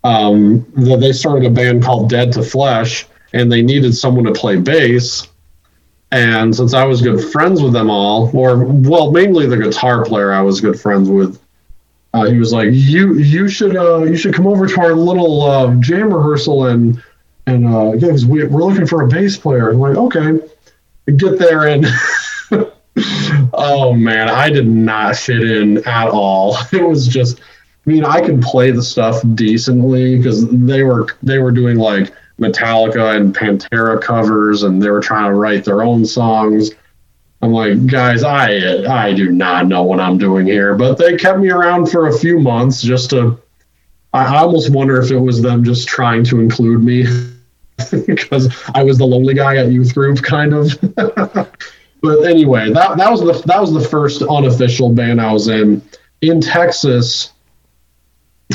Um 0.05 0.65
th- 0.77 0.99
they 0.99 1.13
started 1.13 1.45
a 1.47 1.51
band 1.51 1.85
called 1.85 2.11
dead 2.11 2.33
to 2.33 2.43
flesh 2.43 3.07
and 3.33 3.51
they 3.51 3.63
needed 3.63 3.95
someone 3.95 4.25
to 4.25 4.33
play 4.33 4.57
bass. 4.57 5.29
And 6.11 6.55
since 6.55 6.75
i 6.75 6.85
was 6.85 7.01
good 7.01 7.23
friends 7.31 7.63
with 7.63 7.73
them 7.73 7.89
all 7.89 8.29
or 8.37 8.65
well 8.65 9.13
mainly 9.13 9.47
the 9.47 9.57
guitar 9.57 10.05
player 10.05 10.33
i 10.33 10.43
was 10.43 10.61
good 10.61 10.79
friends 10.79 11.09
with 11.09 11.41
uh, 12.15 12.27
he 12.27 12.39
was 12.39 12.53
like, 12.53 12.69
"You 12.73 13.15
you 13.15 13.49
should 13.49 13.75
uh, 13.75 14.03
you 14.03 14.17
should 14.17 14.35
come 14.35 14.47
over 14.47 14.67
to 14.67 14.81
our 14.81 14.93
little 14.93 15.43
uh, 15.43 15.75
jam 15.77 16.13
rehearsal 16.13 16.67
and 16.67 17.03
and 17.47 17.67
uh, 17.67 17.93
yeah, 17.93 18.09
'cause 18.11 18.25
we, 18.27 18.45
we're 18.45 18.63
looking 18.65 18.87
for 18.87 19.03
a 19.03 19.09
bass 19.09 19.37
player." 19.37 19.71
I'm 19.71 19.79
like, 19.81 19.97
"Okay." 19.97 20.41
Get 21.17 21.37
there 21.39 21.67
and 21.67 21.85
oh 23.55 23.93
man, 23.95 24.29
I 24.29 24.51
did 24.51 24.69
not 24.69 25.17
fit 25.17 25.43
in 25.43 25.79
at 25.87 26.09
all. 26.09 26.57
It 26.73 26.87
was 26.87 27.09
just, 27.09 27.41
I 27.41 27.91
mean, 27.91 28.05
I 28.05 28.21
could 28.21 28.41
play 28.41 28.71
the 28.71 28.83
stuff 28.83 29.21
decently 29.35 30.17
because 30.17 30.49
they 30.51 30.83
were 30.85 31.07
they 31.23 31.39
were 31.39 31.51
doing 31.51 31.77
like 31.77 32.13
Metallica 32.41 33.17
and 33.17 33.35
Pantera 33.35 34.01
covers, 34.01 34.63
and 34.63 34.81
they 34.81 34.91
were 34.91 35.01
trying 35.01 35.31
to 35.31 35.35
write 35.37 35.65
their 35.65 35.83
own 35.83 36.05
songs. 36.07 36.71
I'm 37.43 37.53
like, 37.53 37.87
guys, 37.89 38.23
I 38.23 38.85
I 38.89 39.13
do 39.13 39.33
not 39.33 39.67
know 39.67 39.83
what 39.83 39.99
I'm 39.99 40.19
doing 40.19 40.47
here. 40.47 40.75
But 40.77 40.99
they 40.99 41.17
kept 41.17 41.41
me 41.41 41.51
around 41.51 41.91
for 41.91 42.07
a 42.07 42.17
few 42.17 42.39
months 42.39 42.81
just 42.83 43.11
to. 43.11 43.41
I 44.13 44.25
I 44.25 44.39
almost 44.39 44.71
wonder 44.71 45.01
if 45.01 45.11
it 45.11 45.19
was 45.19 45.43
them 45.43 45.65
just 45.65 45.89
trying 45.89 46.25
to 46.25 46.41
include 46.41 46.83
me 46.83 47.05
because 48.07 48.55
I 48.75 48.83
was 48.83 48.99
the 48.99 49.07
lonely 49.07 49.35
guy 49.35 49.57
at 49.57 49.71
youth 49.71 49.95
group, 49.95 50.23
kind 50.23 50.53
of. 50.53 50.79
but 50.95 52.25
anyway, 52.25 52.73
that 52.73 52.97
that 52.97 53.11
was 53.11 53.21
the 53.21 53.43
that 53.47 53.61
was 53.61 53.73
the 53.73 53.81
first 53.81 54.23
unofficial 54.23 54.91
band 54.91 55.21
I 55.21 55.33
was 55.33 55.49
in 55.49 55.83
in 56.21 56.41
Texas. 56.41 57.33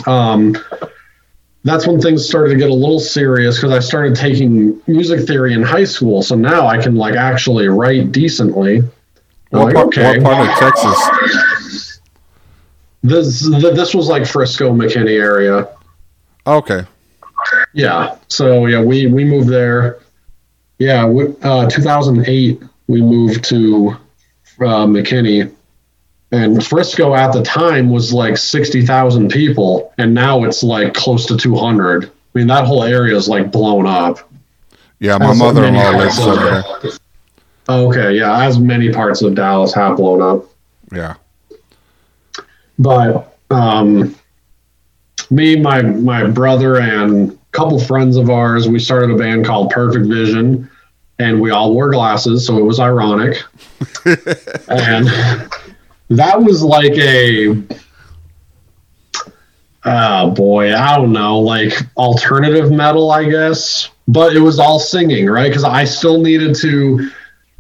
Um, 0.06 0.56
that's 1.63 1.86
when 1.86 2.00
things 2.00 2.28
started 2.28 2.54
to 2.54 2.58
get 2.58 2.70
a 2.70 2.74
little 2.74 3.00
serious 3.00 3.58
because 3.58 3.72
I 3.72 3.80
started 3.80 4.15
taking 4.15 4.82
music 4.88 5.28
theory 5.28 5.54
in 5.54 5.63
high 5.63 5.84
school. 5.84 6.22
So 6.22 6.36
now 6.36 6.67
I 6.67 6.82
can 6.82 6.96
like 6.96 7.15
actually 7.15 7.67
write 7.67 8.12
decently. 8.12 8.84
What, 9.50 9.65
like, 9.65 9.76
part, 9.76 9.88
okay. 9.88 10.20
what 10.20 10.36
part 10.36 10.50
of 10.50 10.56
Texas? 10.58 11.43
This 13.08 13.50
th- 13.50 13.76
this 13.76 13.93
was 13.93 14.08
like 14.08 14.26
Frisco, 14.26 14.74
McKinney 14.74 15.20
area. 15.20 15.67
Okay. 16.46 16.86
Yeah. 17.74 18.17
So 18.28 18.65
yeah, 18.65 18.82
we 18.82 19.08
we 19.08 19.24
moved 19.24 19.50
there. 19.50 20.00
Yeah, 20.80 21.06
we, 21.06 21.34
uh, 21.41 21.67
2008 21.70 22.62
we 22.88 23.02
moved 23.02 23.43
to 23.46 23.98
uh, 24.60 24.86
McKinney, 24.86 25.52
and 26.32 26.65
Frisco 26.65 27.15
at 27.15 27.34
the 27.34 27.41
time 27.41 27.89
was 27.89 28.13
like 28.13 28.38
60,000 28.38 29.30
people, 29.30 29.93
and 29.97 30.14
now 30.14 30.43
it's 30.43 30.64
like 30.64 30.93
close 30.93 31.26
to 31.28 31.38
200. 31.38 32.05
I 32.05 32.10
mean, 32.34 32.47
that 32.47 32.66
whole 32.66 32.84
area 32.84 33.16
is 33.16 33.28
like 33.28 33.51
blown 33.51 33.88
up. 33.88 34.30
Yeah, 34.99 35.18
my 35.18 35.34
mother-in-law 35.34 35.91
lives 35.91 36.20
over 36.20 36.36
there. 36.36 36.91
Okay, 37.70 38.18
yeah, 38.18 38.43
as 38.43 38.60
many 38.60 38.91
parts 38.91 39.22
of 39.22 39.36
Dallas 39.36 39.74
have 39.74 39.97
blown 39.97 40.22
up. 40.22 40.45
Yeah. 40.91 41.16
But 42.80 43.38
um, 43.49 44.15
me, 45.30 45.55
my 45.55 45.82
my 45.82 46.25
brother, 46.28 46.80
and 46.80 47.32
a 47.32 47.38
couple 47.51 47.80
friends 47.80 48.17
of 48.17 48.30
ours, 48.30 48.67
we 48.67 48.80
started 48.80 49.11
a 49.11 49.17
band 49.17 49.45
called 49.45 49.69
Perfect 49.71 50.05
Vision, 50.07 50.69
and 51.19 51.41
we 51.41 51.51
all 51.51 51.73
wore 51.73 51.91
glasses, 51.91 52.45
so 52.45 52.57
it 52.57 52.63
was 52.63 52.80
ironic. 52.80 53.41
and 54.05 55.07
that 56.09 56.41
was 56.41 56.63
like 56.63 56.93
a, 56.93 57.61
oh 59.86 60.32
boy, 60.32 60.73
I 60.75 60.95
don't 60.97 61.11
know, 61.11 61.39
like 61.39 61.73
alternative 61.97 62.71
metal, 62.71 63.11
I 63.11 63.30
guess. 63.30 63.89
but 64.07 64.36
it 64.36 64.39
was 64.39 64.59
all 64.59 64.80
singing, 64.80 65.28
right? 65.30 65.49
Because 65.49 65.63
I 65.63 65.84
still 65.84 66.21
needed 66.21 66.55
to, 66.57 67.09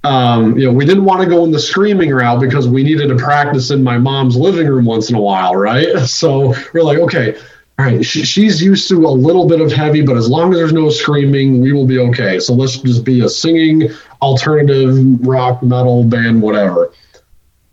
um, 0.03 0.57
you 0.57 0.65
know, 0.65 0.73
we 0.73 0.85
didn't 0.85 1.05
want 1.05 1.21
to 1.21 1.27
go 1.27 1.43
in 1.43 1.51
the 1.51 1.59
screaming 1.59 2.11
route 2.11 2.39
because 2.39 2.67
we 2.67 2.83
needed 2.83 3.07
to 3.09 3.15
practice 3.15 3.71
in 3.71 3.83
my 3.83 3.97
mom's 3.97 4.37
living 4.37 4.67
room 4.67 4.85
once 4.85 5.09
in 5.09 5.15
a 5.15 5.21
while, 5.21 5.55
right? 5.55 5.87
So 6.07 6.53
we're 6.73 6.83
like, 6.83 6.99
okay, 6.99 7.37
all 7.79 7.85
right, 7.85 8.03
she, 8.03 8.23
she's 8.23 8.61
used 8.61 8.87
to 8.89 9.05
a 9.05 9.09
little 9.09 9.47
bit 9.47 9.61
of 9.61 9.71
heavy, 9.71 10.01
but 10.01 10.17
as 10.17 10.29
long 10.29 10.51
as 10.51 10.57
there's 10.57 10.73
no 10.73 10.89
screaming, 10.89 11.61
we 11.61 11.73
will 11.73 11.85
be 11.85 11.99
okay. 11.99 12.39
So 12.39 12.53
let's 12.53 12.77
just 12.77 13.03
be 13.03 13.21
a 13.21 13.29
singing 13.29 13.89
alternative 14.21 15.27
rock 15.27 15.61
metal 15.61 16.03
band, 16.03 16.41
whatever 16.41 16.91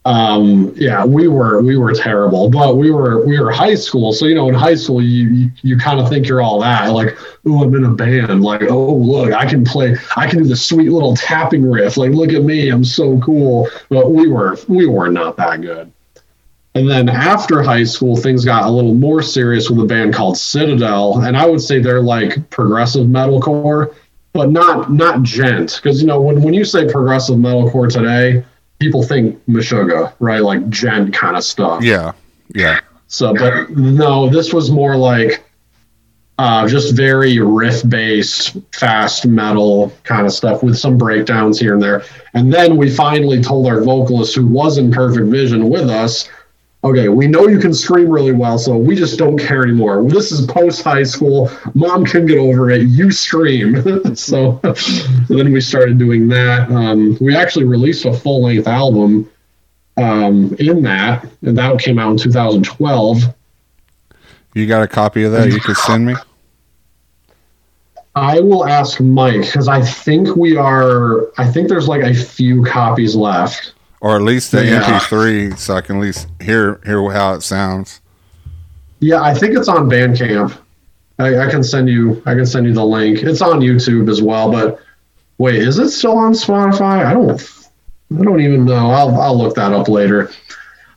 um 0.06 0.70
yeah 0.76 1.02
we 1.02 1.28
were 1.28 1.62
we 1.62 1.78
were 1.78 1.94
terrible 1.94 2.50
but 2.50 2.76
we 2.76 2.90
were 2.90 3.24
we 3.24 3.40
were 3.40 3.50
high 3.50 3.74
school. 3.74 4.12
So 4.12 4.26
you 4.26 4.34
know 4.34 4.48
in 4.48 4.54
high 4.54 4.74
school 4.74 5.02
you 5.02 5.28
you, 5.28 5.50
you 5.62 5.78
kind 5.78 5.98
of 5.98 6.10
think 6.10 6.28
you're 6.28 6.42
all 6.42 6.60
that 6.60 6.88
like 6.88 7.16
oh 7.46 7.64
i'm 7.64 7.74
in 7.74 7.84
a 7.84 7.90
band 7.90 8.42
like 8.42 8.64
oh 8.64 8.94
look 8.96 9.32
i 9.32 9.46
can 9.46 9.64
play 9.64 9.96
i 10.16 10.28
can 10.28 10.42
do 10.42 10.48
the 10.48 10.56
sweet 10.56 10.90
little 10.90 11.16
tapping 11.16 11.68
riff 11.68 11.96
like 11.96 12.10
look 12.10 12.34
at 12.34 12.42
me 12.42 12.68
i'm 12.68 12.84
so 12.84 13.18
cool. 13.20 13.68
But 13.88 14.10
we 14.10 14.28
were 14.28 14.58
we 14.68 14.86
were 14.86 15.08
not 15.08 15.36
that 15.38 15.62
good. 15.62 15.90
And 16.74 16.90
then 16.90 17.08
after 17.08 17.62
high 17.62 17.84
school 17.84 18.14
things 18.14 18.44
got 18.44 18.64
a 18.64 18.70
little 18.70 18.94
more 18.94 19.22
serious 19.22 19.70
with 19.70 19.80
a 19.80 19.86
band 19.86 20.12
called 20.12 20.36
citadel 20.36 21.20
and 21.20 21.34
i 21.34 21.46
would 21.46 21.62
say 21.62 21.78
they're 21.78 22.02
like 22.02 22.50
progressive 22.50 23.06
metalcore 23.06 23.94
but 24.34 24.50
not 24.50 24.92
not 24.92 25.22
djent, 25.22 25.80
because 25.80 26.02
you 26.02 26.06
know 26.06 26.20
when, 26.20 26.42
when 26.42 26.52
you 26.52 26.64
say 26.64 26.90
progressive 26.90 27.36
metalcore 27.36 27.90
today 27.90 28.44
people 28.78 29.02
think 29.02 29.44
Meshuggah, 29.46 30.12
right? 30.18 30.42
Like 30.42 30.68
Djent 30.68 31.14
kind 31.14 31.36
of 31.36 31.44
stuff. 31.44 31.82
Yeah. 31.82 32.12
Yeah. 32.54 32.80
So, 33.06 33.34
but 33.34 33.70
no, 33.70 34.28
this 34.28 34.52
was 34.52 34.70
more 34.70 34.96
like 34.96 35.44
uh, 36.38 36.66
just 36.66 36.96
very 36.96 37.38
riff 37.38 37.88
based, 37.88 38.56
fast 38.72 39.26
metal 39.26 39.92
kind 40.02 40.26
of 40.26 40.32
stuff 40.32 40.62
with 40.62 40.76
some 40.76 40.98
breakdowns 40.98 41.60
here 41.60 41.74
and 41.74 41.82
there. 41.82 42.02
And 42.34 42.52
then 42.52 42.76
we 42.76 42.90
finally 42.90 43.40
told 43.40 43.66
our 43.66 43.82
vocalist, 43.82 44.34
who 44.34 44.46
was 44.46 44.78
in 44.78 44.90
Perfect 44.90 45.28
Vision 45.28 45.68
with 45.68 45.88
us, 45.88 46.28
okay, 46.84 47.08
we 47.08 47.26
know 47.26 47.48
you 47.48 47.58
can 47.58 47.72
scream 47.72 48.10
really 48.10 48.32
well, 48.32 48.58
so 48.58 48.76
we 48.76 48.94
just 48.94 49.18
don't 49.18 49.38
care 49.38 49.62
anymore. 49.62 50.04
This 50.04 50.30
is 50.30 50.46
post 50.46 50.82
high 50.82 51.02
school. 51.02 51.50
Mom 51.72 52.04
can 52.04 52.26
get 52.26 52.38
over 52.38 52.70
it. 52.70 52.82
You 52.82 53.10
scream. 53.10 54.14
so, 54.14 54.60
then 55.28 55.52
we 55.52 55.60
started 55.60 55.98
doing 55.98 56.28
that. 56.28 56.70
Um, 56.70 57.16
we 57.20 57.34
actually 57.34 57.64
released 57.64 58.04
a 58.04 58.12
full 58.12 58.42
length 58.42 58.68
album 58.68 59.30
um, 59.96 60.54
in 60.58 60.82
that, 60.82 61.26
and 61.42 61.56
that 61.56 61.78
came 61.80 61.98
out 61.98 62.12
in 62.12 62.18
2012. 62.18 63.34
You 64.54 64.66
got 64.66 64.82
a 64.82 64.86
copy 64.86 65.24
of 65.24 65.32
that 65.32 65.50
you 65.50 65.60
could 65.60 65.76
send 65.76 66.06
me? 66.06 66.14
I 68.14 68.38
will 68.38 68.64
ask 68.64 69.00
Mike 69.00 69.40
because 69.40 69.66
I 69.66 69.80
think 69.80 70.36
we 70.36 70.56
are. 70.56 71.32
I 71.36 71.50
think 71.50 71.68
there's 71.68 71.88
like 71.88 72.02
a 72.02 72.14
few 72.14 72.62
copies 72.62 73.16
left 73.16 73.74
or 74.04 74.16
at 74.16 74.22
least 74.22 74.52
the 74.52 74.62
yeah. 74.62 74.82
MP3, 74.82 75.58
so 75.58 75.76
I 75.76 75.80
can 75.80 75.96
at 75.96 76.02
least 76.02 76.28
hear 76.38 76.78
hear 76.84 77.10
how 77.10 77.32
it 77.32 77.40
sounds. 77.40 78.02
Yeah, 79.00 79.22
I 79.22 79.32
think 79.32 79.56
it's 79.56 79.66
on 79.66 79.88
Bandcamp. 79.88 80.58
I, 81.18 81.38
I, 81.38 81.50
can 81.50 81.64
send 81.64 81.88
you 81.88 82.22
I 82.26 82.34
can 82.34 82.44
send 82.44 82.66
you 82.66 82.74
the 82.74 82.84
link. 82.84 83.22
It's 83.22 83.40
on 83.40 83.60
YouTube 83.60 84.10
as 84.10 84.20
well. 84.20 84.52
But 84.52 84.78
wait, 85.38 85.54
is 85.54 85.78
it 85.78 85.88
still 85.88 86.18
on 86.18 86.32
Spotify? 86.32 87.06
I 87.06 87.14
don't 87.14 87.40
I 88.20 88.22
don't 88.22 88.42
even 88.42 88.66
know. 88.66 88.90
I'll 88.90 89.18
I'll 89.18 89.38
look 89.38 89.54
that 89.54 89.72
up 89.72 89.88
later. 89.88 90.30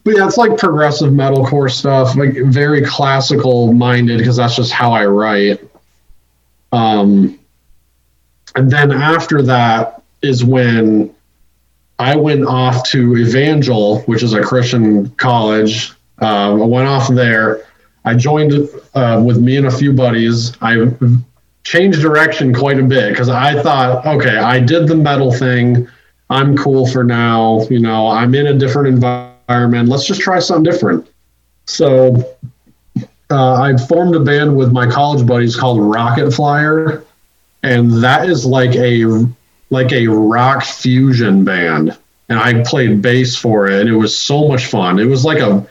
But 0.03 0.18
yeah, 0.18 0.28
it's 0.28 0.38
like 0.38 0.58
progressive 0.58 1.14
metalcore 1.14 1.72
stuff, 1.72 2.18
like 2.18 2.34
very 2.47 2.82
classical 2.82 3.72
minded 3.72 4.18
because 4.18 4.36
that's 4.36 4.58
just 4.58 4.74
how 4.74 4.91
I 4.91 5.05
write. 5.05 5.62
Um, 6.74 7.39
and 8.55 8.70
then 8.70 8.91
after 8.91 9.41
that 9.43 10.01
is 10.22 10.43
when 10.43 11.16
I 11.99 12.15
went 12.15 12.45
off 12.45 12.87
to 12.89 13.17
Evangel, 13.17 14.01
which 14.01 14.23
is 14.23 14.33
a 14.33 14.41
Christian 14.41 15.09
college. 15.11 15.91
Um, 16.19 16.61
I 16.61 16.65
went 16.65 16.87
off 16.87 17.07
there. 17.09 17.65
I 18.05 18.15
joined 18.15 18.69
uh, 18.93 19.21
with 19.25 19.39
me 19.39 19.57
and 19.57 19.67
a 19.67 19.71
few 19.71 19.93
buddies. 19.93 20.55
I 20.61 20.91
changed 21.63 22.01
direction 22.01 22.53
quite 22.53 22.79
a 22.79 22.83
bit 22.83 23.09
because 23.09 23.29
I 23.29 23.61
thought, 23.61 24.05
okay, 24.05 24.37
I 24.37 24.59
did 24.59 24.87
the 24.87 24.95
metal 24.95 25.33
thing. 25.33 25.87
I'm 26.29 26.55
cool 26.55 26.87
for 26.87 27.03
now. 27.03 27.61
You 27.69 27.79
know, 27.79 28.07
I'm 28.07 28.33
in 28.35 28.47
a 28.47 28.53
different 28.53 28.87
environment. 28.87 29.89
Let's 29.89 30.05
just 30.05 30.21
try 30.21 30.39
something 30.39 30.63
different. 30.63 31.09
So 31.65 32.37
uh, 33.29 33.53
I 33.61 33.75
formed 33.75 34.15
a 34.15 34.19
band 34.19 34.55
with 34.55 34.71
my 34.71 34.89
college 34.89 35.25
buddies 35.25 35.55
called 35.55 35.81
Rocket 35.81 36.31
Flyer, 36.31 37.03
and 37.63 37.91
that 38.03 38.29
is 38.29 38.45
like 38.45 38.75
a 38.75 39.25
like 39.70 39.91
a 39.91 40.07
rock 40.07 40.63
fusion 40.63 41.43
band 41.43 41.97
and 42.30 42.39
I 42.39 42.63
played 42.63 43.01
bass 43.01 43.36
for 43.36 43.68
it 43.68 43.82
and 43.82 43.89
it 43.89 43.95
was 43.95 44.18
so 44.18 44.47
much 44.47 44.68
fun. 44.68 44.99
It 44.99 45.05
was 45.05 45.26
like 45.26 45.39
a 45.39 45.68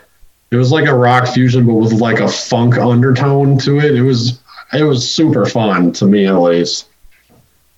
it 0.51 0.57
was 0.57 0.71
like 0.71 0.87
a 0.87 0.95
rock 0.95 1.27
fusion 1.29 1.67
but 1.67 1.75
with 1.75 1.93
like 1.93 2.21
a 2.21 2.29
funk 2.29 2.77
undertone 2.79 3.59
to 3.59 3.79
it. 3.79 3.95
It 3.95 4.03
was 4.03 4.41
it 4.73 4.83
was 4.83 5.11
super 5.11 5.47
fun 5.47 5.93
to 5.93 6.07
me 6.07 6.27
at 6.27 6.37
least. 6.37 6.87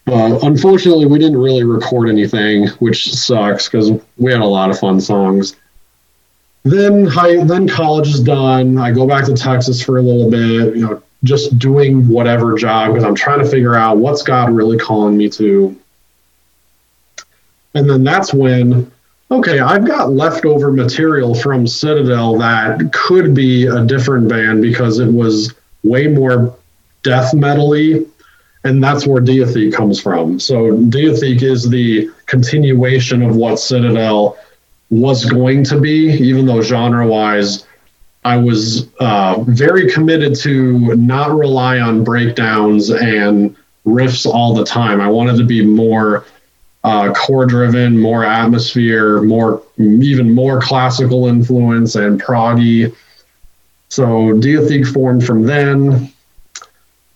But 0.08 0.42
unfortunately, 0.42 1.04
we 1.04 1.18
didn't 1.18 1.36
really 1.36 1.64
record 1.64 2.08
anything, 2.08 2.68
which 2.78 3.12
sucks 3.12 3.68
because 3.68 3.90
we 4.16 4.32
had 4.32 4.40
a 4.40 4.46
lot 4.46 4.70
of 4.70 4.78
fun 4.78 5.02
songs. 5.02 5.54
Then 6.64 7.04
high, 7.04 7.44
then 7.44 7.68
college 7.68 8.08
is 8.08 8.20
done. 8.20 8.78
I 8.78 8.90
go 8.90 9.06
back 9.06 9.26
to 9.26 9.34
Texas 9.34 9.82
for 9.82 9.98
a 9.98 10.02
little 10.02 10.30
bit, 10.30 10.76
you 10.76 10.86
know, 10.86 11.02
just 11.24 11.58
doing 11.58 12.08
whatever 12.08 12.54
job 12.56 12.92
because 12.92 13.04
I'm 13.04 13.14
trying 13.14 13.40
to 13.40 13.48
figure 13.50 13.74
out 13.74 13.98
what's 13.98 14.22
God 14.22 14.50
really 14.50 14.78
calling 14.78 15.16
me 15.16 15.28
to. 15.30 15.76
And 17.74 17.88
then 17.88 18.04
that's 18.04 18.32
when, 18.32 18.90
okay, 19.30 19.60
I've 19.60 19.86
got 19.86 20.10
leftover 20.12 20.72
material 20.72 21.34
from 21.34 21.66
Citadel 21.66 22.38
that 22.38 22.92
could 22.92 23.34
be 23.34 23.66
a 23.66 23.84
different 23.84 24.28
band 24.28 24.62
because 24.62 24.98
it 24.98 25.12
was 25.12 25.54
way 25.84 26.06
more 26.06 26.56
death 27.02 27.32
metally. 27.32 28.08
And 28.64 28.82
that's 28.82 29.06
where 29.06 29.22
Diatheke 29.22 29.72
comes 29.72 30.00
from. 30.00 30.40
So 30.40 30.72
Diatheke 30.72 31.42
is 31.42 31.68
the 31.68 32.10
continuation 32.26 33.22
of 33.22 33.36
what 33.36 33.58
Citadel 33.58 34.36
was 34.90 35.24
going 35.24 35.64
to 35.64 35.80
be, 35.80 36.10
even 36.12 36.46
though 36.46 36.62
genre 36.62 37.06
wise, 37.06 37.66
I 38.24 38.36
was 38.36 38.88
uh, 39.00 39.42
very 39.46 39.90
committed 39.90 40.34
to 40.40 40.96
not 40.96 41.30
rely 41.30 41.78
on 41.78 42.04
breakdowns 42.04 42.90
and 42.90 43.56
riffs 43.86 44.26
all 44.26 44.54
the 44.54 44.64
time. 44.64 45.00
I 45.00 45.08
wanted 45.08 45.36
to 45.36 45.44
be 45.44 45.64
more 45.64 46.24
uh, 46.84 47.12
core 47.12 47.46
driven, 47.46 47.98
more 47.98 48.24
atmosphere, 48.24 49.20
more 49.22 49.62
even 49.78 50.32
more 50.32 50.60
classical 50.60 51.26
influence 51.26 51.96
and 51.96 52.20
proggy. 52.20 52.94
So 53.88 54.04
Diatheke 54.34 54.92
formed 54.92 55.24
from 55.24 55.42
then. 55.44 56.12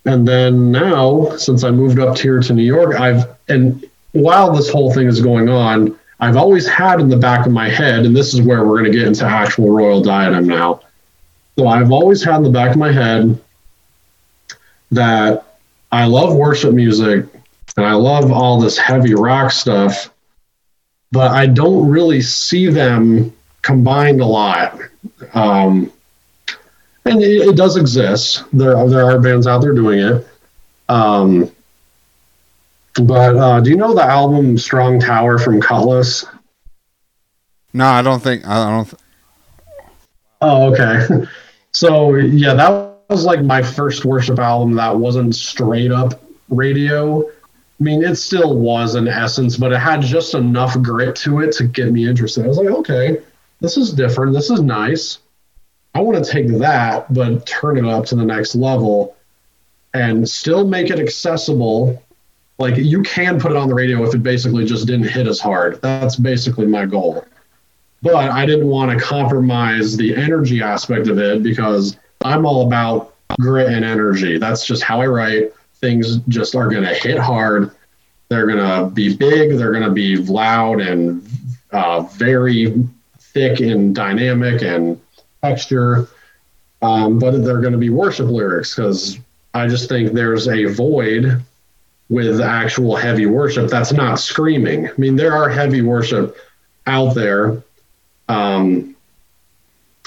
And 0.05 0.27
then 0.27 0.73
now, 0.73 1.37
since 1.37 1.63
I 1.63 1.71
moved 1.71 2.01
up 2.01 2.19
here 2.19 2.41
to 2.41 2.53
New 2.53 2.65
York, 2.65 3.01
I've 3.01 3.25
and 3.49 3.85
while 4.13 4.53
this 4.53 4.69
whole 4.69 4.93
thing 4.93 5.07
is 5.07 5.21
going 5.21 5.49
on, 5.49 5.97
I've 6.19 6.37
always 6.37 6.69
had 6.69 7.01
in 7.01 7.09
the 7.09 7.17
back 7.17 7.47
of 7.47 7.53
my 7.53 7.69
head, 7.69 8.05
and 8.05 8.15
this 8.15 8.35
is 8.35 8.43
where 8.43 8.65
we're 8.65 8.81
going 8.81 8.91
to 8.93 8.99
get 8.99 9.07
into 9.07 9.25
actual 9.25 9.71
royal 9.71 10.01
diadem 10.01 10.47
now. 10.47 10.81
So 11.57 11.69
I've 11.69 11.93
always 11.93 12.25
had 12.25 12.37
in 12.37 12.43
the 12.45 12.51
back 12.51 12.73
of 12.73 12.79
my 12.79 12.93
head 12.93 13.41
that 14.91 15.57
I 15.91 16.07
love 16.07 16.35
worship 16.35 16.73
music 16.73 17.27
and 17.77 17.87
I 17.87 17.95
love 17.95 18.31
all 18.31 18.61
this 18.61 18.79
heavy 18.79 19.15
rock 19.15 19.51
stuff, 19.51 20.13
but 21.11 21.31
I 21.31 21.47
don't 21.47 21.89
really 21.89 22.21
see 22.21 22.69
them 22.69 23.33
combined 23.63 24.21
a 24.21 24.27
lot. 24.27 24.79
Um, 25.35 25.93
and 27.05 27.23
it, 27.23 27.49
it, 27.49 27.57
does 27.57 27.77
exist. 27.77 28.45
There 28.53 28.77
are, 28.77 28.89
there 28.89 29.11
are 29.11 29.19
bands 29.19 29.47
out 29.47 29.61
there 29.61 29.73
doing 29.73 29.99
it. 29.99 30.27
Um, 30.89 31.51
but 32.95 33.37
uh, 33.37 33.61
do 33.61 33.71
you 33.71 33.77
know 33.77 33.95
the 33.95 34.05
album 34.05 34.59
Strong 34.59 35.01
Tower 35.01 35.39
from 35.39 35.61
Kutless? 35.61 36.27
No, 37.73 37.87
I 37.87 38.03
don't 38.03 38.23
think 38.23 38.47
I 38.47 38.71
don't. 38.71 38.85
Th- 38.85 39.03
oh, 40.41 40.73
okay. 40.73 41.27
So 41.75 42.17
yeah, 42.17 42.53
that 42.53 42.99
was 43.09 43.25
like 43.25 43.41
my 43.41 43.63
first 43.63 44.05
worship 44.05 44.39
album 44.39 44.75
that 44.75 44.95
wasn't 44.95 45.35
straight 45.35 45.91
up 45.91 46.23
radio. 46.51 47.27
I 47.83 47.85
mean, 47.85 48.05
it 48.05 48.15
still 48.15 48.57
was 48.57 48.95
an 48.95 49.09
essence, 49.09 49.57
but 49.57 49.73
it 49.73 49.79
had 49.81 50.03
just 50.03 50.35
enough 50.35 50.81
grit 50.81 51.17
to 51.17 51.41
it 51.41 51.51
to 51.57 51.65
get 51.65 51.91
me 51.91 52.07
interested. 52.07 52.45
I 52.45 52.47
was 52.47 52.57
like, 52.57 52.69
okay, 52.69 53.19
this 53.59 53.77
is 53.77 53.93
different. 53.93 54.35
This 54.35 54.51
is 54.51 54.61
nice. 54.61 55.19
I 55.93 56.01
want 56.01 56.25
to 56.25 56.31
take 56.31 56.47
that, 56.59 57.13
but 57.13 57.45
turn 57.45 57.79
it 57.79 57.85
up 57.85 58.05
to 58.07 58.15
the 58.15 58.25
next 58.25 58.55
level 58.55 59.17
and 59.95 60.29
still 60.29 60.65
make 60.65 60.91
it 60.91 61.01
accessible. 61.01 62.01
Like 62.59 62.77
you 62.77 63.03
can 63.03 63.41
put 63.41 63.51
it 63.51 63.57
on 63.57 63.67
the 63.67 63.75
radio 63.75 64.07
if 64.07 64.15
it 64.15 64.23
basically 64.23 64.65
just 64.65 64.87
didn't 64.87 65.09
hit 65.09 65.27
as 65.27 65.41
hard. 65.41 65.83
That's 65.83 66.15
basically 66.15 66.67
my 66.67 66.87
goal. 66.87 67.27
But 68.01 68.15
I 68.15 68.47
didn't 68.47 68.69
want 68.69 68.97
to 68.97 69.05
compromise 69.05 69.97
the 69.97 70.15
energy 70.15 70.63
aspect 70.63 71.09
of 71.09 71.19
it 71.19 71.43
because 71.43 71.97
I'm 72.25 72.47
all 72.47 72.65
about 72.65 73.17
grit 73.41 73.73
and 73.73 73.85
energy. 73.85 74.39
That's 74.39 74.65
just 74.65 74.85
how 74.85 75.01
I 75.01 75.07
write 75.07 75.53
things 75.83 76.19
just 76.29 76.55
are 76.55 76.69
going 76.69 76.85
to 76.85 76.95
hit 76.95 77.19
hard. 77.19 77.73
They're 78.31 78.47
going 78.47 78.59
to 78.59 78.89
be 78.89 79.15
big. 79.15 79.59
They're 79.59 79.73
going 79.73 79.83
to 79.83 79.91
be 79.91 80.17
loud 80.17 80.81
and 80.81 81.29
uh, 81.73 82.03
very 82.03 82.89
thick 83.19 83.61
and 83.61 83.95
dynamic 83.95 84.63
and 84.63 84.99
texture. 85.43 86.09
Um, 86.81 87.19
but 87.19 87.33
they're 87.45 87.61
going 87.61 87.73
to 87.73 87.79
be 87.79 87.91
worship 87.91 88.29
lyrics 88.29 88.75
because 88.75 89.19
I 89.53 89.67
just 89.67 89.89
think 89.89 90.13
there's 90.13 90.49
a 90.49 90.65
void 90.65 91.43
with 92.09 92.41
actual 92.41 92.97
heavy 92.97 93.27
worship 93.27 93.71
that's 93.71 93.93
not 93.93 94.19
screaming. 94.19 94.89
I 94.89 94.93
mean, 94.97 95.17
there 95.17 95.35
are 95.35 95.49
heavy 95.49 95.83
worship 95.83 96.37
out 96.87 97.15
there, 97.15 97.63
um, 98.29 98.97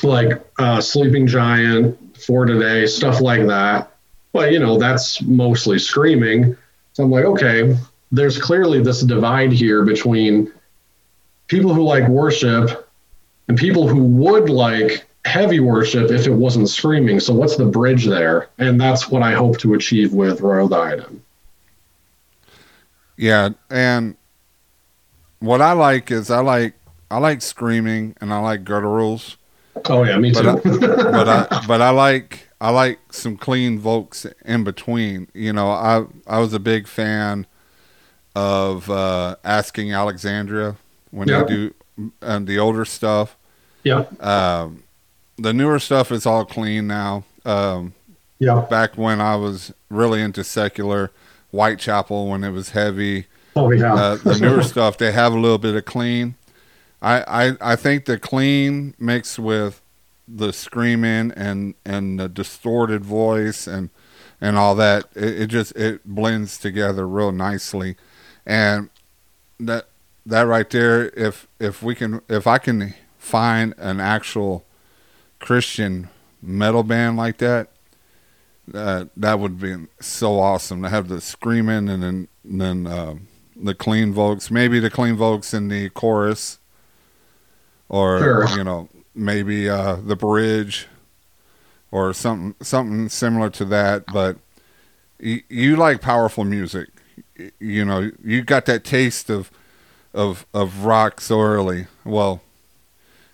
like 0.04 0.42
uh, 0.60 0.82
Sleeping 0.82 1.28
Giant, 1.28 2.18
For 2.18 2.46
Today, 2.46 2.86
stuff 2.86 3.22
like 3.22 3.48
that. 3.48 3.95
But, 4.36 4.52
you 4.52 4.60
know, 4.60 4.78
that's 4.78 5.22
mostly 5.22 5.80
screaming. 5.80 6.58
So 6.92 7.06
I'm 7.06 7.10
like, 7.10 7.24
okay, 7.24 7.74
there's 8.12 8.38
clearly 8.38 8.82
this 8.82 9.00
divide 9.00 9.54
here 9.54 9.86
between 9.86 10.52
people 11.48 11.74
who 11.74 11.84
like 11.84 12.06
worship 12.10 12.92
and 13.48 13.58
people 13.58 13.88
who 13.88 14.04
would 14.04 14.50
like 14.50 15.06
heavy 15.24 15.62
worship 15.62 16.12
if 16.12 16.28
it 16.28 16.34
wasn't 16.34 16.68
screaming. 16.68 17.22
So 17.22 17.34
what's 17.34 17.56
the 17.56 17.66
bridge 17.66 18.08
there? 18.08 18.50
And 18.58 18.80
that's 18.80 19.08
what 19.08 19.22
I 19.22 19.32
hope 19.32 19.58
to 19.60 19.74
achieve 19.74 20.14
with 20.14 20.42
Royal 20.42 20.68
Diadem. 20.68 21.24
Yeah, 23.16 23.52
and 23.70 24.18
what 25.40 25.62
I 25.62 25.72
like 25.72 26.12
is 26.12 26.30
I 26.30 26.42
like 26.42 26.74
I 27.10 27.20
like 27.20 27.42
screaming 27.42 28.18
and 28.20 28.34
I 28.34 28.40
like 28.40 28.66
gutturals. 28.66 29.38
Oh 29.86 30.04
yeah, 30.04 30.18
me 30.18 30.34
too. 30.34 30.44
But 30.44 30.68
I, 30.68 31.12
but 31.12 31.30
I 31.30 31.62
but 31.68 31.82
I 31.82 31.92
like 31.92 32.45
I 32.62 32.70
like 32.70 33.00
some 33.12 33.38
clean 33.38 33.80
vocals 33.80 34.26
in 34.46 34.64
between. 34.64 35.28
You 35.34 35.54
know, 35.54 35.70
I 35.70 36.06
I 36.28 36.40
was 36.40 36.54
a 36.54 36.60
big 36.60 36.88
fan 36.88 37.46
of 38.36 38.90
uh, 38.90 39.36
asking 39.44 39.94
Alexandria 39.94 40.76
when 41.12 41.28
Yeah. 41.28 41.44
they 41.44 41.48
do 41.48 41.74
and 42.22 42.48
the 42.48 42.60
older 42.60 42.86
stuff. 42.86 43.38
Yeah, 43.84 44.06
Um, 44.20 44.84
the 45.38 45.54
newer 45.54 45.80
stuff 45.80 46.12
is 46.12 46.26
all 46.26 46.44
clean 46.46 46.88
now. 46.88 47.24
Um, 47.46 47.94
yeah. 48.40 48.66
back 48.70 48.98
when 48.98 49.22
I 49.22 49.36
was 49.36 49.74
really 49.90 50.22
into 50.22 50.44
secular 50.44 51.12
Whitechapel 51.52 52.28
when 52.30 52.44
it 52.44 52.50
was 52.52 52.72
heavy. 52.72 53.28
Oh 53.56 53.72
yeah. 53.72 53.94
Uh, 53.94 54.16
the 54.18 54.38
newer 54.42 54.64
stuff 54.64 54.98
they 54.98 55.12
have 55.12 55.34
a 55.34 55.40
little 55.40 55.58
bit 55.58 55.76
of 55.76 55.86
clean. 55.86 56.36
I, 57.02 57.46
I 57.50 57.58
I 57.74 57.76
think 57.76 58.06
the 58.06 58.18
clean 58.18 58.94
mixed 59.00 59.38
with 59.40 59.82
the 60.28 60.52
screaming 60.52 61.32
and 61.36 61.76
and 61.86 62.20
the 62.20 62.28
distorted 62.30 63.04
voice 63.06 63.68
and 63.68 63.90
and 64.42 64.58
all 64.58 64.76
that 64.76 65.06
it, 65.16 65.42
it 65.42 65.48
just 65.48 65.76
it 65.76 66.02
blends 66.06 66.58
together 66.58 67.08
real 67.08 67.32
nicely 67.32 67.96
and 68.46 68.90
that 69.60 69.88
that 70.26 70.44
right 70.44 70.70
there 70.72 71.10
if 71.10 71.48
if 71.60 71.84
we 71.84 71.94
can 71.96 72.22
if 72.28 72.48
I 72.48 72.58
can 72.58 72.94
find 73.20 73.74
an 73.78 74.00
actual 74.00 74.66
Christian 75.40 76.10
metal 76.42 76.84
band 76.84 77.18
like 77.18 77.38
that 77.38 77.70
uh, 78.74 79.06
that 79.16 79.40
would 79.40 79.60
be 79.60 79.76
so 80.00 80.40
awesome 80.40 80.82
to 80.82 80.90
have 80.90 81.08
the 81.08 81.22
screaming 81.22 81.88
and 81.90 82.02
then 82.02 82.28
then 82.44 82.88
uh, 82.88 83.16
the 83.56 83.74
clean 83.76 84.14
vocals, 84.14 84.52
maybe 84.52 84.80
the 84.80 84.90
clean 84.90 85.16
vocals 85.16 85.54
in 85.54 85.68
the 85.68 85.90
chorus, 85.90 86.60
or 87.90 88.20
Sure. 88.20 88.58
you 88.58 88.64
know 88.64 88.90
maybe 89.16 89.70
uh, 89.70 89.96
the 89.98 90.16
bridge, 90.16 90.88
or 91.92 92.14
something 92.14 92.56
something 92.62 93.10
similar 93.10 93.50
to 93.52 93.66
that. 93.66 94.06
But 94.12 94.38
you, 95.20 95.42
you 95.50 95.76
like 95.76 96.02
powerful 96.02 96.44
music, 96.44 96.90
you 97.60 97.86
know. 97.86 98.12
You 98.24 98.44
got 98.44 98.66
that 98.66 98.84
taste 98.84 99.30
of 99.30 99.52
of 100.14 100.46
of 100.54 100.86
rock 100.86 101.22
so 101.22 101.42
early. 101.42 101.88
Well, 102.04 102.42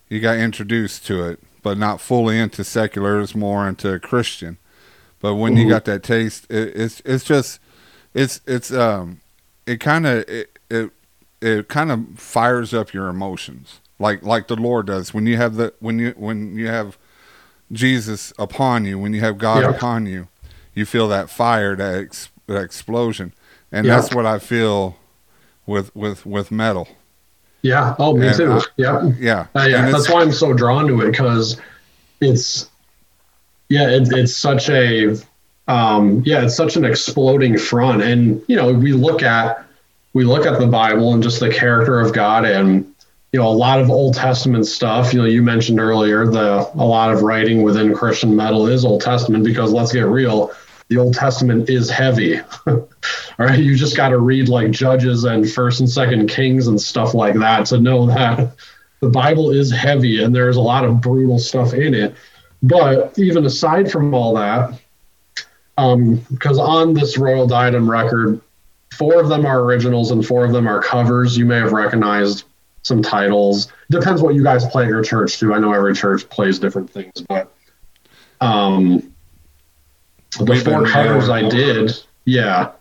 you 0.09 0.19
got 0.19 0.37
introduced 0.37 1.05
to 1.07 1.23
it, 1.25 1.39
but 1.63 1.77
not 1.77 2.01
fully 2.01 2.39
into 2.39 2.63
secular. 2.63 3.17
It 3.17 3.21
was 3.21 3.35
more 3.35 3.67
into 3.67 3.99
Christian. 3.99 4.57
But 5.19 5.35
when 5.35 5.55
you 5.55 5.65
Mhm. 5.65 5.69
got 5.69 5.85
that 5.85 6.03
taste, 6.03 6.47
it, 6.49 6.75
it's 6.75 7.01
it's 7.05 7.23
just 7.23 7.59
it's 8.13 8.41
it's 8.47 8.71
um 8.73 9.21
it 9.67 9.79
kind 9.79 10.07
of 10.07 10.27
it 10.29 10.57
it, 10.69 10.91
it 11.41 11.67
kind 11.67 11.91
of 11.91 12.19
fires 12.19 12.73
up 12.73 12.93
your 12.93 13.09
emotions 13.09 13.80
like 14.01 14.23
like 14.23 14.47
the 14.47 14.55
Lord 14.57 14.87
does 14.87 15.13
when 15.13 15.25
you 15.27 15.37
have 15.37 15.55
the 15.55 15.73
when 15.79 15.99
you 15.99 16.13
when 16.17 16.57
you 16.57 16.67
have 16.67 16.97
Jesus 17.71 18.33
upon 18.37 18.83
you 18.85 18.99
when 18.99 19.13
you 19.13 19.21
have 19.21 19.37
God 19.37 19.61
Yeah. 19.63 19.69
upon 19.69 20.05
you 20.05 20.27
you 20.73 20.85
feel 20.85 21.07
that 21.09 21.29
fire 21.29 21.75
that 21.75 21.95
ex, 21.95 22.29
that 22.47 22.61
explosion 22.61 23.33
and 23.71 23.85
Yeah. 23.85 23.95
that's 23.95 24.13
what 24.13 24.25
I 24.25 24.39
feel 24.39 24.97
with 25.65 25.95
with 25.95 26.25
with 26.25 26.51
metal 26.51 26.87
yeah. 27.63 27.93
Oh, 27.99 28.17
me 28.17 28.25
and 28.27 28.35
too. 28.35 28.51
I- 28.53 28.61
yeah. 28.75 29.11
yeah 29.19 29.45
Uh, 29.55 29.67
yeah, 29.69 29.91
that's 29.91 30.09
why 30.09 30.21
I'm 30.23 30.31
so 30.31 30.51
drawn 30.51 30.87
to 30.87 31.01
it 31.01 31.11
because 31.11 31.61
it's 32.19 32.69
yeah, 33.69 33.87
it, 33.89 34.11
it's 34.11 34.35
such 34.35 34.67
a 34.69 35.15
um, 35.67 36.23
yeah, 36.25 36.43
it's 36.43 36.55
such 36.55 36.75
an 36.75 36.83
exploding 36.83 37.57
front, 37.57 38.01
and 38.01 38.41
you 38.47 38.55
know 38.55 38.73
we 38.73 38.91
look 38.93 39.21
at 39.23 39.63
we 40.13 40.23
look 40.25 40.45
at 40.45 40.59
the 40.59 40.65
Bible 40.67 41.13
and 41.13 41.21
just 41.23 41.39
the 41.39 41.49
character 41.49 41.99
of 42.01 42.13
God, 42.13 42.43
and 42.45 42.90
you 43.31 43.39
know 43.39 43.47
a 43.47 43.49
lot 43.49 43.79
of 43.79 43.89
Old 43.89 44.13
Testament 44.13 44.65
stuff. 44.65 45.13
You 45.13 45.21
know, 45.21 45.25
you 45.25 45.41
mentioned 45.41 45.79
earlier 45.79 46.25
the 46.25 46.69
a 46.73 46.85
lot 46.85 47.11
of 47.11 47.21
writing 47.21 47.63
within 47.63 47.93
Christian 47.93 48.35
metal 48.35 48.67
is 48.67 48.83
Old 48.83 49.01
Testament 49.01 49.43
because 49.43 49.71
let's 49.71 49.91
get 49.91 50.05
real, 50.05 50.51
the 50.89 50.97
Old 50.97 51.13
Testament 51.13 51.69
is 51.69 51.89
heavy. 51.89 52.39
All 52.67 52.87
right, 53.39 53.59
you 53.59 53.77
just 53.77 53.95
got 53.95 54.09
to 54.09 54.19
read 54.19 54.49
like 54.49 54.71
Judges 54.71 55.23
and 55.23 55.49
First 55.49 55.79
and 55.79 55.89
Second 55.89 56.27
Kings 56.27 56.67
and 56.67 56.79
stuff 56.79 57.13
like 57.13 57.35
that 57.35 57.67
to 57.67 57.79
know 57.79 58.05
that 58.07 58.53
the 58.99 59.09
Bible 59.09 59.51
is 59.51 59.71
heavy 59.71 60.21
and 60.21 60.35
there's 60.35 60.57
a 60.57 60.61
lot 60.61 60.83
of 60.83 60.99
brutal 60.99 61.39
stuff 61.39 61.73
in 61.73 61.93
it. 61.93 62.15
But 62.61 63.17
even 63.17 63.45
aside 63.45 63.89
from 63.91 64.13
all 64.13 64.35
that, 64.35 64.79
um, 65.77 66.15
because 66.31 66.59
on 66.59 66.93
this 66.93 67.17
Royal 67.17 67.47
Diadem 67.47 67.89
record, 67.89 68.41
four 68.93 69.19
of 69.19 69.29
them 69.29 69.45
are 69.45 69.61
originals 69.61 70.11
and 70.11 70.23
four 70.23 70.43
of 70.43 70.51
them 70.51 70.67
are 70.67 70.81
covers. 70.81 71.37
You 71.37 71.45
may 71.45 71.55
have 71.55 71.71
recognized 71.71 72.43
some 72.83 73.01
titles. 73.01 73.71
Depends 73.89 74.21
what 74.21 74.35
you 74.35 74.43
guys 74.43 74.65
play 74.67 74.83
at 74.83 74.89
your 74.89 75.03
church 75.03 75.39
too. 75.39 75.53
I 75.53 75.59
know 75.59 75.73
every 75.73 75.95
church 75.95 76.27
plays 76.29 76.59
different 76.59 76.89
things, 76.89 77.21
but 77.27 77.53
um, 78.39 79.13
the 80.39 80.55
four 80.55 80.85
covers. 80.85 81.29
I 81.29 81.47
did, 81.47 81.93
yeah, 82.25 82.71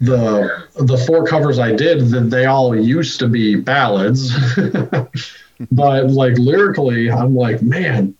the 0.00 0.66
the 0.74 0.98
four 0.98 1.26
covers 1.26 1.58
I 1.58 1.72
did, 1.72 2.10
th- 2.10 2.24
they 2.24 2.46
all 2.46 2.76
used 2.76 3.18
to 3.20 3.28
be 3.28 3.56
ballads, 3.56 4.32
but 5.70 6.10
like 6.10 6.38
lyrically, 6.38 7.10
I'm 7.10 7.34
like, 7.34 7.62
man, 7.62 8.14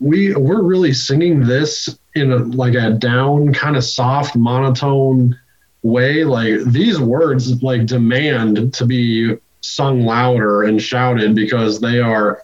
we 0.00 0.34
we're 0.34 0.62
really 0.62 0.92
singing 0.92 1.40
this 1.40 1.98
in 2.14 2.30
a 2.30 2.36
like 2.36 2.74
a 2.74 2.90
down 2.92 3.52
kind 3.52 3.76
of 3.76 3.84
soft 3.84 4.36
monotone 4.36 5.38
way 5.82 6.24
like 6.24 6.60
these 6.64 6.98
words 6.98 7.62
like 7.62 7.84
demand 7.84 8.72
to 8.72 8.86
be 8.86 9.36
sung 9.64 10.02
louder 10.04 10.64
and 10.64 10.80
shouted 10.80 11.34
because 11.34 11.80
they 11.80 11.98
are 12.00 12.42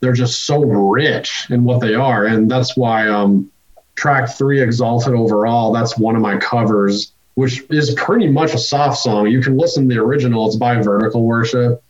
they're 0.00 0.12
just 0.12 0.44
so 0.46 0.60
rich 0.62 1.46
in 1.50 1.64
what 1.64 1.80
they 1.80 1.94
are. 1.94 2.26
And 2.26 2.50
that's 2.50 2.76
why 2.76 3.08
um 3.08 3.50
track 3.96 4.30
3 4.30 4.60
Exalted 4.62 5.12
Over 5.14 5.46
All 5.46 5.72
that's 5.72 5.98
one 5.98 6.16
of 6.16 6.22
my 6.22 6.36
covers 6.38 7.12
which 7.34 7.62
is 7.70 7.94
pretty 7.94 8.28
much 8.28 8.52
a 8.52 8.58
soft 8.58 8.98
song. 8.98 9.26
You 9.26 9.40
can 9.40 9.56
listen 9.56 9.88
to 9.88 9.94
the 9.94 10.00
original. 10.02 10.46
It's 10.46 10.56
by 10.56 10.76
vertical 10.82 11.22
worship. 11.24 11.82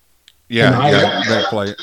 Yeah 0.48 0.78
I- 0.78 0.90
yeah 0.90 1.22
they 1.28 1.42
play 1.44 1.68
it. 1.68 1.82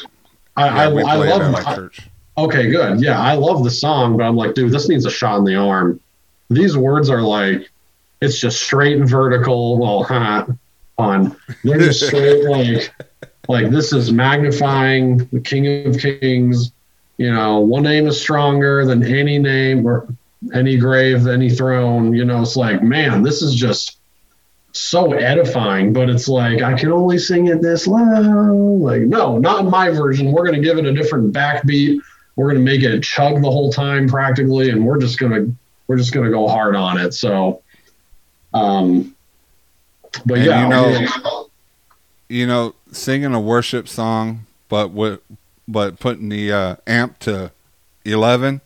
I 0.56 0.66
yeah, 0.66 0.74
I, 0.74 0.84
I 0.86 1.26
it 1.26 1.30
love 1.30 1.52
my 1.52 1.64
I- 1.66 1.76
church. 1.76 2.00
Okay, 2.38 2.70
good. 2.72 3.02
Yeah, 3.02 3.20
I 3.20 3.34
love 3.34 3.66
the 3.66 3.70
song, 3.70 4.16
but 4.16 4.24
I'm 4.24 4.38
like, 4.38 4.54
dude, 4.56 4.72
this 4.72 4.88
needs 4.88 5.06
a 5.06 5.10
shot 5.12 5.40
in 5.40 5.44
the 5.44 5.56
arm. 5.56 6.00
These 6.50 6.78
words 6.78 7.10
are 7.10 7.22
like, 7.22 7.70
it's 8.22 8.40
just 8.40 8.62
straight 8.62 8.96
and 8.98 9.10
vertical. 9.10 9.78
Well, 9.78 10.04
huh, 10.10 10.46
fun. 11.00 11.36
They're 11.64 11.80
just 11.80 12.06
straight 12.06 12.44
like, 12.46 12.94
like 13.48 13.70
this 13.70 13.94
is 13.94 14.12
magnifying 14.12 15.18
the 15.32 15.40
King 15.40 15.88
of 15.88 15.98
Kings. 15.98 16.72
You 17.18 17.34
know, 17.34 17.60
one 17.60 17.84
name 17.84 18.08
is 18.08 18.20
stronger 18.20 18.86
than 18.86 19.04
any 19.04 19.40
name 19.40 19.86
or 19.86 20.08
any 20.54 20.78
grave, 20.78 21.28
any 21.28 21.50
throne. 21.50 22.14
You 22.14 22.26
know, 22.26 22.42
it's 22.42 22.56
like, 22.56 22.82
man, 22.82 23.24
this 23.24 23.42
is 23.42 23.56
just 23.56 23.98
so 24.72 25.14
edifying. 25.14 25.94
But 25.94 26.10
it's 26.10 26.28
like 26.28 26.62
I 26.62 26.74
can 26.74 26.92
only 26.92 27.18
sing 27.18 27.48
it 27.48 27.62
this 27.62 27.88
low. 27.88 28.78
Like, 28.80 29.02
no, 29.02 29.38
not 29.38 29.62
in 29.66 29.70
my 29.70 29.90
version. 29.90 30.32
We're 30.32 30.46
gonna 30.46 30.62
give 30.62 30.78
it 30.78 30.86
a 30.86 30.94
different 30.94 31.34
backbeat 31.34 32.02
we're 32.40 32.54
going 32.54 32.66
to 32.66 32.72
make 32.72 32.84
it 32.84 33.04
chug 33.04 33.42
the 33.42 33.52
whole 33.52 33.70
time 33.70 34.08
practically 34.08 34.70
and 34.70 34.86
we're 34.86 34.98
just 34.98 35.20
going 35.20 35.34
to 35.34 35.54
we're 35.88 35.98
just 35.98 36.14
going 36.14 36.26
to 36.26 36.32
go 36.32 36.48
hard 36.48 36.74
on 36.74 36.98
it 36.98 37.14
so 37.14 37.62
um 38.54 39.14
but 40.26 40.38
And 40.38 40.46
yeah 40.46 40.64
you 40.64 40.70
know- 40.70 41.00
mean, 41.00 41.08
you 42.30 42.46
know, 42.46 42.76
singing 42.92 43.34
a 43.34 43.40
worship 43.40 43.88
song, 43.88 44.46
but 44.70 44.92
with 44.92 45.20
but 45.68 46.00
putting 46.00 46.30
the 46.30 46.52
uh, 46.52 46.76
amp 46.88 47.20
to 47.20 47.52
eleven 48.06 48.62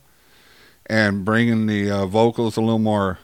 and 0.86 1.24
bringing 1.24 1.66
the 1.66 1.90
uh, 1.90 2.06
vocals 2.06 2.56
a 2.56 2.60
little 2.60 2.78
more 2.78 3.18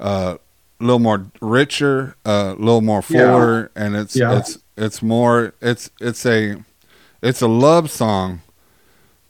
uh, 0.00 0.36
a 0.80 0.84
little 0.84 0.98
more 0.98 1.26
richer, 1.40 2.16
uh, 2.26 2.54
a 2.56 2.60
little 2.60 2.80
more 2.80 3.02
fuller, 3.02 3.70
yeah. 3.76 3.82
and 3.84 3.96
it's 3.96 4.16
yeah. 4.16 4.38
it's 4.38 4.58
it's 4.76 5.02
more 5.02 5.54
it's 5.60 5.90
it's 6.00 6.26
a 6.26 6.56
it's 7.22 7.42
a 7.42 7.48
love 7.48 7.90
song, 7.90 8.40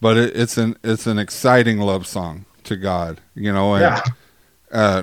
but 0.00 0.16
it, 0.16 0.36
it's 0.36 0.56
an 0.56 0.76
it's 0.82 1.06
an 1.06 1.18
exciting 1.18 1.78
love 1.78 2.06
song 2.06 2.46
to 2.64 2.76
God, 2.76 3.20
you 3.34 3.52
know, 3.52 3.74
and 3.74 3.82
yeah. 3.82 5.02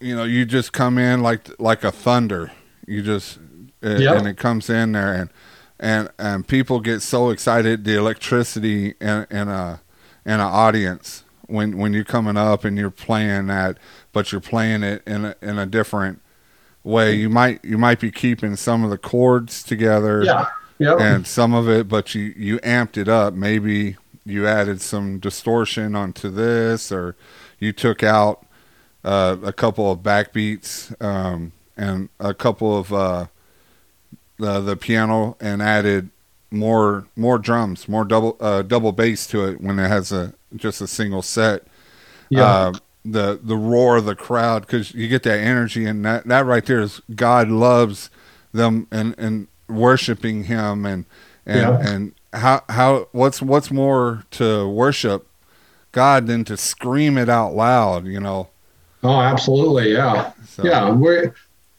You 0.00 0.16
know, 0.16 0.24
you 0.24 0.44
just 0.44 0.72
come 0.72 0.98
in 0.98 1.22
like 1.22 1.48
like 1.60 1.84
a 1.84 1.92
thunder. 1.92 2.50
You 2.86 3.02
just 3.02 3.38
it, 3.82 4.00
yep. 4.00 4.16
and 4.16 4.26
it 4.26 4.36
comes 4.36 4.68
in 4.68 4.92
there 4.92 5.14
and 5.14 5.30
and 5.78 6.10
and 6.18 6.46
people 6.46 6.80
get 6.80 7.00
so 7.00 7.30
excited 7.30 7.84
the 7.84 7.96
electricity 7.96 8.94
in, 9.00 9.26
in 9.30 9.48
a 9.48 9.80
in 10.24 10.34
an 10.34 10.40
audience 10.40 11.24
when 11.46 11.78
when 11.78 11.92
you're 11.92 12.04
coming 12.04 12.36
up 12.36 12.64
and 12.64 12.76
you're 12.76 12.90
playing 12.90 13.46
that 13.46 13.78
but 14.12 14.30
you're 14.30 14.40
playing 14.40 14.82
it 14.82 15.02
in 15.06 15.24
a, 15.24 15.36
in 15.40 15.58
a 15.58 15.66
different 15.66 16.20
way 16.84 17.14
you 17.14 17.30
might 17.30 17.64
you 17.64 17.78
might 17.78 17.98
be 17.98 18.10
keeping 18.10 18.54
some 18.54 18.84
of 18.84 18.90
the 18.90 18.98
chords 18.98 19.62
together 19.62 20.22
yeah 20.22 20.46
yep. 20.78 21.00
and 21.00 21.26
some 21.26 21.54
of 21.54 21.68
it 21.68 21.88
but 21.88 22.14
you 22.14 22.34
you 22.36 22.58
amped 22.58 22.96
it 22.96 23.08
up 23.08 23.34
maybe 23.34 23.96
you 24.24 24.46
added 24.46 24.80
some 24.80 25.18
distortion 25.18 25.96
onto 25.96 26.28
this 26.28 26.92
or 26.92 27.16
you 27.58 27.72
took 27.72 28.02
out 28.02 28.46
uh, 29.04 29.36
a 29.42 29.52
couple 29.52 29.90
of 29.90 30.00
backbeats 30.00 31.00
um, 31.02 31.52
and 31.76 32.08
a 32.18 32.34
couple 32.34 32.78
of 32.78 32.92
uh, 32.92 33.26
the 34.38 34.60
the 34.60 34.76
piano 34.76 35.36
and 35.40 35.62
added 35.62 36.10
more 36.50 37.06
more 37.16 37.38
drums, 37.38 37.88
more 37.88 38.04
double 38.04 38.36
uh, 38.40 38.62
double 38.62 38.92
bass 38.92 39.26
to 39.28 39.44
it 39.46 39.60
when 39.60 39.78
it 39.78 39.88
has 39.88 40.12
a 40.12 40.34
just 40.56 40.80
a 40.80 40.86
single 40.86 41.22
set. 41.22 41.64
Yeah. 42.28 42.44
Uh, 42.44 42.72
the 43.02 43.40
the 43.42 43.56
roar 43.56 43.96
of 43.96 44.04
the 44.04 44.14
crowd 44.14 44.60
because 44.62 44.92
you 44.92 45.08
get 45.08 45.22
that 45.22 45.38
energy 45.38 45.86
and 45.86 46.04
that 46.04 46.26
that 46.26 46.44
right 46.44 46.66
there 46.66 46.80
is 46.80 47.00
God 47.14 47.48
loves 47.48 48.10
them 48.52 48.86
and 48.90 49.14
and 49.16 49.48
worshiping 49.68 50.44
Him 50.44 50.84
and 50.84 51.06
and 51.46 51.60
yeah. 51.60 51.88
and 51.88 52.14
how 52.34 52.62
how 52.68 53.08
what's 53.12 53.40
what's 53.40 53.70
more 53.70 54.24
to 54.32 54.68
worship 54.68 55.26
God 55.92 56.26
than 56.26 56.44
to 56.44 56.56
scream 56.56 57.18
it 57.18 57.28
out 57.28 57.54
loud, 57.54 58.06
you 58.06 58.20
know? 58.20 58.48
Oh, 59.02 59.20
absolutely, 59.20 59.92
yeah, 59.92 60.32
so. 60.46 60.64
yeah. 60.64 60.90
We're 60.90 61.34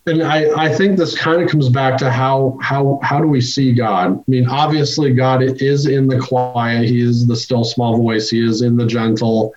and 0.08 0.24
I, 0.24 0.50
I 0.58 0.74
think 0.74 0.98
this 0.98 1.16
kind 1.18 1.44
of 1.44 1.50
comes 1.50 1.70
back 1.70 1.98
to 2.00 2.10
how 2.10 2.58
how 2.62 3.00
how 3.04 3.20
do 3.20 3.28
we 3.28 3.40
see 3.40 3.72
God? 3.72 4.18
I 4.18 4.24
mean, 4.28 4.48
obviously 4.48 5.14
God 5.14 5.44
is 5.44 5.86
in 5.86 6.08
the 6.08 6.20
quiet, 6.20 6.86
He 6.86 7.02
is 7.02 7.28
the 7.28 7.36
still 7.36 7.64
small 7.64 7.98
voice, 7.98 8.30
He 8.30 8.44
is 8.44 8.64
in 8.64 8.78
the 8.78 8.88
gentle, 8.88 9.54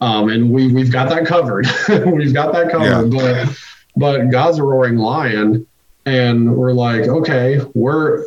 um, 0.00 0.28
and 0.28 0.50
we 0.50 0.72
we've 0.72 0.92
got 0.92 1.08
that 1.08 1.26
covered. 1.26 1.66
we've 1.88 2.34
got 2.34 2.52
that 2.52 2.70
covered. 2.70 3.12
Yeah. 3.12 3.46
But 3.46 3.58
but 3.96 4.30
God's 4.30 4.58
a 4.58 4.62
roaring 4.62 4.98
lion, 4.98 5.66
and 6.04 6.54
we're 6.54 6.72
like, 6.72 7.08
okay, 7.08 7.60
we're 7.74 8.26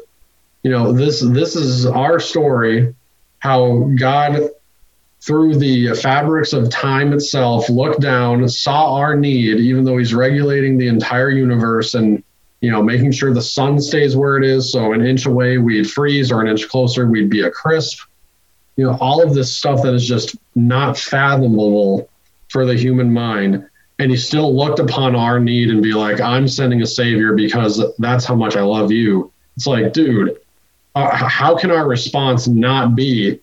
you 0.63 0.71
know 0.71 0.91
this 0.91 1.21
this 1.21 1.55
is 1.55 1.85
our 1.85 2.19
story, 2.19 2.95
how 3.39 3.91
God 3.95 4.49
through 5.21 5.55
the 5.55 5.93
fabrics 5.93 6.51
of 6.51 6.69
time 6.69 7.13
itself, 7.13 7.69
looked 7.69 8.01
down, 8.01 8.47
saw 8.49 8.95
our 8.95 9.15
need, 9.15 9.59
even 9.59 9.83
though 9.83 9.97
he's 9.97 10.13
regulating 10.13 10.77
the 10.77 10.87
entire 10.87 11.29
universe 11.29 11.93
and 11.93 12.23
you 12.61 12.71
know 12.71 12.81
making 12.81 13.11
sure 13.11 13.33
the 13.33 13.41
sun 13.41 13.79
stays 13.79 14.15
where 14.15 14.37
it 14.37 14.43
is. 14.43 14.71
So 14.71 14.93
an 14.93 15.05
inch 15.05 15.25
away 15.25 15.57
we'd 15.57 15.89
freeze, 15.89 16.31
or 16.31 16.41
an 16.41 16.47
inch 16.47 16.67
closer 16.67 17.07
we'd 17.07 17.29
be 17.29 17.41
a 17.41 17.51
crisp. 17.51 18.01
You 18.77 18.85
know, 18.85 18.97
all 18.99 19.21
of 19.21 19.33
this 19.33 19.55
stuff 19.55 19.83
that 19.83 19.93
is 19.93 20.07
just 20.07 20.35
not 20.55 20.97
fathomable 20.97 22.09
for 22.49 22.65
the 22.65 22.75
human 22.75 23.11
mind. 23.11 23.67
And 23.99 24.09
he 24.09 24.17
still 24.17 24.55
looked 24.55 24.79
upon 24.79 25.15
our 25.15 25.39
need 25.39 25.69
and 25.69 25.83
be 25.83 25.93
like, 25.93 26.19
I'm 26.19 26.47
sending 26.47 26.81
a 26.81 26.87
savior 26.87 27.33
because 27.33 27.83
that's 27.99 28.25
how 28.25 28.33
much 28.33 28.55
I 28.55 28.61
love 28.61 28.91
you. 28.91 29.31
It's 29.55 29.67
like, 29.67 29.93
dude, 29.93 30.37
uh, 30.95 31.15
how 31.15 31.55
can 31.55 31.69
our 31.69 31.87
response 31.87 32.47
not 32.47 32.95
be, 32.95 33.39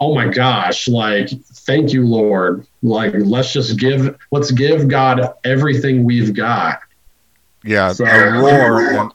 oh 0.00 0.14
my 0.14 0.28
gosh, 0.28 0.88
like, 0.88 1.28
thank 1.28 1.92
you, 1.92 2.06
Lord. 2.06 2.66
Like, 2.82 3.14
let's 3.16 3.52
just 3.52 3.78
give, 3.78 4.16
let's 4.30 4.50
give 4.50 4.88
God 4.88 5.34
everything 5.44 6.04
we've 6.04 6.34
got. 6.34 6.80
Yeah, 7.64 7.92
so, 7.92 8.04
a 8.04 8.40
roar 8.40 8.80
and, 8.90 9.12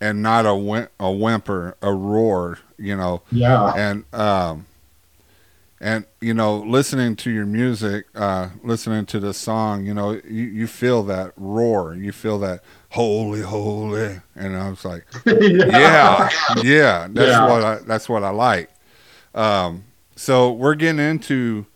and 0.00 0.22
not 0.22 0.46
a 0.46 0.54
whim, 0.54 0.88
a 0.98 1.10
whimper, 1.10 1.76
a 1.82 1.92
roar, 1.92 2.58
you 2.78 2.96
know. 2.96 3.22
Yeah. 3.30 3.72
And, 3.74 4.04
um, 4.14 4.66
and 5.82 6.06
you 6.20 6.32
know, 6.32 6.58
listening 6.58 7.16
to 7.16 7.30
your 7.30 7.44
music, 7.44 8.06
uh, 8.14 8.50
listening 8.62 9.04
to 9.06 9.18
the 9.18 9.34
song, 9.34 9.84
you 9.84 9.92
know, 9.92 10.12
you, 10.24 10.44
you 10.44 10.66
feel 10.68 11.02
that 11.02 11.32
roar, 11.36 11.94
you 11.94 12.12
feel 12.12 12.38
that 12.38 12.62
holy, 12.90 13.42
holy, 13.42 14.20
and 14.36 14.56
I 14.56 14.70
was 14.70 14.84
like, 14.84 15.04
yeah, 15.26 15.40
yeah, 15.42 16.28
yeah 16.62 17.08
that's 17.10 17.30
yeah. 17.30 17.50
what 17.50 17.64
I, 17.64 17.74
that's 17.78 18.08
what 18.08 18.22
I 18.22 18.30
like. 18.30 18.70
Um, 19.34 19.82
so 20.16 20.52
we're 20.52 20.74
getting 20.74 21.00
into, 21.00 21.66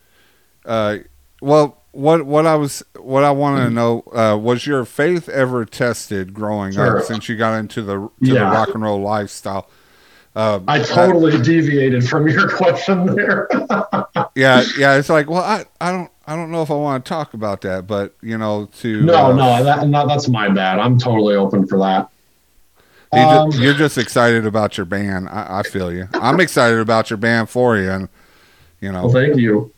uh, 0.64 0.99
well, 1.41 1.82
what 1.97 2.26
what 2.26 2.47
I 2.47 2.57
was 2.57 2.82
what 3.01 3.24
I 3.24 3.30
wanted 3.30 3.64
to 3.64 3.70
know 3.70 4.03
uh, 4.12 4.37
was 4.37 4.66
your 4.66 4.84
faith 4.84 5.28
ever 5.28 5.64
tested 5.64 6.34
growing 6.34 6.72
sure. 6.72 6.99
up 6.99 7.05
since 7.05 7.28
you 7.28 7.37
got 7.37 7.59
into 7.59 7.82
the 7.82 7.95
to 7.97 8.12
yeah. 8.20 8.34
the 8.34 8.45
rock 8.45 8.68
and 8.74 8.82
roll 8.82 9.01
lifestyle. 9.01 9.68
Uh, 10.34 10.61
I 10.68 10.80
totally 10.80 11.34
uh, 11.34 11.43
deviated 11.43 12.07
from 12.07 12.28
your 12.28 12.51
question 12.57 13.07
there. 13.16 13.49
yeah, 14.34 14.62
yeah, 14.76 14.97
it's 14.97 15.09
like, 15.09 15.30
well, 15.30 15.43
I, 15.43 15.64
I 15.80 15.91
don't 15.91 16.11
I 16.26 16.37
don't 16.37 16.51
know 16.51 16.61
if 16.61 16.70
I 16.70 16.74
want 16.74 17.03
to 17.03 17.09
talk 17.09 17.32
about 17.32 17.62
that, 17.62 17.87
but 17.87 18.14
you 18.20 18.37
know, 18.37 18.68
to 18.80 19.03
no, 19.03 19.26
uh, 19.26 19.32
no, 19.32 19.64
that, 19.64 19.89
no, 19.89 20.07
that's 20.07 20.28
my 20.28 20.51
bad. 20.51 20.78
I'm 20.78 20.99
totally 20.99 21.34
open 21.34 21.66
for 21.66 21.78
that. 21.78 22.11
You 23.14 23.20
um, 23.20 23.51
just, 23.51 23.62
you're 23.62 23.74
just 23.74 23.97
excited 23.97 24.45
about 24.45 24.76
your 24.76 24.84
band. 24.84 25.30
I, 25.30 25.61
I, 25.61 25.62
feel 25.62 25.91
you. 25.91 26.09
I'm 26.12 26.41
excited 26.41 26.80
about 26.80 27.09
your 27.09 27.16
band 27.16 27.49
for 27.49 27.78
you, 27.78 27.91
and 27.91 28.09
you 28.87 28.93
know. 28.93 29.07
Well, 29.07 29.12
thank 29.12 29.37
you. 29.37 29.72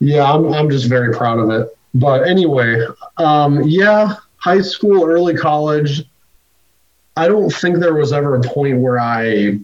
Yeah, 0.00 0.30
I'm 0.30 0.52
I'm 0.52 0.68
just 0.68 0.86
very 0.86 1.14
proud 1.14 1.38
of 1.38 1.50
it. 1.50 1.78
But 1.94 2.26
anyway, 2.26 2.84
um, 3.18 3.62
yeah, 3.62 4.16
high 4.38 4.60
school, 4.60 5.04
early 5.04 5.36
college. 5.36 6.02
I 7.16 7.28
don't 7.28 7.50
think 7.50 7.78
there 7.78 7.94
was 7.94 8.12
ever 8.12 8.34
a 8.34 8.42
point 8.42 8.78
where 8.80 8.98
I, 8.98 9.24
you 9.24 9.62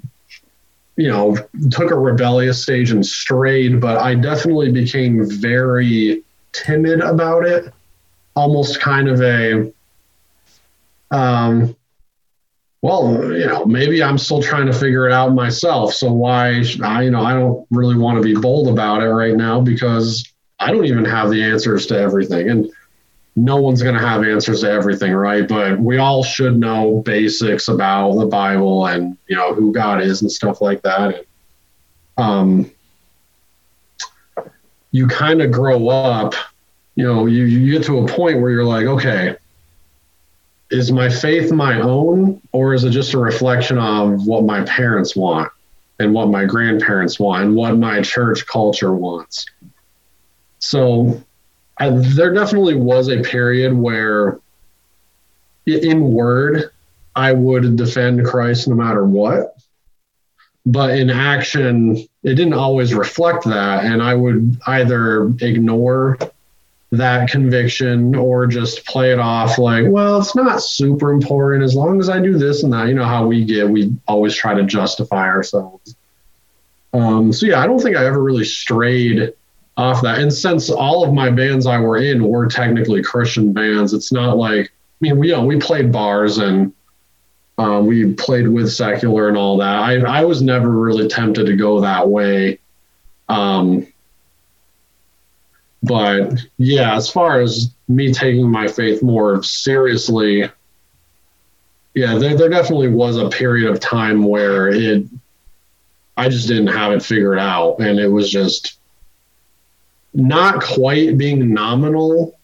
know, 0.97 1.37
took 1.71 1.91
a 1.91 1.99
rebellious 1.99 2.63
stage 2.63 2.93
and 2.93 3.05
strayed, 3.05 3.81
but 3.81 3.99
I 3.99 4.15
definitely 4.15 4.73
became 4.73 5.29
very 5.29 6.23
timid 6.53 7.01
about 7.01 7.45
it. 7.45 7.75
Almost 8.35 8.81
kind 8.81 9.09
of 9.09 9.21
a, 9.21 9.71
um, 11.11 11.77
well, 12.83 13.33
you 13.33 13.47
know, 13.47 13.65
maybe 13.65 14.03
I'm 14.03 14.19
still 14.19 14.43
trying 14.43 14.67
to 14.67 14.73
figure 14.73 15.09
it 15.09 15.13
out 15.13 15.33
myself. 15.33 15.95
So 15.95 16.13
why, 16.13 16.65
I, 16.83 17.03
you 17.03 17.11
know, 17.13 17.23
I 17.23 17.33
don't 17.33 17.65
really 17.71 17.97
want 17.97 18.17
to 18.17 18.23
be 18.23 18.39
bold 18.39 18.69
about 18.69 19.03
it 19.03 19.09
right 19.09 19.37
now 19.37 19.61
because 19.61 20.29
I 20.59 20.73
don't 20.73 20.85
even 20.85 21.05
have 21.05 21.31
the 21.31 21.45
answers 21.45 21.87
to 21.87 21.99
everything. 21.99 22.51
And 22.51 22.73
no 23.37 23.57
one's 23.57 23.83
going 23.83 23.95
to 23.95 24.01
have 24.01 24.25
answers 24.25 24.63
to 24.63 24.71
everything, 24.71 25.13
right? 25.13 25.47
But 25.47 25.79
we 25.79 25.99
all 25.99 26.25
should 26.25 26.59
know 26.59 27.03
basics 27.05 27.69
about 27.69 28.15
the 28.17 28.27
Bible 28.27 28.87
and, 28.87 29.17
you 29.29 29.37
know, 29.37 29.55
who 29.55 29.73
God 29.73 30.03
is 30.03 30.23
and 30.23 30.31
stuff 30.31 30.61
like 30.61 30.83
that. 30.83 31.15
And, 31.15 31.25
um, 32.19 32.71
you 34.91 35.07
kind 35.07 35.41
of 35.41 35.53
grow 35.53 35.89
up, 35.89 36.35
you 36.97 37.05
know, 37.05 37.27
you, 37.27 37.45
you 37.45 37.79
get 37.79 37.87
to 37.87 38.01
a 38.01 38.09
point 38.09 38.41
where 38.41 38.51
you're 38.51 38.65
like, 38.65 38.87
okay, 38.87 39.37
is 40.73 40.91
my 40.91 41.09
faith 41.09 41.53
my 41.53 41.81
own 41.81 42.41
or 42.53 42.75
is 42.75 42.85
it 42.85 42.91
just 42.91 43.15
a 43.15 43.19
reflection 43.19 43.79
of 43.79 44.27
what 44.27 44.45
my 44.45 44.63
parents 44.65 45.15
want 45.15 45.53
and 45.99 46.15
what 46.15 46.29
my 46.29 46.45
grandparents 46.45 47.21
want 47.21 47.45
and 47.45 47.55
what 47.55 47.77
my 47.77 48.01
church 48.01 48.47
culture 48.47 48.95
wants? 48.95 49.47
So 50.59 51.23
I, 51.79 51.91
there 51.91 52.33
definitely 52.33 52.75
was 52.75 53.09
a 53.09 53.23
period 53.23 53.75
where 53.75 54.39
in 55.67 56.13
word 56.13 56.71
i 57.15 57.33
would 57.33 57.77
defend 57.77 58.25
christ 58.27 58.67
no 58.67 58.75
matter 58.75 59.05
what 59.05 59.57
but 60.67 60.99
in 60.99 61.11
action 61.11 61.97
it 61.97 62.35
didn't 62.35 62.55
always 62.55 62.95
reflect 62.95 63.45
that 63.45 63.85
and 63.85 64.03
i 64.03 64.15
would 64.15 64.59
either 64.67 65.27
ignore 65.41 66.19
that 66.93 67.31
conviction 67.31 68.15
or 68.15 68.47
just 68.47 68.85
play 68.85 69.13
it 69.13 69.19
off 69.19 69.57
like, 69.57 69.87
well, 69.89 70.21
it's 70.21 70.37
not 70.37 70.63
super 70.63 71.11
important 71.11 71.65
as 71.65 71.75
long 71.75 71.99
as 71.99 72.11
I 72.11 72.21
do 72.21 72.37
this 72.37 72.63
and 72.63 72.73
that. 72.75 72.87
You 72.87 72.95
know 72.95 73.07
how 73.07 73.27
we 73.27 73.45
get, 73.45 73.69
we 73.69 73.93
always 74.07 74.37
try 74.37 74.55
to 74.55 74.63
justify 74.63 75.27
ourselves. 75.27 75.97
Um, 76.93 77.33
so 77.33 77.47
yeah, 77.47 77.61
I 77.61 77.67
don't 77.67 77.81
think 77.81 77.97
I 77.97 78.05
ever 78.05 78.23
really 78.23 78.45
strayed 78.45 79.33
off 79.79 80.03
that. 80.03 80.19
And 80.19 80.31
since 80.31 80.69
all 80.69 81.03
of 81.03 81.15
my 81.15 81.31
bands 81.31 81.67
I 81.67 81.79
were 81.79 81.97
in 81.97 82.23
were 82.23 82.47
technically 82.47 83.03
Christian 83.03 83.55
bands, 83.55 83.95
it's 83.95 84.13
not 84.13 84.37
like 84.37 84.67
I 84.67 84.71
mean 85.01 85.19
we 85.19 85.29
you 85.29 85.35
know, 85.35 85.45
we 85.45 85.59
played 85.59 85.91
bars 85.91 86.37
and 86.37 86.75
um, 87.57 87.87
we 87.87 88.13
played 88.13 88.49
with 88.49 88.71
secular 88.71 89.29
and 89.29 89.37
all 89.39 89.57
that. 89.57 89.77
I 89.77 89.95
I 90.01 90.25
was 90.27 90.43
never 90.43 90.69
really 90.69 91.09
tempted 91.09 91.47
to 91.47 91.57
go 91.57 91.81
that 91.81 92.07
way. 92.07 92.59
Um, 93.31 93.87
but 95.83 96.41
yeah, 96.59 96.97
as 96.97 97.11
far 97.11 97.41
as 97.41 97.75
me 97.89 98.13
taking 98.13 98.51
my 98.51 98.69
faith 98.69 99.03
more 99.03 99.43
seriously, 99.43 100.49
yeah, 101.95 102.17
there, 102.17 102.37
there 102.37 102.49
definitely 102.49 102.89
was 102.89 103.17
a 103.17 103.29
period 103.29 103.71
of 103.71 103.81
time 103.81 104.25
where 104.25 104.69
it, 104.69 105.05
I 106.17 106.29
just 106.29 106.49
didn't 106.49 106.69
have 106.69 106.93
it 106.93 107.03
figured 107.03 107.39
out. 107.39 107.81
And 107.81 107.99
it 107.99 108.09
was 108.09 108.31
just 108.31 108.79
not 110.15 110.63
quite 110.63 111.19
being 111.19 111.53
nominal 111.53 112.39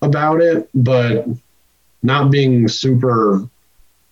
about 0.00 0.40
it, 0.40 0.68
but 0.74 1.26
not 2.02 2.30
being 2.30 2.66
super, 2.68 3.46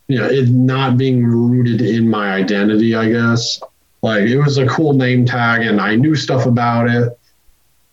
you 0.07 0.19
know, 0.19 0.27
it 0.27 0.49
not 0.51 0.99
being 0.99 1.25
rooted 1.25 1.81
in 1.81 2.09
my 2.09 2.33
identity, 2.35 2.95
I 2.95 3.11
guess. 3.11 3.61
Like 4.03 4.23
it 4.23 4.39
was 4.39 4.59
a 4.59 4.67
cool 4.67 4.93
name 4.93 5.25
tag 5.27 5.63
and 5.63 5.81
I 5.81 5.97
knew 5.97 6.15
stuff 6.15 6.47
about 6.47 6.89
it, 6.89 7.19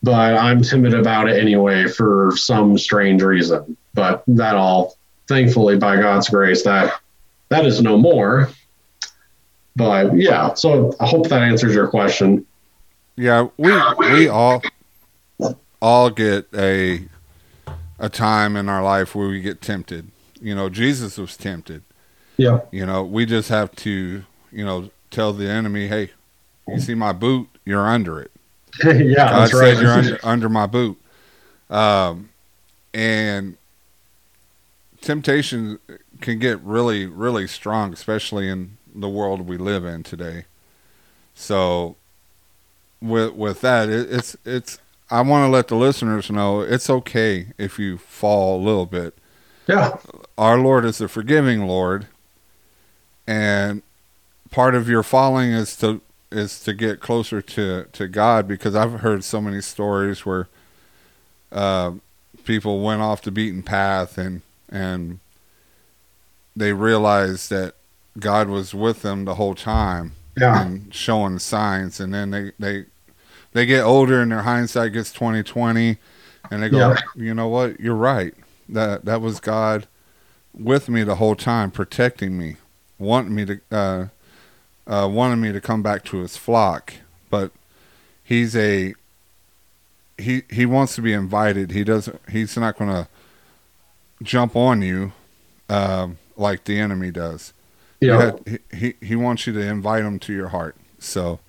but 0.07 0.37
I'm 0.37 0.61
timid 0.61 0.93
about 0.93 1.27
it 1.27 1.37
anyway 1.37 1.85
for 1.85 2.31
some 2.37 2.77
strange 2.77 3.21
reason. 3.21 3.75
But 3.93 4.23
that 4.27 4.55
all, 4.55 4.95
thankfully, 5.27 5.75
by 5.75 5.97
God's 5.97 6.29
grace, 6.29 6.63
that 6.63 7.01
that 7.49 7.65
is 7.65 7.81
no 7.81 7.97
more. 7.97 8.49
But 9.75 10.15
yeah, 10.15 10.53
so 10.53 10.95
I 11.01 11.07
hope 11.07 11.27
that 11.27 11.41
answers 11.41 11.75
your 11.75 11.89
question. 11.89 12.45
Yeah, 13.17 13.49
we 13.57 13.73
we 13.99 14.29
all 14.29 14.63
all 15.81 16.09
get 16.09 16.47
a 16.53 17.09
a 17.99 18.07
time 18.07 18.55
in 18.55 18.69
our 18.69 18.81
life 18.81 19.13
where 19.13 19.27
we 19.27 19.41
get 19.41 19.59
tempted. 19.59 20.09
You 20.39 20.55
know, 20.55 20.69
Jesus 20.69 21.17
was 21.17 21.35
tempted. 21.35 21.83
Yeah. 22.37 22.61
You 22.71 22.85
know, 22.85 23.03
we 23.03 23.25
just 23.25 23.49
have 23.49 23.75
to, 23.77 24.23
you 24.53 24.65
know, 24.65 24.89
tell 25.11 25.33
the 25.33 25.49
enemy, 25.49 25.89
"Hey, 25.89 26.11
you 26.65 26.79
see 26.79 26.95
my 26.95 27.11
boot? 27.11 27.49
You're 27.65 27.85
under 27.85 28.21
it." 28.21 28.31
yeah, 28.85 29.29
God 29.29 29.49
said 29.49 29.59
right. 29.59 29.81
you're 29.81 29.91
under, 29.91 30.19
under 30.23 30.49
my 30.49 30.65
boot. 30.65 30.99
Um, 31.69 32.29
and 32.93 33.57
temptation 35.01 35.79
can 36.21 36.39
get 36.39 36.61
really, 36.61 37.05
really 37.05 37.47
strong, 37.47 37.93
especially 37.93 38.49
in 38.49 38.77
the 38.93 39.09
world 39.09 39.41
we 39.41 39.57
live 39.57 39.85
in 39.85 40.03
today. 40.03 40.45
So, 41.35 41.95
with 43.01 43.33
with 43.33 43.61
that, 43.61 43.89
it, 43.89 44.11
it's 44.11 44.35
it's. 44.45 44.79
I 45.09 45.21
want 45.21 45.45
to 45.45 45.49
let 45.49 45.69
the 45.69 45.75
listeners 45.75 46.29
know 46.29 46.59
it's 46.59 46.89
okay 46.89 47.47
if 47.57 47.79
you 47.79 47.97
fall 47.97 48.59
a 48.59 48.63
little 48.63 48.85
bit. 48.85 49.17
yeah, 49.67 49.97
Our 50.37 50.57
Lord 50.57 50.83
is 50.83 50.99
a 50.99 51.07
forgiving 51.07 51.65
Lord, 51.65 52.07
and 53.25 53.83
part 54.51 54.75
of 54.75 54.89
your 54.89 55.03
falling 55.03 55.51
is 55.51 55.77
to 55.77 56.01
is 56.31 56.59
to 56.61 56.73
get 56.73 56.99
closer 56.99 57.41
to 57.41 57.85
to 57.93 58.07
God 58.07 58.47
because 58.47 58.75
I've 58.75 58.99
heard 59.01 59.23
so 59.23 59.41
many 59.41 59.61
stories 59.61 60.25
where 60.25 60.47
uh, 61.51 61.91
people 62.43 62.81
went 62.81 63.01
off 63.01 63.21
the 63.21 63.31
beaten 63.31 63.63
path 63.63 64.17
and 64.17 64.41
and 64.69 65.19
they 66.55 66.73
realized 66.73 67.49
that 67.51 67.75
God 68.19 68.49
was 68.49 68.73
with 68.73 69.01
them 69.03 69.25
the 69.25 69.35
whole 69.35 69.55
time 69.55 70.13
yeah, 70.35 70.65
and 70.65 70.93
showing 70.93 71.39
signs. 71.39 71.99
And 71.99 72.13
then 72.13 72.31
they 72.31 72.51
they 72.59 72.85
they 73.53 73.65
get 73.65 73.83
older 73.83 74.21
and 74.21 74.31
their 74.31 74.41
hindsight 74.41 74.93
gets 74.93 75.11
2020 75.11 75.97
and 76.51 76.63
they 76.63 76.69
go 76.69 76.79
Yeah. 76.79 76.95
you 77.15 77.33
know 77.33 77.47
what? 77.47 77.79
You're 77.79 77.95
right. 77.95 78.33
That 78.67 79.05
that 79.05 79.21
was 79.21 79.39
God 79.39 79.87
with 80.53 80.89
me 80.89 81.03
the 81.03 81.15
whole 81.15 81.35
time 81.35 81.69
protecting 81.71 82.37
me 82.37 82.57
wanting 82.99 83.35
me 83.35 83.45
to 83.45 83.59
uh 83.71 84.07
uh 84.87 85.07
wanting 85.11 85.41
me 85.41 85.51
to 85.51 85.61
come 85.61 85.83
back 85.83 86.03
to 86.05 86.17
his 86.17 86.37
flock 86.37 86.93
but 87.29 87.51
he's 88.23 88.55
a 88.55 88.93
he 90.17 90.43
he 90.49 90.65
wants 90.65 90.95
to 90.95 91.01
be 91.01 91.13
invited 91.13 91.71
he 91.71 91.83
doesn't 91.83 92.19
he's 92.29 92.57
not 92.57 92.77
going 92.77 92.89
to 92.89 93.07
jump 94.23 94.55
on 94.55 94.81
you 94.81 95.11
um 95.69 96.17
like 96.35 96.63
the 96.63 96.79
enemy 96.79 97.11
does 97.11 97.53
yeah, 97.99 98.21
had- 98.25 98.59
he, 98.71 98.77
he 98.77 98.93
he 99.07 99.15
wants 99.15 99.47
you 99.47 99.53
to 99.53 99.59
invite 99.59 100.03
him 100.05 100.19
to 100.19 100.31
your 100.31 100.49
heart. 100.49 100.75
So 100.99 101.39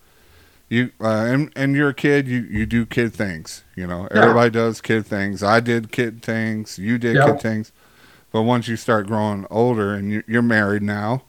you 0.70 0.92
uh, 0.98 1.06
and 1.28 1.52
and 1.54 1.76
you're 1.76 1.90
a 1.90 1.94
kid. 1.94 2.26
You 2.26 2.40
you 2.50 2.64
do 2.64 2.86
kid 2.86 3.12
things. 3.12 3.64
You 3.76 3.86
know, 3.86 4.08
Yeah. 4.10 4.22
everybody 4.22 4.48
does 4.48 4.80
kid 4.80 5.04
things. 5.04 5.42
I 5.42 5.60
did 5.60 5.92
kid 5.92 6.22
things. 6.22 6.78
You 6.78 6.96
did 6.96 7.16
Yeah. 7.16 7.26
kid 7.32 7.42
things. 7.42 7.70
But 8.32 8.44
once 8.44 8.66
you 8.66 8.76
start 8.76 9.06
growing 9.08 9.46
older 9.50 9.92
and 9.92 10.10
you, 10.10 10.22
you're 10.26 10.40
married 10.40 10.80
now, 10.82 11.24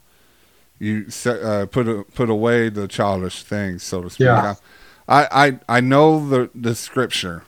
you 0.80 1.10
set, 1.10 1.42
uh, 1.44 1.66
put 1.66 1.88
a, 1.88 2.04
put 2.16 2.30
away 2.30 2.70
the 2.70 2.88
childish 2.88 3.44
things, 3.44 3.84
so 3.84 4.02
to 4.02 4.10
speak. 4.10 4.26
Yeah. 4.26 4.56
I, 5.08 5.28
I 5.68 5.78
I 5.78 5.80
know 5.82 6.28
the 6.28 6.50
the 6.56 6.76
scripture. 6.76 7.44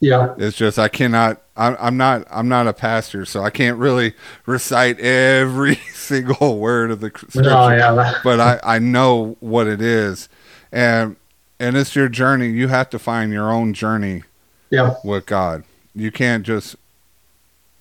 yeah, 0.00 0.34
It's 0.38 0.56
just 0.56 0.78
I 0.78 0.88
cannot. 0.88 1.40
I'm, 1.56 1.76
I'm 1.80 1.96
not. 1.96 2.26
I'm 2.30 2.48
not 2.48 2.66
a 2.66 2.72
pastor, 2.72 3.24
so 3.24 3.42
I 3.42 3.50
can't 3.50 3.78
really 3.78 4.14
recite 4.46 5.00
every 5.00 5.74
single 5.92 6.58
word 6.58 6.90
of 6.90 7.00
the 7.00 7.08
scripture. 7.08 7.42
no, 7.42 7.68
yeah, 7.70 8.20
But 8.22 8.40
I, 8.40 8.60
I 8.62 8.78
know 8.78 9.36
what 9.40 9.66
it 9.66 9.80
is, 9.80 10.28
and 10.70 11.16
and 11.58 11.76
it's 11.76 11.96
your 11.96 12.08
journey. 12.08 12.48
You 12.50 12.68
have 12.68 12.90
to 12.90 12.98
find 12.98 13.32
your 13.32 13.50
own 13.50 13.72
journey 13.74 14.24
yeah, 14.70 14.94
with 15.04 15.26
God. 15.26 15.64
You 15.94 16.10
can't 16.12 16.44
just 16.44 16.76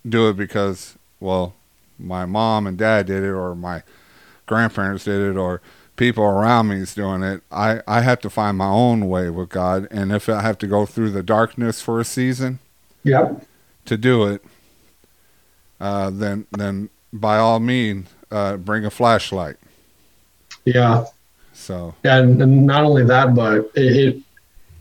do 0.07 0.29
it 0.29 0.37
because 0.37 0.95
well, 1.19 1.53
my 1.99 2.25
mom 2.25 2.65
and 2.65 2.77
dad 2.77 3.07
did 3.07 3.23
it, 3.23 3.29
or 3.29 3.55
my 3.55 3.83
grandparents 4.51 5.05
did 5.05 5.21
it, 5.21 5.37
or 5.37 5.61
people 5.95 6.25
around 6.25 6.67
me 6.67 6.75
is 6.75 6.93
doing 6.93 7.23
it. 7.23 7.41
I 7.49 7.81
I 7.87 8.01
have 8.01 8.19
to 8.19 8.29
find 8.29 8.57
my 8.57 8.67
own 8.67 9.07
way 9.07 9.29
with 9.29 9.47
God, 9.47 9.87
and 9.91 10.11
if 10.11 10.27
I 10.27 10.41
have 10.41 10.57
to 10.57 10.67
go 10.67 10.85
through 10.85 11.11
the 11.11 11.23
darkness 11.23 11.81
for 11.81 12.01
a 12.01 12.03
season 12.03 12.59
yeah, 13.03 13.35
to 13.85 13.95
do 13.95 14.25
it, 14.25 14.43
uh, 15.79 16.09
then 16.09 16.47
then 16.51 16.89
by 17.13 17.37
all 17.37 17.61
means, 17.61 18.09
uh, 18.29 18.57
bring 18.57 18.83
a 18.85 18.89
flashlight. 18.89 19.55
yeah. 20.65 21.05
So 21.53 21.95
and, 22.03 22.41
and 22.41 22.65
not 22.65 22.83
only 22.83 23.05
that, 23.05 23.33
but 23.35 23.71
it, 23.75 23.95
it 24.03 24.21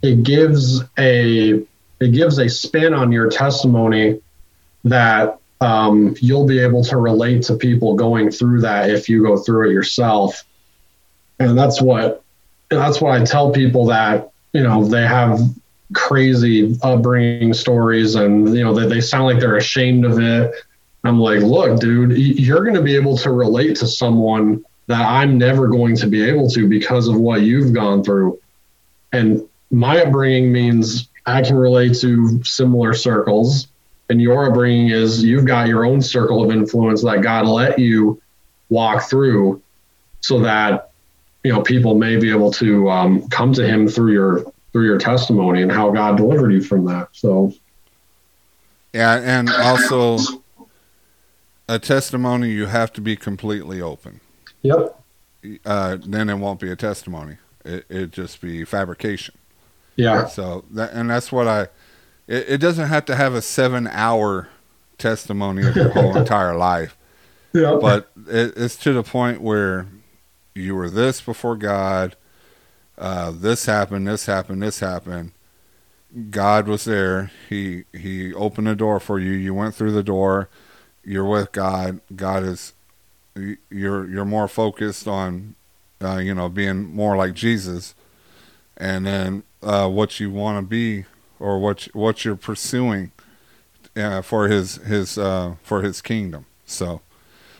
it 0.03 0.23
gives 0.25 0.83
a 0.99 1.62
it 2.01 2.12
gives 2.12 2.39
a 2.39 2.49
spin 2.49 2.93
on 2.93 3.12
your 3.12 3.29
testimony 3.31 4.21
that 4.83 5.39
um, 5.61 6.15
you'll 6.21 6.47
be 6.47 6.59
able 6.59 6.85
to 6.85 6.97
relate 6.97 7.43
to 7.45 7.57
people 7.57 7.95
going 7.95 8.31
through 8.31 8.63
that 8.63 8.91
if 8.91 9.09
you 9.09 9.23
go 9.23 9.37
through 9.37 9.71
it 9.71 9.73
yourself. 9.73 10.45
And 11.39 11.57
that's 11.57 11.81
what 11.81 12.23
that's 12.71 13.01
what 13.01 13.21
I 13.21 13.25
tell 13.25 13.51
people 13.51 13.87
that 13.87 14.31
you 14.53 14.63
know 14.63 14.85
they 14.85 15.07
have 15.07 15.41
crazy 15.93 16.79
upbringing 16.83 17.53
stories 17.53 18.15
and 18.15 18.55
you 18.55 18.63
know 18.63 18.75
they, 18.75 18.87
they 18.87 19.01
sound 19.01 19.25
like 19.25 19.41
they're 19.41 19.57
ashamed 19.57 20.05
of 20.05 20.19
it. 20.19 20.53
I'm 21.03 21.19
like, 21.19 21.41
look, 21.41 21.81
dude, 21.81 22.17
you're 22.17 22.63
going 22.63 22.75
to 22.75 22.83
be 22.83 22.95
able 22.95 23.17
to 23.19 23.31
relate 23.31 23.77
to 23.77 23.87
someone 23.87 24.65
that 24.87 25.01
I'm 25.01 25.39
never 25.39 25.69
going 25.69 25.97
to 25.97 26.07
be 26.07 26.23
able 26.23 26.51
to 26.51 26.69
because 26.69 27.09
of 27.09 27.17
what 27.17 27.41
you've 27.41 27.73
gone 27.73 28.05
through. 28.05 28.39
And 29.13 29.49
my 29.71 30.03
upbringing 30.03 30.53
means 30.53 31.09
I 31.25 31.43
can 31.43 31.57
relate 31.57 31.97
to 32.01 32.43
similar 32.45 32.93
circles. 32.93 33.69
And 34.11 34.21
your 34.21 34.51
upbringing 34.51 34.89
is 34.89 35.23
you've 35.23 35.45
got 35.45 35.69
your 35.69 35.85
own 35.85 36.03
circle 36.03 36.43
of 36.43 36.51
influence 36.51 37.05
that 37.05 37.23
God 37.23 37.47
let 37.47 37.79
you 37.79 38.21
walk 38.69 39.09
through 39.09 39.63
so 40.21 40.41
that, 40.41 40.91
you 41.45 41.53
know, 41.53 41.63
people 41.63 41.95
may 41.95 42.17
be 42.17 42.29
able 42.29 42.51
to 42.55 42.91
um, 42.91 43.29
come 43.29 43.53
to 43.53 43.67
him 43.67 43.87
through 43.87 44.13
your 44.13 44.53
through 44.73 44.87
your 44.87 44.99
testimony 44.99 45.63
and 45.63 45.71
how 45.71 45.91
God 45.91 46.17
delivered 46.17 46.53
you 46.53 46.61
from 46.61 46.85
that. 46.87 47.09
So 47.13 47.55
yeah, 48.93 49.21
and 49.23 49.49
also 49.49 50.19
a 51.69 51.79
testimony 51.79 52.51
you 52.51 52.67
have 52.67 52.93
to 52.95 53.01
be 53.01 53.15
completely 53.15 53.81
open. 53.81 54.21
Yep. 54.63 55.01
Uh, 55.65 55.99
then 56.05 56.29
it 56.29 56.35
won't 56.35 56.59
be 56.59 56.71
a 56.71 56.77
testimony. 56.77 57.37
It 57.65 57.87
it 57.89 58.11
just 58.11 58.41
be 58.41 58.65
fabrication. 58.65 59.37
Yeah. 59.95 60.27
So 60.27 60.65
that 60.73 60.93
and 60.93 61.09
that's 61.09 61.31
what 61.31 61.47
I. 61.47 61.69
It, 62.31 62.45
it 62.49 62.59
doesn't 62.59 62.89
have 62.89 63.05
to 63.07 63.16
have 63.16 63.35
a 63.35 63.43
seven 63.43 63.89
hour 63.89 64.49
testimony 64.99 65.66
of 65.66 65.74
your 65.74 65.91
whole 65.91 66.16
entire 66.16 66.57
life, 66.57 66.97
Yeah. 67.53 67.76
but 67.81 68.11
it, 68.28 68.55
it's 68.57 68.76
to 68.76 68.93
the 68.93 69.03
point 69.03 69.41
where 69.43 69.87
you 70.55 70.74
were 70.76 70.89
this 70.89 71.20
before 71.20 71.57
God. 71.57 72.14
Uh, 72.97 73.33
this 73.35 73.66
happened. 73.66 74.07
This 74.07 74.26
happened. 74.26 74.62
This 74.62 74.78
happened. 74.78 75.33
God 76.31 76.68
was 76.68 76.85
there. 76.85 77.31
He 77.49 77.85
he 77.93 78.33
opened 78.35 78.66
the 78.68 78.76
door 78.76 79.01
for 79.01 79.18
you. 79.18 79.33
You 79.33 79.55
went 79.55 79.74
through 79.74 79.93
the 79.93 80.03
door. 80.03 80.49
You're 81.05 81.24
with 81.24 81.51
God. 81.53 82.01
God 82.14 82.43
is. 82.45 82.74
You're 83.70 84.09
you're 84.09 84.24
more 84.24 84.49
focused 84.49 85.09
on, 85.09 85.55
uh, 86.03 86.16
you 86.18 86.35
know, 86.35 86.49
being 86.49 86.93
more 86.95 87.16
like 87.16 87.33
Jesus, 87.35 87.95
and 88.76 89.07
then 89.07 89.45
uh, 89.62 89.89
what 89.89 90.20
you 90.20 90.31
want 90.31 90.59
to 90.59 90.68
be 90.68 91.07
or 91.41 91.59
what 91.59 91.88
what 91.95 92.24
you're 92.24 92.36
pursuing 92.36 93.11
uh, 93.97 94.22
for 94.22 94.49
his 94.49 94.76
his 94.76 95.18
uh, 95.18 95.55
for 95.62 95.82
his 95.82 96.01
kingdom. 96.01 96.45
So, 96.66 97.01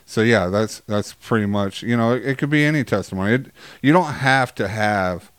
so 0.07 0.21
yeah, 0.21 0.47
that's 0.49 0.81
that's 0.87 1.15
pretty 1.15 1.47
much 1.47 1.83
you 1.83 1.97
know 1.97 2.13
it, 2.15 2.25
it 2.25 2.39
could 2.39 2.51
be 2.51 2.65
any 2.65 2.85
testimony. 2.85 3.35
It, 3.35 3.47
you 3.83 3.93
don't 3.93 4.13
have 4.15 4.55
to 4.57 4.69
have 4.69 5.33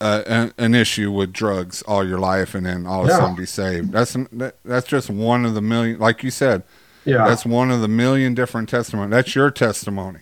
uh, 0.00 0.22
an, 0.26 0.52
an 0.58 0.74
issue 0.74 1.10
with 1.10 1.32
drugs 1.32 1.82
all 1.82 2.06
your 2.06 2.18
life 2.18 2.54
and 2.54 2.66
then 2.66 2.86
all 2.86 3.02
of 3.02 3.06
a 3.08 3.10
Yeah. 3.10 3.18
sudden 3.18 3.36
be 3.36 3.46
saved. 3.46 3.92
That's 3.92 4.12
that, 4.32 4.56
that's 4.64 4.86
just 4.86 5.08
one 5.10 5.44
of 5.44 5.54
the 5.54 5.62
million. 5.62 5.98
Like 5.98 6.22
you 6.22 6.30
said, 6.30 6.62
Yeah. 7.04 7.26
that's 7.26 7.44
one 7.46 7.70
of 7.70 7.80
the 7.80 7.88
million 7.88 8.34
different 8.34 8.68
testimony. 8.68 9.10
That's 9.10 9.34
your 9.34 9.50
testimony, 9.50 10.20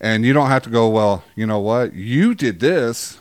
and 0.00 0.24
you 0.24 0.32
don't 0.32 0.48
have 0.48 0.62
to 0.64 0.70
go. 0.70 0.88
Well, 0.88 1.24
you 1.36 1.46
know 1.46 1.60
what? 1.60 1.94
You 1.94 2.34
did 2.34 2.60
this. 2.60 3.18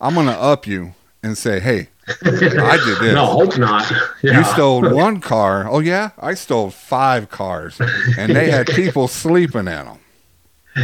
I'm 0.00 0.14
gonna 0.14 0.32
up 0.32 0.66
you 0.66 0.94
and 1.24 1.38
say, 1.38 1.58
hey, 1.58 1.88
I 2.22 2.78
did 2.84 2.98
this. 3.00 3.14
no, 3.14 3.24
hope 3.26 3.56
not. 3.56 3.90
Yeah. 4.22 4.38
You 4.38 4.44
stole 4.44 4.94
one 4.94 5.20
car. 5.20 5.66
Oh 5.68 5.78
yeah, 5.80 6.10
I 6.18 6.34
stole 6.34 6.70
five 6.70 7.30
cars, 7.30 7.80
and 8.18 8.36
they 8.36 8.50
had 8.50 8.66
people 8.74 9.08
sleeping 9.08 9.60
in 9.60 9.64
them. 9.64 9.98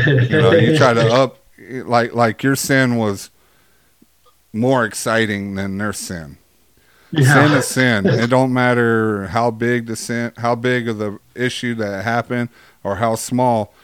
You 0.06 0.28
know, 0.40 0.52
you 0.52 0.78
try 0.78 0.94
to 0.94 1.12
up 1.12 1.38
like 1.58 2.14
like 2.14 2.42
your 2.42 2.56
sin 2.56 2.96
was 2.96 3.30
more 4.52 4.84
exciting 4.86 5.56
than 5.56 5.76
their 5.76 5.92
sin. 5.92 6.38
Sin 7.14 7.52
is 7.52 7.66
sin. 7.66 8.06
It 8.06 8.30
don't 8.30 8.52
matter 8.52 9.26
how 9.26 9.50
big 9.50 9.86
the 9.86 9.96
sin, 9.96 10.32
how 10.38 10.54
big 10.54 10.88
of 10.88 10.98
the 10.98 11.18
issue 11.34 11.74
that 11.74 12.04
happened, 12.04 12.48
or 12.82 12.96
how 12.96 13.14
small. 13.16 13.74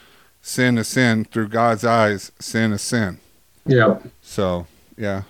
Sin 0.41 0.77
is 0.77 0.87
sin 0.87 1.25
through 1.25 1.49
God's 1.49 1.83
eyes. 1.83 2.31
Sin 2.39 2.71
is 2.71 2.81
sin. 2.81 3.19
yeah. 3.65 3.99
So 4.21 4.65
yeah, 4.97 5.23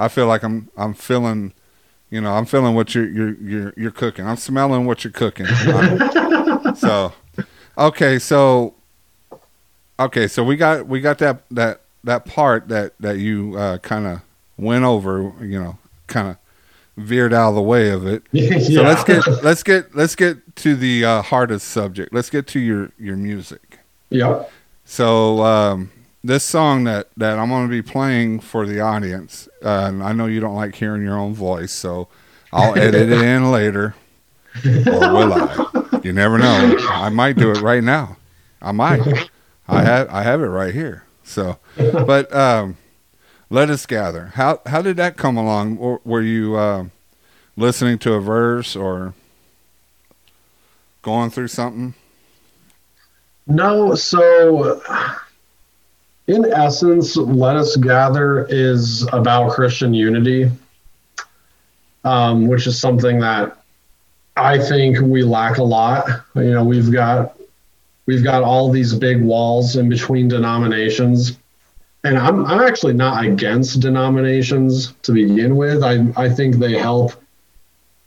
I 0.00 0.08
feel 0.08 0.26
like 0.26 0.42
I'm 0.42 0.68
I'm 0.76 0.94
feeling, 0.94 1.52
you 2.10 2.20
know, 2.20 2.32
I'm 2.32 2.46
feeling 2.46 2.74
what 2.74 2.94
you're 2.94 3.08
you're 3.08 3.34
you're, 3.34 3.74
you're 3.76 3.90
cooking. 3.90 4.26
I'm 4.26 4.36
smelling 4.36 4.86
what 4.86 5.04
you're 5.04 5.12
cooking. 5.12 5.46
So 6.76 7.12
okay, 7.76 8.18
so 8.18 8.74
okay, 9.98 10.28
so 10.28 10.44
we 10.44 10.56
got 10.56 10.86
we 10.86 11.00
got 11.00 11.18
that 11.18 11.42
that 11.50 11.80
that 12.04 12.26
part 12.26 12.68
that 12.68 12.92
that 13.00 13.18
you 13.18 13.56
uh, 13.56 13.78
kind 13.78 14.06
of 14.06 14.20
went 14.56 14.84
over, 14.84 15.32
you 15.40 15.60
know, 15.60 15.78
kind 16.06 16.28
of 16.28 16.36
veered 16.96 17.32
out 17.32 17.50
of 17.50 17.54
the 17.54 17.62
way 17.62 17.90
of 17.90 18.06
it. 18.06 18.22
So 18.70 18.82
let's 18.82 19.04
get 19.04 19.26
let's 19.42 19.62
get 19.62 19.96
let's 19.96 20.14
get 20.14 20.56
to 20.56 20.76
the 20.76 21.04
uh, 21.04 21.22
hardest 21.22 21.68
subject. 21.68 22.12
Let's 22.12 22.30
get 22.30 22.46
to 22.48 22.60
your 22.60 22.92
your 22.98 23.16
music. 23.16 23.78
Yep. 24.10 24.50
So 24.84 25.42
um, 25.42 25.90
this 26.22 26.44
song 26.44 26.84
that 26.84 27.08
that 27.16 27.38
I'm 27.38 27.48
going 27.48 27.66
to 27.66 27.70
be 27.70 27.82
playing 27.82 28.40
for 28.40 28.66
the 28.66 28.80
audience, 28.80 29.48
uh, 29.64 29.86
and 29.88 30.02
I 30.02 30.12
know 30.12 30.26
you 30.26 30.40
don't 30.40 30.54
like 30.54 30.74
hearing 30.74 31.02
your 31.02 31.18
own 31.18 31.34
voice, 31.34 31.72
so 31.72 32.08
I'll 32.52 32.76
edit 32.78 33.10
it 33.10 33.22
in 33.22 33.50
later, 33.50 33.94
or 34.64 35.14
will 35.14 35.32
I? 35.32 36.00
You 36.02 36.12
never 36.12 36.38
know. 36.38 36.76
I 36.90 37.08
might 37.08 37.36
do 37.36 37.50
it 37.50 37.60
right 37.60 37.82
now. 37.82 38.16
I 38.60 38.72
might. 38.72 39.00
I 39.68 39.82
have 39.82 40.08
I 40.10 40.22
have 40.22 40.40
it 40.40 40.46
right 40.46 40.74
here. 40.74 41.04
So, 41.22 41.58
but 41.76 42.34
um, 42.34 42.76
let 43.48 43.70
us 43.70 43.86
gather. 43.86 44.32
How 44.34 44.60
how 44.66 44.82
did 44.82 44.96
that 44.96 45.16
come 45.16 45.36
along? 45.36 46.00
Were 46.04 46.22
you 46.22 46.56
uh, 46.56 46.86
listening 47.56 47.98
to 48.00 48.14
a 48.14 48.20
verse 48.20 48.74
or 48.74 49.14
going 51.02 51.30
through 51.30 51.48
something? 51.48 51.94
No, 53.46 53.94
so 53.94 54.82
in 56.30 56.52
essence, 56.52 57.16
Let 57.16 57.56
Us 57.56 57.76
Gather 57.76 58.46
is 58.48 59.02
about 59.12 59.50
Christian 59.50 59.92
unity, 59.92 60.48
um, 62.04 62.46
which 62.46 62.68
is 62.68 62.80
something 62.80 63.18
that 63.18 63.58
I 64.36 64.58
think 64.58 65.00
we 65.00 65.24
lack 65.24 65.58
a 65.58 65.64
lot. 65.64 66.08
You 66.36 66.52
know, 66.52 66.64
we've 66.64 66.92
got 66.92 67.36
we've 68.06 68.22
got 68.22 68.44
all 68.44 68.70
these 68.70 68.94
big 68.94 69.20
walls 69.20 69.74
in 69.74 69.88
between 69.88 70.28
denominations. 70.28 71.36
And 72.04 72.16
I'm 72.16 72.46
I'm 72.46 72.60
actually 72.60 72.94
not 72.94 73.24
against 73.24 73.80
denominations 73.80 74.92
to 75.02 75.12
begin 75.12 75.56
with. 75.56 75.82
I 75.82 76.12
I 76.16 76.28
think 76.28 76.56
they 76.56 76.78
help 76.78 77.12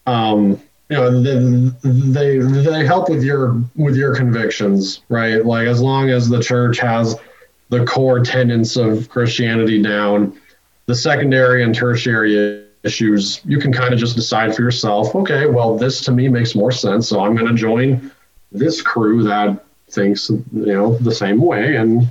um, 0.07 0.61
you 0.89 0.95
know 0.95 1.21
they, 1.21 1.71
they 1.83 2.37
they 2.37 2.85
help 2.85 3.09
with 3.09 3.21
your 3.21 3.61
with 3.75 3.95
your 3.95 4.15
convictions 4.15 5.01
right 5.09 5.45
like 5.45 5.67
as 5.67 5.81
long 5.81 6.09
as 6.09 6.27
the 6.27 6.41
church 6.41 6.77
has 6.79 7.15
the 7.69 7.85
core 7.85 8.19
tenets 8.19 8.75
of 8.75 9.09
christianity 9.09 9.81
down. 9.81 10.39
The 10.85 10.95
secondary 10.95 11.63
and 11.63 11.73
tertiary 11.73 12.65
issues 12.83 13.41
you 13.45 13.57
can 13.57 13.71
kind 13.71 13.93
of 13.93 13.99
just 13.99 14.15
decide 14.15 14.53
for 14.53 14.61
yourself 14.61 15.15
okay 15.15 15.45
well 15.45 15.77
this 15.77 16.01
to 16.01 16.11
me 16.11 16.27
makes 16.27 16.53
more 16.53 16.69
sense 16.69 17.07
so 17.07 17.21
i'm 17.21 17.33
going 17.33 17.47
to 17.47 17.53
join 17.53 18.11
this 18.51 18.81
crew 18.81 19.23
that 19.23 19.63
thinks 19.89 20.29
you 20.29 20.43
know 20.51 20.97
the 20.97 21.13
same 21.13 21.39
way 21.39 21.77
and 21.77 22.09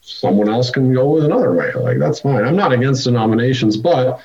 someone 0.00 0.48
else 0.48 0.70
can 0.70 0.92
go 0.92 1.10
with 1.10 1.24
another 1.24 1.52
way. 1.52 1.72
Like 1.72 1.98
that's 1.98 2.20
fine. 2.20 2.44
I'm 2.44 2.56
not 2.56 2.72
against 2.72 3.04
denominations 3.04 3.76
but 3.76 4.20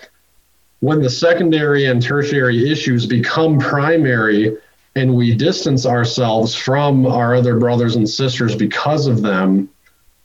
when 0.80 1.01
the 1.01 1.09
secondary 1.09 1.86
and 1.86 2.01
tertiary 2.01 2.70
issues 2.70 3.05
become 3.05 3.59
primary 3.59 4.57
and 4.95 5.13
we 5.16 5.34
distance 5.34 5.86
ourselves 5.86 6.55
from 6.55 7.05
our 7.05 7.36
other 7.36 7.57
brothers 7.57 7.95
and 7.95 8.09
sisters 8.09 8.55
because 8.55 9.07
of 9.07 9.22
them, 9.22 9.70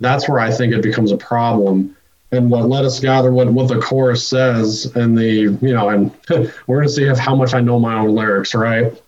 that's 0.01 0.29
where 0.29 0.39
I 0.39 0.51
think 0.51 0.73
it 0.73 0.83
becomes 0.83 1.13
a 1.13 1.17
problem. 1.17 1.97
And 2.33 2.51
what 2.51 2.69
let 2.69 2.85
us 2.85 3.01
gather 3.01 3.33
what, 3.33 3.49
what 3.53 3.69
the 3.69 3.81
chorus 3.81 4.27
says 4.27 4.93
and 4.95 5.19
the 5.19 5.59
you 5.61 5.75
know 5.75 5.89
and 5.89 6.13
we're 6.67 6.79
gonna 6.79 6.89
see 6.89 7.05
if 7.05 7.19
how 7.19 7.35
much 7.35 7.55
I 7.55 7.61
know 7.61 7.79
my 7.79 7.95
own 7.95 8.15
lyrics, 8.15 8.55
right? 8.55 9.01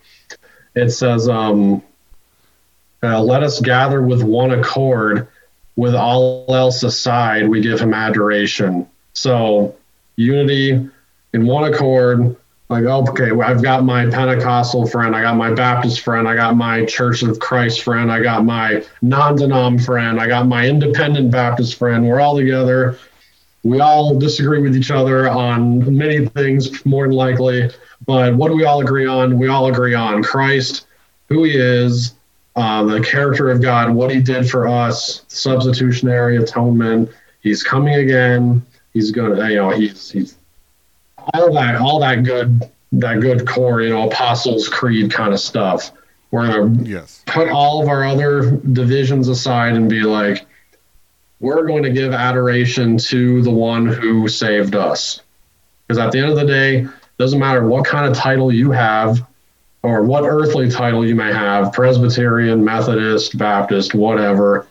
It 0.75 0.89
says, 0.89 1.29
um, 1.29 1.83
uh, 3.03 3.21
let 3.21 3.43
us 3.43 3.59
gather 3.59 4.01
with 4.01 4.23
one 4.23 4.51
accord, 4.51 5.27
with 5.75 5.93
all 5.93 6.45
else 6.49 6.83
aside, 6.83 7.47
we 7.47 7.61
give 7.61 7.79
him 7.79 7.93
adoration. 7.93 8.87
So 9.13 9.75
unity 10.15 10.89
in 11.33 11.45
one 11.45 11.71
accord 11.71 12.35
like 12.69 12.85
okay 12.85 13.31
i've 13.41 13.61
got 13.61 13.83
my 13.83 14.09
pentecostal 14.09 14.87
friend 14.87 15.15
i 15.15 15.21
got 15.21 15.35
my 15.35 15.51
baptist 15.53 15.99
friend 15.99 16.27
i 16.27 16.35
got 16.35 16.55
my 16.55 16.85
church 16.85 17.21
of 17.21 17.37
christ 17.39 17.83
friend 17.83 18.11
i 18.11 18.21
got 18.21 18.45
my 18.45 18.83
non-denom 19.01 19.83
friend 19.83 20.19
i 20.19 20.27
got 20.27 20.47
my 20.47 20.67
independent 20.67 21.31
baptist 21.31 21.75
friend. 21.75 22.07
We're 22.07 22.21
all 22.21 22.37
together. 22.37 22.97
We 23.63 23.79
all 23.79 24.17
disagree 24.17 24.61
with 24.61 24.75
each 24.75 24.91
other 24.91 25.29
on 25.29 25.97
many 25.97 26.25
things 26.27 26.85
more 26.85 27.07
than 27.07 27.15
likely. 27.15 27.69
But 28.05 28.35
what 28.35 28.49
do 28.49 28.55
we 28.55 28.65
all 28.65 28.81
agree 28.81 29.07
on? 29.07 29.39
We 29.39 29.47
all 29.47 29.67
agree 29.67 29.93
on 29.93 30.23
christ 30.23 30.87
who 31.29 31.43
he 31.43 31.57
is 31.57 32.15
uh, 32.55 32.83
the 32.83 33.01
character 33.01 33.49
of 33.49 33.61
god 33.61 33.89
what 33.89 34.11
he 34.11 34.21
did 34.21 34.49
for 34.49 34.67
us 34.67 35.23
substitutionary 35.27 36.37
atonement. 36.37 37.09
He's 37.41 37.63
coming 37.63 37.95
again. 37.95 38.65
He's 38.93 39.11
gonna 39.11 39.49
you 39.49 39.55
know 39.55 39.69
he's 39.71 40.11
he's 40.11 40.37
all 41.33 41.53
that 41.53 41.75
all 41.75 41.99
that 41.99 42.23
good 42.23 42.69
that 42.91 43.19
good 43.19 43.47
core 43.47 43.81
you 43.81 43.89
know 43.89 44.07
apostles 44.09 44.67
creed 44.67 45.11
kind 45.11 45.33
of 45.33 45.39
stuff 45.39 45.91
we're 46.31 46.47
gonna 46.47 46.83
Yes. 46.83 47.23
put 47.25 47.49
all 47.49 47.81
of 47.81 47.87
our 47.89 48.03
other 48.03 48.51
divisions 48.57 49.27
aside 49.27 49.75
and 49.75 49.89
be 49.89 50.01
like 50.01 50.45
we're 51.39 51.65
going 51.65 51.83
to 51.83 51.89
give 51.89 52.13
adoration 52.13 52.97
to 52.97 53.41
the 53.41 53.51
one 53.51 53.85
who 53.85 54.27
saved 54.27 54.75
us 54.75 55.21
because 55.87 55.97
at 55.99 56.11
the 56.11 56.19
end 56.19 56.29
of 56.29 56.37
the 56.37 56.45
day 56.45 56.87
doesn't 57.17 57.39
matter 57.39 57.65
what 57.67 57.85
kind 57.85 58.09
of 58.09 58.15
title 58.15 58.51
you 58.51 58.71
have 58.71 59.25
or 59.81 60.03
what 60.03 60.23
earthly 60.23 60.69
title 60.69 61.05
you 61.05 61.15
may 61.15 61.31
have 61.33 61.73
presbyterian 61.73 62.63
methodist 62.63 63.37
baptist 63.37 63.93
whatever 63.93 64.67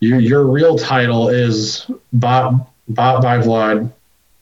you, 0.00 0.18
your 0.18 0.44
real 0.46 0.76
title 0.76 1.28
is 1.28 1.86
bought, 2.12 2.68
bought 2.88 3.22
by 3.22 3.40
blood 3.40 3.92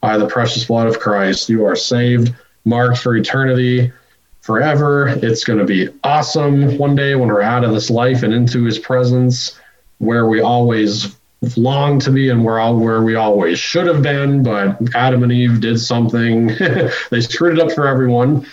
by 0.01 0.17
the 0.17 0.27
precious 0.27 0.65
blood 0.65 0.87
of 0.87 0.99
Christ. 0.99 1.49
You 1.49 1.65
are 1.65 1.77
saved, 1.77 2.35
marked 2.65 2.99
for 2.99 3.17
eternity, 3.17 3.93
forever. 4.41 5.09
It's 5.09 5.45
going 5.45 5.59
to 5.59 5.65
be 5.65 5.89
awesome 6.05 6.79
one 6.79 6.95
day 6.95 7.15
when 7.15 7.29
we're 7.29 7.43
out 7.43 7.65
of 7.65 7.73
this 7.73 7.91
life 7.91 8.23
and 8.23 8.33
into 8.33 8.65
His 8.65 8.79
presence, 8.79 9.59
where 9.99 10.27
we 10.27 10.41
always 10.41 11.17
long 11.57 11.99
to 11.99 12.11
be 12.11 12.29
and 12.29 12.45
where 12.45 12.59
all 12.59 12.77
where 12.77 13.03
we 13.03 13.15
always 13.15 13.59
should 13.59 13.87
have 13.87 14.03
been. 14.03 14.43
But 14.43 14.79
Adam 14.95 15.23
and 15.23 15.33
Eve 15.33 15.61
did 15.61 15.79
something; 15.79 16.47
they 17.11 17.21
screwed 17.21 17.59
it 17.59 17.65
up 17.65 17.73
for 17.73 17.87
everyone. 17.87 18.47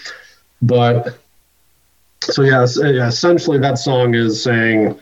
But 0.62 1.18
so 2.22 2.44
yes, 2.44 2.78
essentially 2.78 3.60
that 3.60 3.78
song 3.78 4.16
is 4.16 4.42
saying 4.42 5.00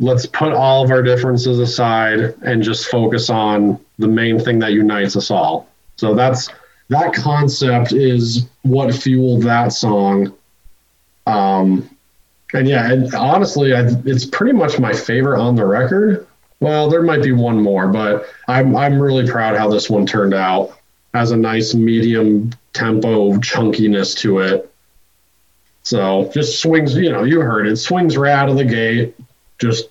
let's 0.00 0.26
put 0.26 0.52
all 0.52 0.84
of 0.84 0.90
our 0.90 1.02
differences 1.02 1.58
aside 1.58 2.34
and 2.42 2.62
just 2.62 2.88
focus 2.88 3.30
on 3.30 3.78
the 3.98 4.08
main 4.08 4.38
thing 4.38 4.58
that 4.60 4.72
unites 4.72 5.16
us 5.16 5.30
all. 5.30 5.68
So 5.96 6.14
that's 6.14 6.48
that 6.88 7.14
concept 7.14 7.92
is 7.92 8.46
what 8.62 8.94
fueled 8.94 9.42
that 9.42 9.68
song. 9.72 10.34
Um, 11.26 11.88
and 12.52 12.68
yeah, 12.68 12.90
and 12.90 13.14
honestly, 13.14 13.74
I, 13.74 13.88
it's 14.04 14.24
pretty 14.26 14.52
much 14.52 14.78
my 14.78 14.92
favorite 14.92 15.40
on 15.40 15.56
the 15.56 15.64
record. 15.64 16.26
Well, 16.60 16.88
there 16.90 17.02
might 17.02 17.22
be 17.22 17.32
one 17.32 17.60
more, 17.60 17.88
but 17.88 18.26
I'm 18.48 18.76
I'm 18.76 19.00
really 19.00 19.28
proud 19.28 19.56
how 19.56 19.68
this 19.68 19.88
one 19.88 20.06
turned 20.06 20.34
out. 20.34 20.78
Has 21.14 21.30
a 21.30 21.36
nice 21.36 21.74
medium 21.74 22.52
tempo 22.72 23.32
chunkiness 23.38 24.16
to 24.18 24.38
it. 24.38 24.72
So 25.82 26.30
just 26.32 26.60
swings, 26.60 26.94
you 26.94 27.10
know, 27.10 27.24
you 27.24 27.40
heard 27.40 27.66
it, 27.66 27.76
swings 27.76 28.16
right 28.16 28.32
out 28.32 28.48
of 28.48 28.56
the 28.56 28.64
gate 28.64 29.14
just 29.62 29.88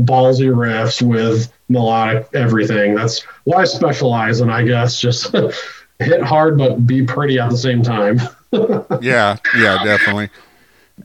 ballsy 0.00 0.46
riffs 0.46 1.02
with 1.02 1.52
melodic 1.72 2.28
everything. 2.34 2.94
That's 2.94 3.22
why 3.44 3.62
I 3.62 3.64
specialize 3.64 4.40
in, 4.40 4.50
I 4.50 4.62
guess, 4.62 5.00
just 5.00 5.32
hit 5.98 6.22
hard 6.22 6.58
but 6.58 6.86
be 6.86 7.02
pretty 7.04 7.38
at 7.38 7.50
the 7.50 7.56
same 7.56 7.82
time. 7.82 8.20
yeah, 9.00 9.36
yeah, 9.56 9.82
definitely. 9.84 10.30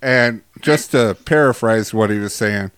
And 0.01 0.41
just 0.61 0.91
to 0.91 1.17
paraphrase 1.25 1.93
what 1.93 2.09
he 2.09 2.19
was 2.19 2.33
saying, 2.33 2.71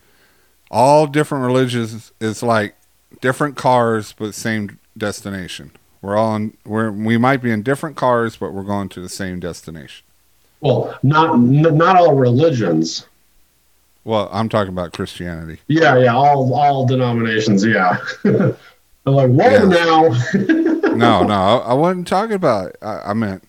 all 0.71 1.07
different 1.07 1.45
religions 1.45 2.11
is 2.19 2.43
like 2.43 2.75
different 3.21 3.57
cars 3.57 4.13
but 4.17 4.35
same 4.35 4.79
destination. 4.97 5.71
We're 6.01 6.15
all 6.15 6.35
in 6.35 6.57
we're 6.65 6.91
we 6.91 7.17
might 7.17 7.41
be 7.41 7.51
in 7.51 7.63
different 7.63 7.97
cars 7.97 8.37
but 8.37 8.53
we're 8.53 8.63
going 8.63 8.89
to 8.89 9.01
the 9.01 9.09
same 9.09 9.39
destination. 9.39 10.05
Well, 10.61 10.97
not 11.03 11.39
not 11.39 11.95
all 11.95 12.15
religions. 12.15 13.05
Well, 14.04 14.30
I'm 14.32 14.50
talking 14.50 14.74
about 14.74 14.93
Christianity. 14.93 15.60
Yeah, 15.68 15.97
yeah, 15.97 16.16
all 16.16 16.54
all 16.54 16.86
denominations. 16.86 17.66
Yeah. 17.66 17.97
I'm 19.06 19.16
like, 19.16 19.30
whoa, 19.32 19.50
yeah. 19.50 19.64
now. 19.66 20.10
no, 20.95 21.24
no, 21.24 21.62
I, 21.66 21.74
wasn't 21.74 22.08
talking 22.08 22.36
about. 22.36 22.76
I, 22.82 23.00
I, 23.08 23.14
meant, 23.14 23.43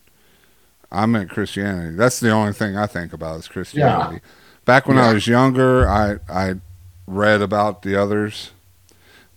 I 0.90 1.06
meant 1.06 1.30
Christianity. 1.30 1.96
That's 1.96 2.20
the 2.20 2.30
only 2.30 2.52
thing 2.52 2.76
I 2.76 2.86
think 2.86 3.12
about 3.12 3.40
is 3.40 3.48
Christianity. 3.48 4.16
Yeah. 4.16 4.30
Back 4.64 4.86
when 4.86 4.96
yeah. 4.96 5.08
I 5.08 5.14
was 5.14 5.26
younger, 5.26 5.88
I 5.88 6.18
I 6.28 6.54
read 7.06 7.42
about 7.42 7.82
the 7.82 7.96
others, 7.96 8.52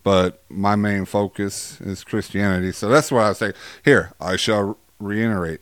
but 0.04 0.44
my 0.50 0.76
main 0.76 1.06
focus 1.06 1.82
is 1.82 2.04
Christianity. 2.04 2.72
So 2.72 2.90
that's 2.90 3.12
why 3.12 3.30
I 3.30 3.34
say 3.34 3.54
here. 3.84 4.14
I 4.20 4.36
shall 4.36 4.78
reiterate: 5.00 5.62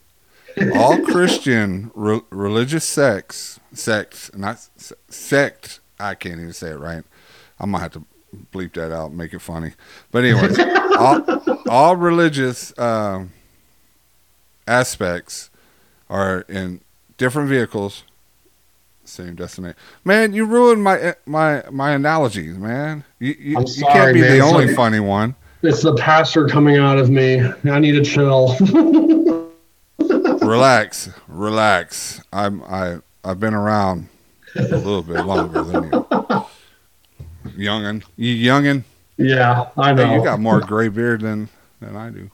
all 0.76 0.99
Christian 0.99 1.91
re- 1.93 2.22
religious 2.30 2.86
sects, 2.86 3.60
sects, 3.74 4.32
not 4.36 4.60
sect. 5.10 5.80
I 5.99 6.16
can't 6.16 6.39
even 6.39 6.54
say 6.54 6.70
it 6.70 6.80
right. 6.80 7.04
I'm 7.60 7.72
gonna 7.72 7.84
have 7.84 7.93
to 7.93 8.06
bleep 8.54 8.74
that 8.74 8.91
out, 8.91 9.14
make 9.14 9.34
it 9.34 9.39
funny. 9.39 9.74
But 10.12 10.26
anyways, 10.26 10.60
all, 10.97 11.24
all 11.70 11.95
religious 11.95 12.78
um, 12.80 13.32
aspects 14.68 15.49
are 16.10 16.41
in 16.47 16.82
different 17.18 17.49
vehicles, 17.49 18.04
same 19.04 19.36
destination. 19.36 19.78
Man, 20.04 20.34
you 20.34 20.45
ruined 20.45 20.84
my 20.84 21.16
my 21.26 21.64
my 21.72 21.91
analogies, 21.91 22.58
man. 22.58 23.04
You 23.20 23.36
you, 23.39 23.68
sorry, 23.68 23.76
you 23.76 23.86
can't 23.86 24.14
be 24.14 24.22
man. 24.22 24.32
the 24.32 24.43
only 24.43 24.74
funny 24.74 24.99
one. 24.99 25.36
It's 25.64 25.84
the 25.84 25.95
pastor 25.95 26.47
coming 26.47 26.78
out 26.78 26.97
of 26.97 27.10
me. 27.10 27.39
I 27.66 27.80
need 27.80 27.91
to 27.91 28.04
chill. 28.04 28.58
relax, 30.52 31.10
relax. 31.28 32.22
I'm 32.32 32.64
I 32.64 32.97
I've 33.24 33.39
been 33.39 33.54
around 33.54 34.10
a 34.56 34.62
little 34.62 35.02
bit 35.02 35.26
longer 35.26 35.64
than 35.64 35.84
you. 35.86 36.08
Youngin, 37.58 38.04
you 38.18 38.36
youngin. 38.36 38.84
Yeah, 39.18 39.70
I 39.78 39.93
know. 39.93 40.06
Hey, 40.06 40.16
you 40.16 40.24
got 40.24 40.39
more 40.39 40.60
gray 40.60 40.89
beard 40.89 41.22
than 41.22 41.49
than 41.80 41.95
I 41.95 42.10
do. 42.10 42.30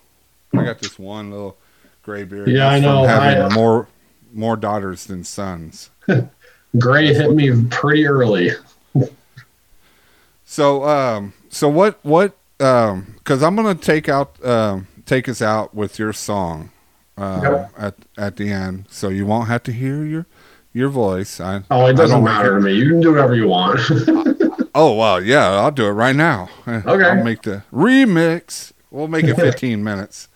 I 0.53 0.63
got 0.63 0.79
this 0.79 0.97
one 0.97 1.31
little 1.31 1.57
gray 2.01 2.23
beard. 2.23 2.49
Yeah, 2.49 2.69
I 2.69 2.79
know. 2.79 3.05
Having 3.05 3.51
I, 3.51 3.53
more 3.53 3.87
more 4.33 4.57
daughters 4.57 5.05
than 5.05 5.23
sons. 5.23 5.89
gray 6.77 7.13
hit 7.13 7.31
me 7.33 7.65
pretty 7.69 8.07
early. 8.07 8.51
so, 10.45 10.83
um, 10.83 11.33
so 11.49 11.69
what 11.69 11.99
what 12.03 12.35
um, 12.59 13.15
because 13.17 13.43
I'm 13.43 13.55
gonna 13.55 13.75
take 13.75 14.09
out 14.09 14.43
um, 14.45 14.87
take 15.05 15.29
us 15.29 15.41
out 15.41 15.75
with 15.75 15.99
your 15.99 16.13
song 16.13 16.71
uh, 17.17 17.67
at 17.77 17.95
at 18.17 18.35
the 18.37 18.51
end, 18.51 18.85
so 18.89 19.09
you 19.09 19.25
won't 19.25 19.47
have 19.47 19.63
to 19.63 19.71
hear 19.71 20.05
your 20.05 20.25
your 20.73 20.89
voice. 20.89 21.39
I, 21.39 21.63
oh, 21.71 21.87
it 21.87 21.93
doesn't 21.93 22.23
matter 22.23 22.55
to 22.55 22.61
me. 22.61 22.73
You 22.73 22.89
can 22.89 23.01
do 23.01 23.11
whatever 23.11 23.35
you 23.35 23.47
want. 23.47 23.79
oh 24.75 24.93
well, 24.95 25.21
yeah, 25.21 25.49
I'll 25.49 25.71
do 25.71 25.87
it 25.87 25.91
right 25.91 26.15
now. 26.15 26.49
Okay, 26.67 27.03
I'll 27.03 27.23
make 27.23 27.41
the 27.41 27.63
remix. 27.73 28.73
We'll 28.91 29.07
make 29.07 29.25
it 29.25 29.35
15 29.39 29.83
minutes. 29.83 30.27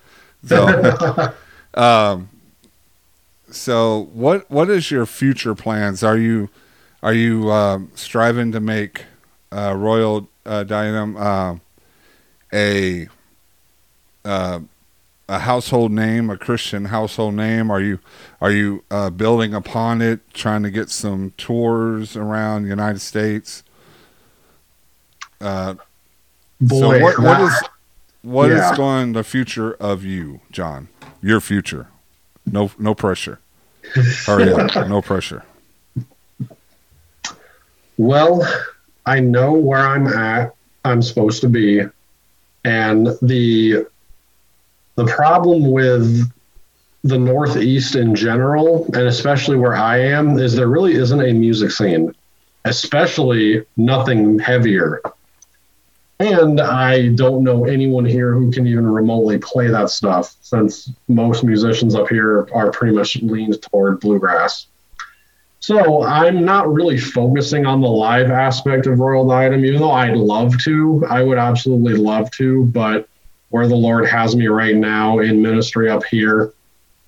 So, 0.46 1.34
um, 1.76 2.30
so 3.52 4.10
what 4.14 4.50
what 4.50 4.70
is 4.70 4.90
your 4.90 5.06
future 5.06 5.54
plans? 5.54 6.04
Are 6.04 6.18
you 6.18 6.50
are 7.04 7.14
you 7.14 7.52
um, 7.52 7.92
striving 7.96 8.52
to 8.54 8.60
make 8.60 9.04
uh, 9.52 9.76
Royal 9.78 10.28
uh, 10.46 10.64
Diadem 10.64 11.18
uh, 11.18 11.56
a 12.54 13.08
uh, 14.26 14.60
a 15.32 15.40
household 15.40 15.94
name, 15.94 16.30
a 16.30 16.38
Christian 16.38 16.86
household 16.86 17.36
name? 17.36 17.72
Are 17.72 17.80
you 17.80 18.00
are 18.42 18.52
you 18.52 18.84
uh, 18.92 19.10
building 19.10 19.54
upon 19.54 20.02
it, 20.02 20.20
trying 20.34 20.62
to 20.64 20.70
get 20.70 20.90
some 20.90 21.32
tours 21.38 22.18
around 22.18 22.64
the 22.64 22.70
United 22.70 23.00
States? 23.00 23.64
Uh, 25.40 25.76
Boy, 26.60 26.80
so 26.80 27.02
what, 27.02 27.20
what 27.20 27.42
is 27.42 27.64
what 28.24 28.50
yeah. 28.50 28.72
is 28.72 28.78
going 28.78 29.14
the 29.14 29.24
future 29.24 29.74
of 29.76 30.04
you, 30.04 30.42
John? 30.52 30.90
Your 31.22 31.40
future. 31.40 31.88
No 32.46 32.72
no 32.78 32.94
pressure. 32.94 33.40
Hurry 34.26 34.52
up. 34.52 34.90
No 34.90 35.02
pressure. 35.12 35.46
Well, 37.96 38.46
I 39.06 39.22
know 39.22 39.54
where 39.54 39.80
I'm 39.80 40.08
at. 40.08 40.54
I'm 40.84 41.02
supposed 41.02 41.40
to 41.42 41.48
be, 41.48 41.84
and 42.66 43.08
the 43.22 43.86
the 45.02 45.12
problem 45.12 45.72
with 45.72 46.32
the 47.04 47.18
Northeast 47.18 47.95
in 47.95 48.14
general, 48.14 48.86
and 48.93 49.08
especially 49.08 49.58
where 49.58 49.76
I 49.76 49.97
am, 49.97 50.38
is 50.38 50.56
there 50.56 50.68
really 50.68 50.93
isn't 50.93 51.20
a 51.20 51.34
music 51.34 51.72
scene, 51.72 52.14
especially 52.66 53.66
nothing 53.78 54.38
heavier. 54.38 55.02
And 56.20 56.62
I 56.62 57.08
don't 57.10 57.43
know 57.43 57.66
anyone 57.66 58.06
here 58.06 58.36
who 58.36 58.52
can 58.52 58.68
even 58.68 58.86
remotely 58.86 59.39
play 59.39 59.70
that 59.70 59.89
stuff, 59.89 60.36
since 60.41 60.91
most 61.08 61.43
musicians 61.43 61.95
up 61.95 62.08
here 62.08 62.47
are 62.54 62.70
pretty 62.70 62.95
much 62.95 63.16
leaned 63.24 63.60
toward 63.64 64.02
bluegrass. 64.02 64.68
So 65.62 66.04
I'm 66.04 66.45
not 66.45 66.72
really 66.72 66.99
focusing 66.99 67.66
on 67.66 67.82
the 67.82 67.89
live 67.89 68.30
aspect 68.30 68.86
of 68.86 68.99
Royal 68.99 69.28
Diadem, 69.28 69.66
even 69.66 69.82
though 69.82 69.91
I'd 69.91 70.16
love 70.16 70.60
to. 70.64 71.04
I 71.10 71.24
would 71.24 71.39
absolutely 71.39 71.95
love 71.95 72.30
to, 72.32 72.66
but 72.66 73.08
where 73.52 73.68
the 73.68 73.76
Lord 73.76 74.08
has 74.08 74.36
me 74.36 74.47
right 74.47 74.76
now 74.76 75.20
in 75.20 75.41
ministry 75.41 75.89
up 75.89 76.04
here. 76.04 76.54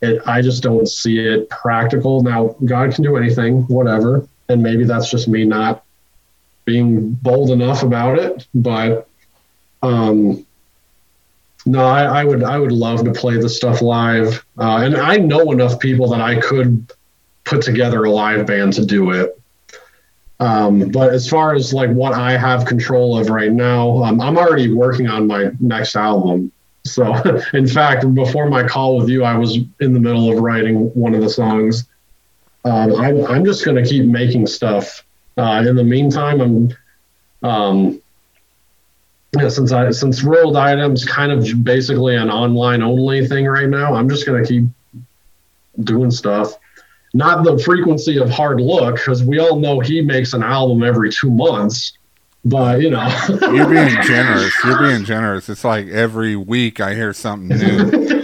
It, 0.02 0.22
I 0.28 0.42
just 0.42 0.62
don't 0.62 0.88
see 0.88 1.20
it 1.20 1.50
practical. 1.50 2.22
Now, 2.22 2.56
God 2.66 2.94
can 2.94 3.04
do 3.04 3.18
anything, 3.18 3.62
whatever. 3.64 4.28
And 4.50 4.62
maybe 4.62 4.84
that's 4.84 5.10
just 5.10 5.28
me 5.28 5.46
not 5.46 5.84
being 6.66 7.14
bold 7.14 7.50
enough 7.50 7.84
about 7.84 8.20
it. 8.20 8.46
But 8.54 9.08
um, 9.82 10.46
no, 11.66 11.86
I, 11.86 12.22
I 12.22 12.24
would 12.26 12.44
I 12.44 12.60
would 12.60 12.74
love 12.74 13.06
to 13.06 13.14
play 13.14 13.38
the 13.38 13.50
stuff 13.50 13.82
live. 13.82 14.46
Uh, 14.58 14.78
and 14.84 14.98
I 14.98 15.18
know 15.18 15.52
enough 15.52 15.80
people 15.80 16.10
that 16.10 16.22
I 16.22 16.40
could 16.40 16.92
put 17.46 17.62
together 17.62 18.04
a 18.04 18.12
live 18.12 18.46
band 18.46 18.74
to 18.74 18.86
do 18.86 19.12
it. 19.12 19.40
Um, 20.44 20.90
but 20.90 21.14
as 21.14 21.30
far 21.30 21.56
as 21.56 21.74
like 21.74 21.90
what 21.92 22.14
I 22.14 22.36
have 22.36 22.66
control 22.66 23.18
of 23.18 23.30
right 23.30 23.52
now, 23.52 24.04
um, 24.04 24.20
I'm 24.20 24.38
already 24.38 24.74
working 24.74 25.08
on 25.08 25.26
my 25.26 25.52
next 25.62 25.96
album. 25.96 26.52
So, 26.86 27.16
in 27.54 27.66
fact, 27.66 28.14
before 28.14 28.50
my 28.50 28.68
call 28.68 28.98
with 28.98 29.08
you, 29.08 29.24
I 29.24 29.38
was 29.38 29.56
in 29.80 29.94
the 29.94 30.02
middle 30.02 30.30
of 30.30 30.40
writing 30.40 30.94
one 30.96 31.16
of 31.16 31.22
the 31.22 31.30
songs. 31.30 31.88
Um, 32.66 32.94
I'm, 32.96 33.26
I'm 33.26 33.46
just 33.46 33.64
going 33.64 33.82
to 33.82 33.90
keep 33.90 34.04
making 34.04 34.48
stuff. 34.48 35.06
Uh, 35.38 35.64
in 35.66 35.78
the 35.78 35.84
meantime, 35.84 36.42
I'm, 36.42 37.50
um, 37.50 38.02
yeah, 39.40 39.48
since 39.48 39.72
I 39.72 39.92
since 39.92 40.24
Royal 40.24 40.52
Diadem's 40.52 41.06
kind 41.06 41.32
of 41.32 41.64
basically 41.64 42.18
an 42.18 42.30
online 42.30 42.84
only 42.84 43.26
thing 43.26 43.46
right 43.46 43.70
now, 43.70 43.96
I'm 43.96 44.10
just 44.10 44.26
going 44.26 44.44
to 44.44 44.48
keep 44.48 44.66
doing 45.86 46.12
stuff 46.12 46.58
not 47.14 47.44
the 47.44 47.58
frequency 47.60 48.18
of 48.18 48.30
hard 48.30 48.60
look 48.60 48.96
because 48.96 49.24
we 49.24 49.40
all 49.40 49.60
know 49.60 49.80
he 49.80 50.02
makes 50.02 50.34
an 50.34 50.44
album 50.44 50.84
every 50.84 51.12
two 51.12 51.30
months 51.30 51.98
but 52.46 52.82
you 52.82 52.90
know 52.90 53.08
you're 53.30 53.70
being 53.70 54.02
generous 54.02 54.54
you're 54.64 54.80
being 54.80 55.06
generous 55.06 55.48
it's 55.50 55.64
like 55.64 55.88
every 55.88 56.36
week 56.36 56.80
i 56.80 56.94
hear 56.94 57.14
something 57.14 57.58
new 57.58 58.24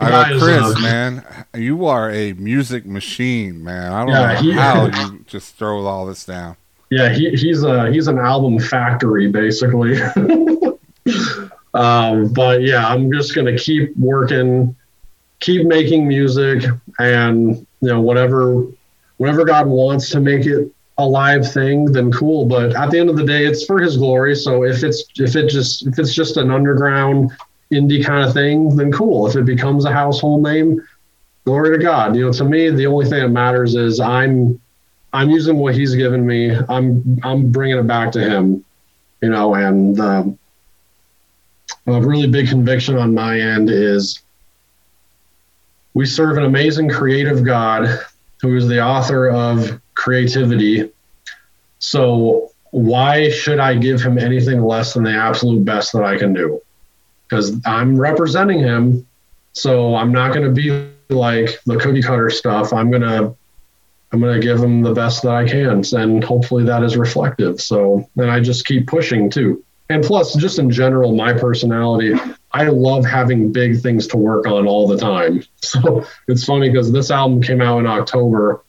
I 0.00 0.30
go, 0.30 0.38
Chris, 0.40 0.82
man, 0.82 1.24
you 1.54 1.86
are 1.86 2.10
a 2.10 2.32
music 2.32 2.84
machine, 2.84 3.62
man. 3.62 3.92
I 3.92 4.00
don't 4.00 4.08
yeah, 4.08 4.32
know 4.32 4.40
he, 4.40 4.52
how 4.52 4.86
you 4.86 5.24
just 5.26 5.54
throw 5.54 5.86
all 5.86 6.06
this 6.06 6.24
down. 6.24 6.56
Yeah, 6.90 7.10
he, 7.10 7.30
he's 7.30 7.62
a 7.62 7.90
he's 7.90 8.08
an 8.08 8.18
album 8.18 8.58
factory, 8.58 9.28
basically. 9.28 10.00
um, 11.74 12.32
but 12.32 12.62
yeah, 12.62 12.86
I'm 12.86 13.12
just 13.12 13.34
gonna 13.34 13.56
keep 13.56 13.96
working, 13.96 14.74
keep 15.40 15.66
making 15.66 16.06
music, 16.06 16.64
and 16.98 17.56
you 17.80 17.88
know 17.88 18.00
whatever 18.00 18.66
whatever 19.18 19.44
God 19.44 19.66
wants 19.66 20.10
to 20.10 20.20
make 20.20 20.46
it 20.46 20.72
a 20.98 21.06
live 21.06 21.50
thing, 21.50 21.86
then 21.86 22.12
cool. 22.12 22.46
But 22.46 22.74
at 22.76 22.90
the 22.90 22.98
end 22.98 23.10
of 23.10 23.16
the 23.16 23.24
day, 23.24 23.46
it's 23.46 23.64
for 23.64 23.80
His 23.80 23.96
glory. 23.96 24.36
So 24.36 24.64
if 24.64 24.82
it's 24.82 25.04
if 25.16 25.36
it 25.36 25.48
just 25.48 25.86
if 25.86 25.98
it's 25.98 26.14
just 26.14 26.36
an 26.36 26.50
underground 26.50 27.32
indie 27.72 28.04
kind 28.04 28.26
of 28.26 28.32
thing, 28.32 28.76
then 28.76 28.92
cool. 28.92 29.26
If 29.26 29.36
it 29.36 29.44
becomes 29.44 29.84
a 29.84 29.92
household 29.92 30.42
name, 30.42 30.80
glory 31.44 31.76
to 31.76 31.82
God. 31.82 32.16
You 32.16 32.26
know, 32.26 32.32
to 32.32 32.44
me, 32.44 32.70
the 32.70 32.86
only 32.86 33.06
thing 33.06 33.20
that 33.20 33.28
matters 33.28 33.74
is 33.74 34.00
I'm 34.00 34.60
I'm 35.12 35.30
using 35.30 35.56
what 35.56 35.74
He's 35.74 35.94
given 35.94 36.26
me. 36.26 36.56
I'm 36.68 37.20
I'm 37.22 37.50
bringing 37.50 37.78
it 37.78 37.86
back 37.86 38.12
to 38.12 38.20
Him. 38.20 38.64
You 39.20 39.30
know, 39.30 39.54
and 39.54 39.98
uh, 39.98 40.24
a 41.86 42.00
really 42.00 42.28
big 42.28 42.48
conviction 42.48 42.96
on 42.96 43.14
my 43.14 43.40
end 43.40 43.70
is 43.70 44.20
we 45.94 46.04
serve 46.04 46.36
an 46.36 46.44
amazing 46.44 46.90
creative 46.90 47.44
God 47.44 47.88
who 48.42 48.56
is 48.56 48.68
the 48.68 48.84
author 48.84 49.30
of 49.30 49.80
creativity. 49.94 50.90
So 51.78 52.50
why 52.72 53.30
should 53.30 53.60
I 53.60 53.76
give 53.76 54.02
him 54.02 54.18
anything 54.18 54.62
less 54.62 54.94
than 54.94 55.04
the 55.04 55.12
absolute 55.12 55.64
best 55.64 55.92
that 55.92 56.02
I 56.02 56.18
can 56.18 56.34
do? 56.34 56.60
Because 57.28 57.60
I'm 57.64 57.98
representing 57.98 58.58
him. 58.58 59.06
So 59.52 59.94
I'm 59.94 60.12
not 60.12 60.34
going 60.34 60.44
to 60.44 60.50
be 60.50 60.90
like 61.08 61.60
the 61.64 61.76
cookie 61.78 62.02
cutter 62.02 62.28
stuff. 62.30 62.72
I'm 62.72 62.90
going 62.90 63.02
to 63.02 63.34
I'm 64.12 64.20
going 64.20 64.40
to 64.40 64.46
give 64.46 64.62
him 64.62 64.82
the 64.82 64.92
best 64.92 65.22
that 65.22 65.32
I 65.34 65.44
can 65.44 65.82
and 65.94 66.22
hopefully 66.22 66.64
that 66.64 66.84
is 66.84 66.96
reflective. 66.96 67.60
So 67.60 68.08
then 68.14 68.28
I 68.28 68.40
just 68.40 68.66
keep 68.66 68.86
pushing 68.86 69.30
too. 69.30 69.64
And 69.90 70.02
plus 70.02 70.34
just 70.34 70.58
in 70.58 70.70
general 70.70 71.14
my 71.14 71.32
personality, 71.32 72.14
I 72.52 72.64
love 72.64 73.04
having 73.04 73.52
big 73.52 73.80
things 73.80 74.06
to 74.08 74.16
work 74.16 74.46
on 74.46 74.66
all 74.66 74.86
the 74.86 74.96
time. 74.96 75.42
So 75.64 76.04
it's 76.28 76.44
funny 76.44 76.68
because 76.68 76.92
this 76.92 77.10
album 77.10 77.42
came 77.42 77.62
out 77.62 77.78
in 77.78 77.86
October 77.86 78.62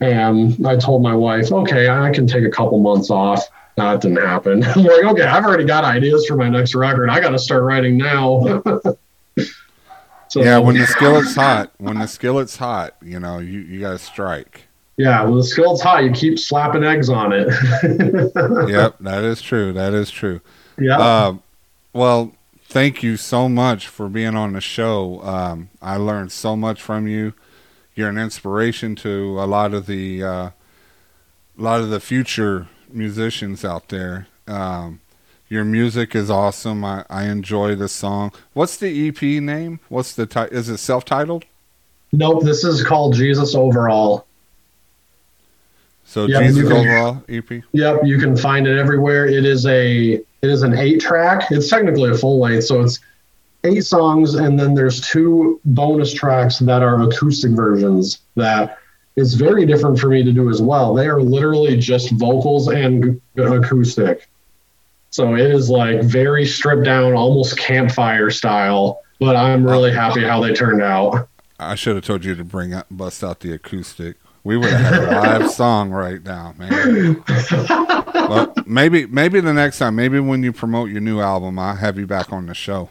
and 0.00 0.66
I 0.66 0.76
told 0.76 1.02
my 1.02 1.14
wife, 1.14 1.52
okay, 1.52 1.88
I 1.88 2.10
can 2.10 2.26
take 2.26 2.44
a 2.44 2.50
couple 2.50 2.78
months 2.80 3.10
off. 3.10 3.46
That 3.76 4.00
didn't 4.00 4.24
happen. 4.24 4.64
I'm 4.76 4.82
like, 4.82 5.04
okay, 5.04 5.22
I've 5.22 5.44
already 5.44 5.64
got 5.64 5.84
ideas 5.84 6.26
for 6.26 6.36
my 6.36 6.48
next 6.48 6.74
record. 6.74 7.10
I 7.10 7.20
got 7.20 7.30
to 7.30 7.38
start 7.38 7.62
writing 7.62 7.98
now. 7.98 8.62
so, 10.28 10.42
yeah, 10.42 10.58
when 10.58 10.76
the 10.76 10.86
skillet's 10.86 11.34
hot, 11.34 11.72
when 11.76 11.98
the 11.98 12.06
skillet's 12.06 12.56
hot, 12.56 12.96
you 13.02 13.20
know, 13.20 13.38
you, 13.38 13.60
you 13.60 13.80
got 13.80 13.92
to 13.92 13.98
strike. 13.98 14.69
Yeah, 15.00 15.22
when 15.24 15.36
the 15.36 15.44
skillet's 15.44 15.80
hot, 15.80 16.04
you 16.04 16.10
keep 16.10 16.38
slapping 16.38 16.84
eggs 16.84 17.08
on 17.08 17.32
it. 17.32 17.48
yep, 18.68 18.96
that 19.00 19.24
is 19.24 19.40
true. 19.40 19.72
That 19.72 19.94
is 19.94 20.10
true. 20.10 20.40
Yeah. 20.78 20.98
Uh, 20.98 21.34
well, 21.92 22.34
thank 22.64 23.02
you 23.02 23.16
so 23.16 23.48
much 23.48 23.86
for 23.86 24.08
being 24.08 24.34
on 24.36 24.52
the 24.52 24.60
show. 24.60 25.22
Um, 25.22 25.70
I 25.80 25.96
learned 25.96 26.32
so 26.32 26.56
much 26.56 26.82
from 26.82 27.06
you 27.06 27.34
you're 28.00 28.08
an 28.08 28.18
inspiration 28.18 28.96
to 28.96 29.40
a 29.40 29.46
lot 29.46 29.74
of 29.74 29.86
the 29.86 30.22
uh, 30.22 30.50
a 30.50 30.52
lot 31.56 31.80
of 31.80 31.90
the 31.90 32.00
future 32.00 32.68
musicians 32.88 33.64
out 33.64 33.88
there. 33.90 34.26
Um, 34.46 35.00
your 35.48 35.64
music 35.64 36.14
is 36.14 36.30
awesome. 36.30 36.84
I, 36.84 37.04
I 37.10 37.24
enjoy 37.24 37.74
the 37.74 37.88
song. 37.88 38.32
What's 38.52 38.76
the 38.76 39.08
EP 39.08 39.20
name? 39.22 39.80
What's 39.88 40.14
the 40.14 40.48
is 40.50 40.68
it 40.68 40.78
self 40.78 41.04
titled? 41.04 41.44
Nope, 42.12 42.42
this 42.42 42.64
is 42.64 42.82
called 42.82 43.14
Jesus 43.14 43.54
Overall. 43.54 44.26
So 46.10 46.26
yep, 46.26 46.42
Jesus 46.42 46.66
can, 46.66 46.76
Overall 46.76 47.22
EP. 47.28 47.62
Yep, 47.70 48.00
you 48.02 48.18
can 48.18 48.36
find 48.36 48.66
it 48.66 48.76
everywhere. 48.76 49.28
It 49.28 49.44
is 49.44 49.64
a 49.66 50.14
it 50.14 50.26
is 50.42 50.64
an 50.64 50.76
eight 50.76 51.00
track. 51.00 51.52
It's 51.52 51.68
technically 51.68 52.10
a 52.10 52.16
full 52.16 52.40
length, 52.40 52.64
so 52.64 52.80
it's 52.80 52.98
eight 53.62 53.84
songs, 53.84 54.34
and 54.34 54.58
then 54.58 54.74
there's 54.74 55.00
two 55.00 55.60
bonus 55.64 56.12
tracks 56.12 56.58
that 56.58 56.82
are 56.82 57.00
acoustic 57.00 57.52
versions 57.52 58.22
that 58.34 58.78
is 59.14 59.34
very 59.34 59.64
different 59.64 60.00
for 60.00 60.08
me 60.08 60.24
to 60.24 60.32
do 60.32 60.50
as 60.50 60.60
well. 60.60 60.94
They 60.94 61.06
are 61.06 61.22
literally 61.22 61.76
just 61.76 62.10
vocals 62.10 62.66
and 62.66 63.20
acoustic. 63.36 64.28
So 65.10 65.36
it 65.36 65.48
is 65.48 65.70
like 65.70 66.02
very 66.02 66.44
stripped 66.44 66.86
down, 66.86 67.12
almost 67.12 67.56
campfire 67.56 68.30
style, 68.30 69.02
but 69.20 69.36
I'm 69.36 69.64
really 69.64 69.92
happy 69.92 70.24
how 70.24 70.40
they 70.40 70.54
turned 70.54 70.82
out. 70.82 71.28
I 71.60 71.76
should 71.76 71.94
have 71.94 72.04
told 72.04 72.24
you 72.24 72.34
to 72.34 72.42
bring 72.42 72.74
up, 72.74 72.88
bust 72.90 73.22
out 73.22 73.38
the 73.38 73.52
acoustic. 73.52 74.16
We 74.42 74.56
would 74.56 74.70
have 74.70 74.80
had 74.80 75.02
a 75.02 75.38
live 75.38 75.50
song 75.50 75.90
right 75.90 76.22
now, 76.22 76.54
man. 76.58 77.22
but 78.14 78.66
maybe, 78.66 79.06
maybe 79.06 79.40
the 79.40 79.52
next 79.52 79.78
time, 79.78 79.96
maybe 79.96 80.18
when 80.18 80.42
you 80.42 80.52
promote 80.52 80.90
your 80.90 81.00
new 81.00 81.20
album, 81.20 81.58
I'll 81.58 81.76
have 81.76 81.98
you 81.98 82.06
back 82.06 82.32
on 82.32 82.46
the 82.46 82.54
show. 82.54 82.88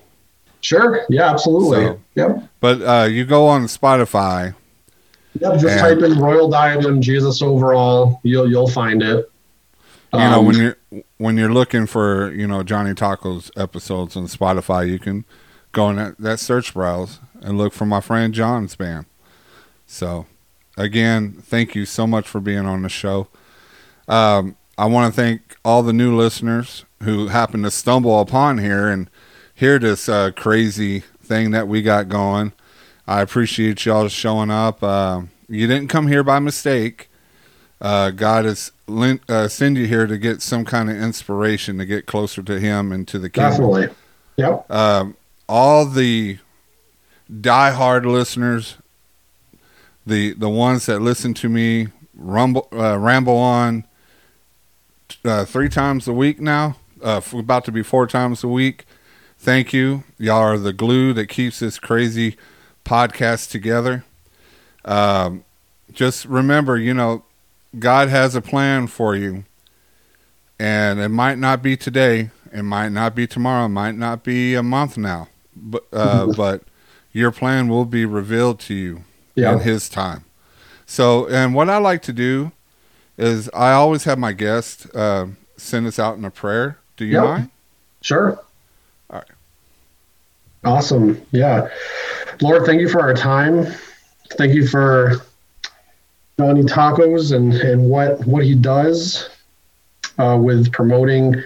Sure. 0.61 1.05
Yeah, 1.09 1.31
absolutely. 1.31 1.85
So, 1.85 1.99
yep. 2.15 2.43
But 2.59 2.81
uh, 2.81 3.05
you 3.05 3.25
go 3.25 3.47
on 3.47 3.63
Spotify. 3.63 4.55
Yep. 5.39 5.53
Just 5.53 5.65
and, 5.65 5.79
type 5.79 5.99
in 5.99 6.19
Royal 6.19 6.49
Diadem 6.49 7.01
Jesus 7.01 7.41
overall. 7.41 8.19
You'll 8.23 8.49
you'll 8.49 8.69
find 8.69 9.01
it. 9.01 9.31
You 10.11 10.19
um, 10.19 10.31
know 10.31 10.41
when 10.41 10.55
you're 10.57 11.03
when 11.17 11.37
you're 11.37 11.53
looking 11.53 11.85
for 11.85 12.31
you 12.33 12.47
know 12.47 12.63
Johnny 12.63 12.93
Tacos 12.93 13.51
episodes 13.55 14.17
on 14.17 14.25
Spotify, 14.25 14.89
you 14.89 14.99
can 14.99 15.23
go 15.71 15.89
in 15.89 15.97
that, 15.97 16.17
that 16.17 16.39
search 16.39 16.73
browse 16.73 17.19
and 17.41 17.57
look 17.57 17.73
for 17.73 17.85
my 17.85 18.01
friend 18.01 18.33
John's 18.33 18.75
band. 18.75 19.05
So, 19.85 20.25
again, 20.79 21.33
thank 21.33 21.75
you 21.75 21.85
so 21.85 22.07
much 22.07 22.27
for 22.27 22.39
being 22.39 22.65
on 22.65 22.81
the 22.81 22.89
show. 22.89 23.27
Um, 24.07 24.55
I 24.77 24.85
want 24.85 25.13
to 25.13 25.21
thank 25.21 25.57
all 25.63 25.83
the 25.83 25.93
new 25.93 26.15
listeners 26.15 26.85
who 27.03 27.27
happen 27.27 27.61
to 27.63 27.71
stumble 27.71 28.19
upon 28.19 28.57
here 28.57 28.87
and 28.87 29.09
hear 29.53 29.77
this 29.77 30.07
uh, 30.07 30.31
crazy 30.31 31.01
thing 31.21 31.51
that 31.51 31.67
we 31.67 31.81
got 31.81 32.07
going. 32.09 32.53
I 33.05 33.21
appreciate 33.21 33.85
y'all 33.85 34.07
showing 34.07 34.49
up. 34.49 34.81
Uh, 34.81 35.23
you 35.49 35.67
didn't 35.67 35.89
come 35.89 36.07
here 36.07 36.23
by 36.23 36.39
mistake. 36.39 37.09
Uh, 37.81 38.11
God 38.11 38.45
has 38.45 38.71
lent, 38.87 39.21
uh, 39.29 39.47
send 39.47 39.77
you 39.77 39.85
here 39.87 40.07
to 40.07 40.17
get 40.17 40.41
some 40.41 40.65
kind 40.65 40.89
of 40.89 40.97
inspiration 40.97 41.77
to 41.77 41.85
get 41.85 42.05
closer 42.05 42.41
to 42.43 42.59
Him 42.59 42.91
and 42.91 43.07
to 43.07 43.19
the 43.19 43.29
kingdom. 43.29 43.51
Definitely. 43.51 43.95
Yep. 44.37 44.71
Um, 44.71 45.17
all 45.47 45.85
the 45.85 46.39
die-hard 47.41 48.05
listeners, 48.05 48.77
the 50.05 50.33
the 50.33 50.49
ones 50.49 50.85
that 50.87 51.01
listen 51.01 51.33
to 51.35 51.49
me 51.49 51.87
rumble 52.13 52.67
uh, 52.71 52.97
ramble 52.97 53.37
on 53.37 53.85
uh, 55.25 55.45
three 55.45 55.69
times 55.69 56.07
a 56.07 56.13
week 56.13 56.39
now, 56.39 56.77
uh, 57.01 57.21
about 57.33 57.65
to 57.65 57.71
be 57.71 57.83
four 57.83 58.07
times 58.07 58.43
a 58.43 58.47
week. 58.47 58.85
Thank 59.37 59.73
you. 59.73 60.03
Y'all 60.17 60.37
are 60.37 60.57
the 60.57 60.73
glue 60.73 61.13
that 61.13 61.27
keeps 61.27 61.59
this 61.59 61.79
crazy 61.79 62.35
podcast 62.83 63.49
together. 63.49 64.03
Um, 64.83 65.45
just 65.91 66.25
remember, 66.25 66.77
you 66.77 66.93
know, 66.93 67.23
God 67.77 68.09
has 68.09 68.35
a 68.35 68.41
plan 68.41 68.87
for 68.87 69.15
you. 69.15 69.45
And 70.59 70.99
it 70.99 71.09
might 71.09 71.37
not 71.37 71.63
be 71.63 71.77
today, 71.77 72.31
it 72.51 72.63
might 72.63 72.89
not 72.89 73.15
be 73.15 73.25
tomorrow, 73.27 73.65
it 73.65 73.69
might 73.69 73.95
not 73.95 74.23
be 74.23 74.55
a 74.55 74.63
month 74.63 74.97
now, 74.97 75.29
but 75.55 75.85
uh, 75.93 76.25
but 76.35 76.63
your 77.13 77.31
plan 77.31 77.69
will 77.69 77.85
be 77.85 78.05
revealed 78.05 78.59
to 78.61 78.73
you 78.73 79.03
yeah. 79.39 79.53
in 79.53 79.59
His 79.59 79.89
time. 79.89 80.23
So, 80.85 81.27
and 81.27 81.53
what 81.53 81.69
I 81.69 81.77
like 81.77 82.01
to 82.03 82.13
do 82.13 82.51
is 83.17 83.49
I 83.53 83.71
always 83.73 84.05
have 84.05 84.17
my 84.17 84.33
guests 84.33 84.85
uh, 84.95 85.27
send 85.57 85.85
us 85.85 85.99
out 85.99 86.17
in 86.17 86.25
a 86.25 86.31
prayer. 86.31 86.77
Do 86.97 87.05
you 87.05 87.13
yep. 87.13 87.23
mind? 87.23 87.49
Sure. 88.01 88.39
All 89.09 89.19
right. 89.19 89.25
Awesome. 90.63 91.21
Yeah. 91.31 91.69
Lord, 92.41 92.65
thank 92.65 92.81
you 92.81 92.89
for 92.89 93.01
our 93.01 93.13
time. 93.13 93.67
Thank 94.31 94.53
you 94.53 94.67
for 94.67 95.17
Johnny 96.39 96.63
Tacos 96.63 97.35
and, 97.35 97.53
and 97.53 97.89
what, 97.89 98.25
what 98.25 98.43
he 98.43 98.55
does 98.55 99.29
uh, 100.17 100.37
with 100.41 100.71
promoting 100.71 101.43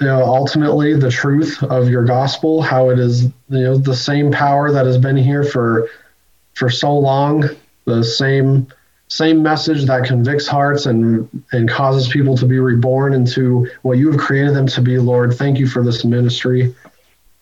uh, 0.00 0.24
ultimately 0.24 0.94
the 0.94 1.10
truth 1.10 1.62
of 1.64 1.88
your 1.88 2.04
gospel, 2.04 2.62
how 2.62 2.90
it 2.90 2.98
is, 2.98 3.24
you 3.24 3.32
know, 3.48 3.76
the 3.76 3.94
same 3.94 4.30
power 4.30 4.70
that 4.72 4.86
has 4.86 4.98
been 4.98 5.16
here 5.16 5.44
for, 5.44 5.88
for 6.58 6.68
so 6.68 6.92
long, 6.92 7.44
the 7.84 8.02
same, 8.02 8.66
same 9.06 9.42
message 9.42 9.84
that 9.84 10.04
convicts 10.04 10.46
hearts 10.46 10.86
and, 10.86 11.28
and 11.52 11.68
causes 11.70 12.08
people 12.08 12.36
to 12.36 12.46
be 12.46 12.58
reborn 12.58 13.14
into 13.14 13.68
what 13.82 13.96
you 13.96 14.10
have 14.10 14.20
created 14.20 14.54
them 14.54 14.66
to 14.66 14.82
be, 14.82 14.98
Lord. 14.98 15.34
Thank 15.34 15.58
you 15.58 15.68
for 15.68 15.82
this 15.84 16.04
ministry. 16.04 16.74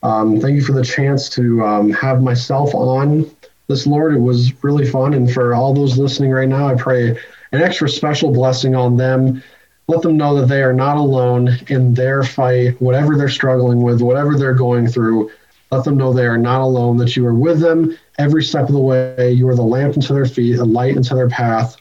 Um, 0.02 0.40
thank 0.40 0.54
you 0.54 0.62
for 0.62 0.72
the 0.72 0.84
chance 0.84 1.28
to 1.30 1.64
um, 1.64 1.90
have 1.92 2.22
myself 2.22 2.74
on 2.74 3.28
this, 3.68 3.86
Lord. 3.86 4.14
It 4.14 4.20
was 4.20 4.52
really 4.62 4.86
fun. 4.86 5.14
And 5.14 5.32
for 5.32 5.54
all 5.54 5.72
those 5.72 5.98
listening 5.98 6.30
right 6.30 6.48
now, 6.48 6.68
I 6.68 6.74
pray 6.74 7.18
an 7.52 7.62
extra 7.62 7.88
special 7.88 8.30
blessing 8.32 8.74
on 8.74 8.96
them. 8.96 9.42
Let 9.88 10.02
them 10.02 10.16
know 10.16 10.38
that 10.38 10.46
they 10.46 10.62
are 10.62 10.72
not 10.72 10.96
alone 10.96 11.58
in 11.68 11.94
their 11.94 12.22
fight, 12.22 12.80
whatever 12.80 13.16
they're 13.16 13.28
struggling 13.28 13.82
with, 13.82 14.02
whatever 14.02 14.36
they're 14.36 14.54
going 14.54 14.88
through. 14.88 15.30
Let 15.70 15.84
them 15.84 15.96
know 15.96 16.12
they 16.12 16.26
are 16.26 16.38
not 16.38 16.60
alone, 16.60 16.96
that 16.98 17.16
you 17.16 17.26
are 17.26 17.34
with 17.34 17.60
them 17.60 17.96
every 18.18 18.42
step 18.42 18.68
of 18.68 18.74
the 18.74 18.78
way. 18.78 19.32
You 19.32 19.48
are 19.48 19.56
the 19.56 19.62
lamp 19.62 19.96
into 19.96 20.12
their 20.12 20.26
feet, 20.26 20.58
a 20.58 20.64
light 20.64 20.96
into 20.96 21.14
their 21.14 21.28
path. 21.28 21.76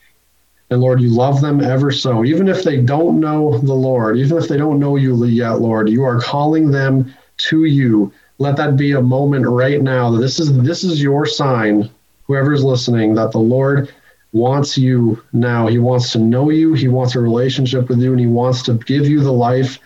And 0.72 0.82
Lord, 0.82 1.00
you 1.00 1.10
love 1.10 1.42
them 1.42 1.62
ever 1.62 1.92
so. 1.92 2.26
Even 2.26 2.48
if 2.48 2.64
they 2.64 2.82
don't 2.82 3.20
know 3.20 3.60
the 3.60 3.74
Lord, 3.74 4.18
even 4.18 4.38
if 4.38 4.48
they 4.48 4.58
don't 4.58 4.80
know 4.80 4.96
you 4.96 5.24
yet, 5.26 5.62
Lord, 5.62 5.90
you 5.90 6.04
are 6.04 6.20
calling 6.20 6.72
them 6.72 7.14
to 7.38 7.66
you. 7.66 8.12
Let 8.40 8.58
that 8.58 8.76
be 8.76 8.94
a 8.94 9.02
moment 9.02 9.46
right 9.48 9.82
now. 9.82 10.10
that 10.12 10.20
This 10.20 10.40
is 10.40 10.58
this 10.64 10.84
is 10.84 11.02
your 11.02 11.26
sign, 11.28 11.90
whoever's 12.26 12.64
listening, 12.64 13.14
that 13.16 13.32
the 13.32 13.38
Lord 13.38 13.94
wants 14.34 14.78
you 14.78 15.24
now. 15.32 15.68
He 15.68 15.78
wants 15.78 16.12
to 16.14 16.20
know 16.20 16.50
you. 16.50 16.74
He 16.74 16.88
wants 16.88 17.16
a 17.16 17.22
relationship 17.22 17.88
with 17.88 18.02
you, 18.02 18.12
and 18.12 18.20
he 18.20 18.28
wants 18.28 18.64
to 18.64 18.74
give 18.74 19.08
you 19.08 19.22
the 19.22 19.32
life 19.32 19.78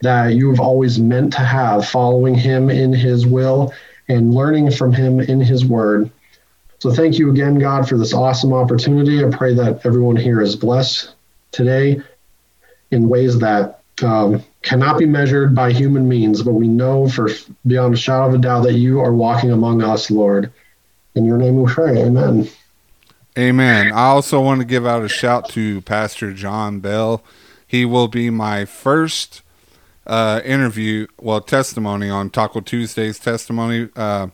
that 0.00 0.34
you've 0.34 0.60
always 0.60 0.98
meant 0.98 1.32
to 1.34 1.40
have, 1.40 1.88
following 1.88 2.34
him 2.34 2.70
in 2.70 2.92
his 2.92 3.26
will 3.26 3.72
and 4.08 4.34
learning 4.34 4.70
from 4.70 4.92
him 4.92 5.20
in 5.20 5.40
his 5.40 5.64
word. 5.64 6.10
So 6.78 6.92
thank 6.92 7.18
you 7.18 7.30
again, 7.30 7.58
God, 7.58 7.88
for 7.88 7.98
this 7.98 8.14
awesome 8.14 8.52
opportunity. 8.52 9.24
I 9.24 9.28
pray 9.30 9.54
that 9.54 9.84
everyone 9.84 10.16
here 10.16 10.40
is 10.40 10.54
blessed 10.54 11.14
today 11.50 12.00
in 12.90 13.08
ways 13.08 13.38
that 13.40 13.80
um, 14.02 14.44
cannot 14.62 14.98
be 14.98 15.06
measured 15.06 15.54
by 15.54 15.72
human 15.72 16.08
means, 16.08 16.42
but 16.42 16.52
we 16.52 16.68
know 16.68 17.08
for 17.08 17.30
beyond 17.66 17.94
a 17.94 17.96
shadow 17.96 18.28
of 18.28 18.34
a 18.34 18.38
doubt 18.38 18.62
that 18.62 18.74
you 18.74 19.00
are 19.00 19.12
walking 19.12 19.50
among 19.50 19.82
us, 19.82 20.10
Lord. 20.10 20.52
In 21.16 21.24
your 21.24 21.36
name 21.36 21.60
we 21.60 21.70
pray. 21.70 22.04
Amen. 22.04 22.48
Amen. 23.36 23.92
I 23.92 24.06
also 24.06 24.40
want 24.40 24.60
to 24.60 24.64
give 24.64 24.86
out 24.86 25.04
a 25.04 25.08
shout 25.08 25.48
to 25.50 25.80
Pastor 25.82 26.32
John 26.32 26.78
Bell. 26.78 27.24
He 27.66 27.84
will 27.84 28.08
be 28.08 28.30
my 28.30 28.64
first 28.64 29.42
uh, 30.08 30.40
interview, 30.44 31.06
well, 31.20 31.40
testimony 31.40 32.08
on 32.08 32.30
Taco 32.30 32.60
Tuesday's 32.60 33.18
testimony. 33.18 33.88
Uh, 33.94 34.28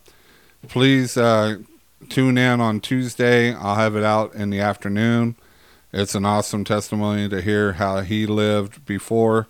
please 0.68 1.16
uh, 1.16 1.58
tune 2.08 2.38
in 2.38 2.60
on 2.60 2.80
Tuesday. 2.80 3.52
I'll 3.52 3.74
have 3.74 3.96
it 3.96 4.04
out 4.04 4.34
in 4.34 4.50
the 4.50 4.60
afternoon. 4.60 5.36
It's 5.92 6.14
an 6.14 6.24
awesome 6.24 6.64
testimony 6.64 7.28
to 7.28 7.40
hear 7.40 7.74
how 7.74 8.00
he 8.00 8.26
lived 8.26 8.84
before, 8.84 9.48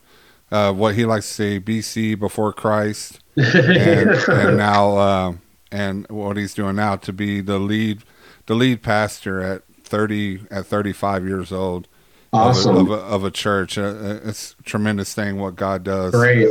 uh, 0.50 0.72
what 0.72 0.94
he 0.94 1.04
likes 1.04 1.26
to 1.28 1.34
say, 1.34 1.60
BC 1.60 2.18
before 2.18 2.52
Christ, 2.52 3.20
and, 3.36 4.10
and 4.28 4.56
now, 4.56 4.96
uh, 4.96 5.32
and 5.70 6.06
what 6.10 6.36
he's 6.36 6.54
doing 6.54 6.76
now 6.76 6.96
to 6.96 7.12
be 7.12 7.40
the 7.40 7.58
lead, 7.58 8.02
the 8.46 8.54
lead 8.54 8.82
pastor 8.82 9.40
at 9.40 9.62
thirty 9.82 10.42
at 10.50 10.66
thirty 10.66 10.92
five 10.92 11.26
years 11.26 11.50
old. 11.50 11.88
Awesome. 12.34 12.76
Of, 12.76 12.90
a, 12.90 12.92
of, 12.94 13.00
a, 13.00 13.04
of 13.14 13.24
a 13.24 13.30
church. 13.30 13.78
Uh, 13.78 14.18
it's 14.24 14.56
a 14.58 14.62
tremendous 14.64 15.14
thing 15.14 15.38
what 15.38 15.56
God 15.56 15.84
does. 15.84 16.12
Great. 16.12 16.48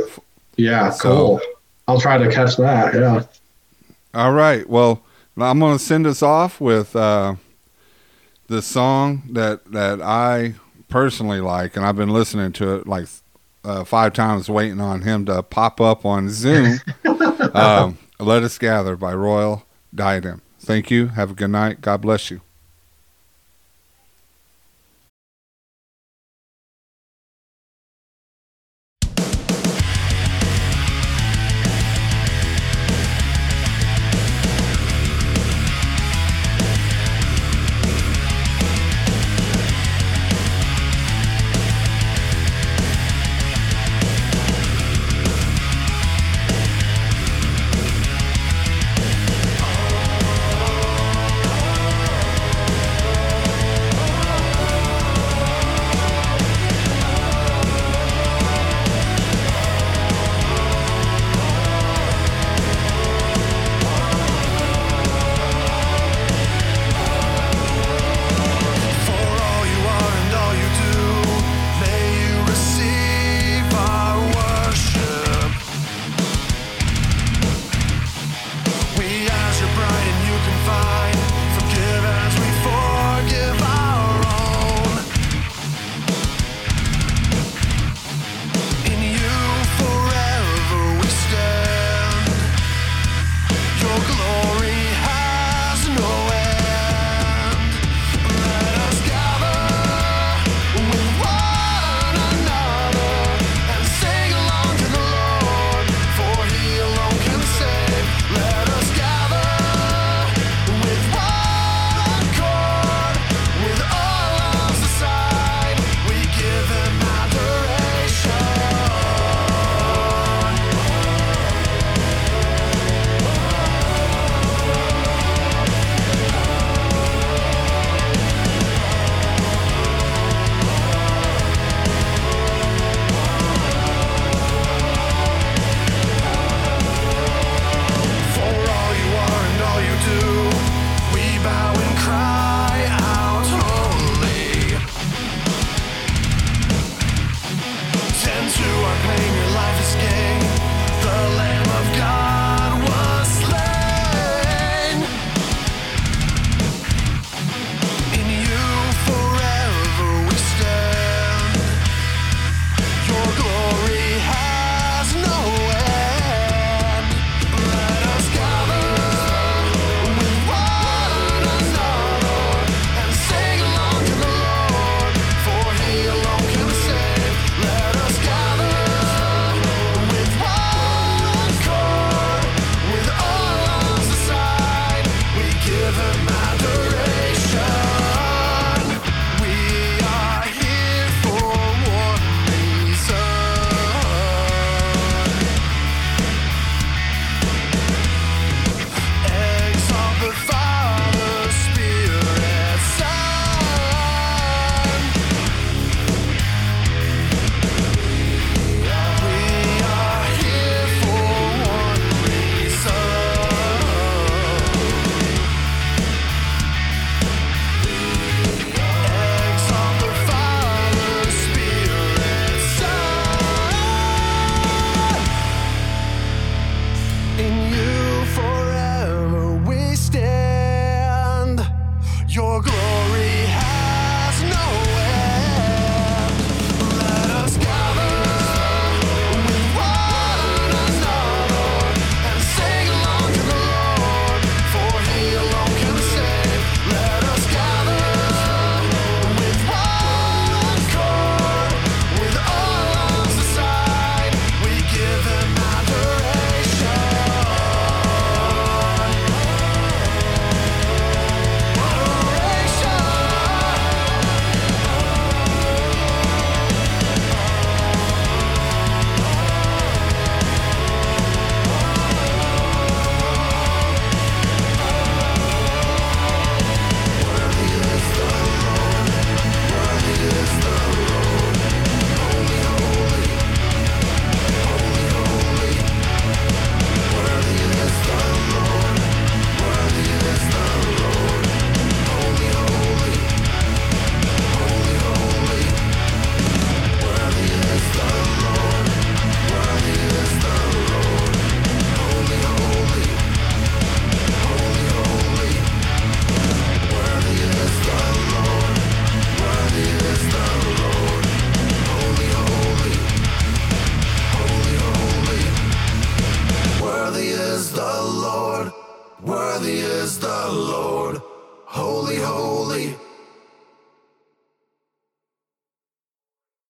Yeah, 0.56 0.90
So- 0.90 1.02
cool. 1.02 1.40
I'll 1.86 2.00
try 2.00 2.16
to 2.16 2.30
catch 2.30 2.56
that. 2.56 2.94
Yeah. 2.94 3.24
All 4.14 4.32
right. 4.32 4.66
Well, 4.66 5.02
I'm 5.36 5.58
going 5.58 5.76
to 5.76 5.84
send 5.84 6.06
us 6.06 6.22
off 6.22 6.58
with 6.60 6.96
uh, 6.96 7.34
the 8.46 8.62
song 8.62 9.22
that 9.32 9.64
that 9.72 10.00
I 10.00 10.54
personally 10.88 11.40
like, 11.42 11.76
and 11.76 11.84
I've 11.84 11.96
been 11.96 12.08
listening 12.08 12.52
to 12.52 12.76
it 12.76 12.86
like 12.86 13.06
uh, 13.64 13.84
five 13.84 14.14
times, 14.14 14.48
waiting 14.48 14.80
on 14.80 15.02
him 15.02 15.26
to 15.26 15.42
pop 15.42 15.78
up 15.80 16.06
on 16.06 16.30
Zoom. 16.30 16.78
um, 17.52 17.98
Let 18.18 18.42
us 18.44 18.56
gather 18.56 18.96
by 18.96 19.12
Royal 19.12 19.66
Diadem. 19.94 20.40
Thank 20.60 20.90
you. 20.90 21.08
Have 21.08 21.32
a 21.32 21.34
good 21.34 21.50
night. 21.50 21.82
God 21.82 22.00
bless 22.00 22.30
you. 22.30 22.40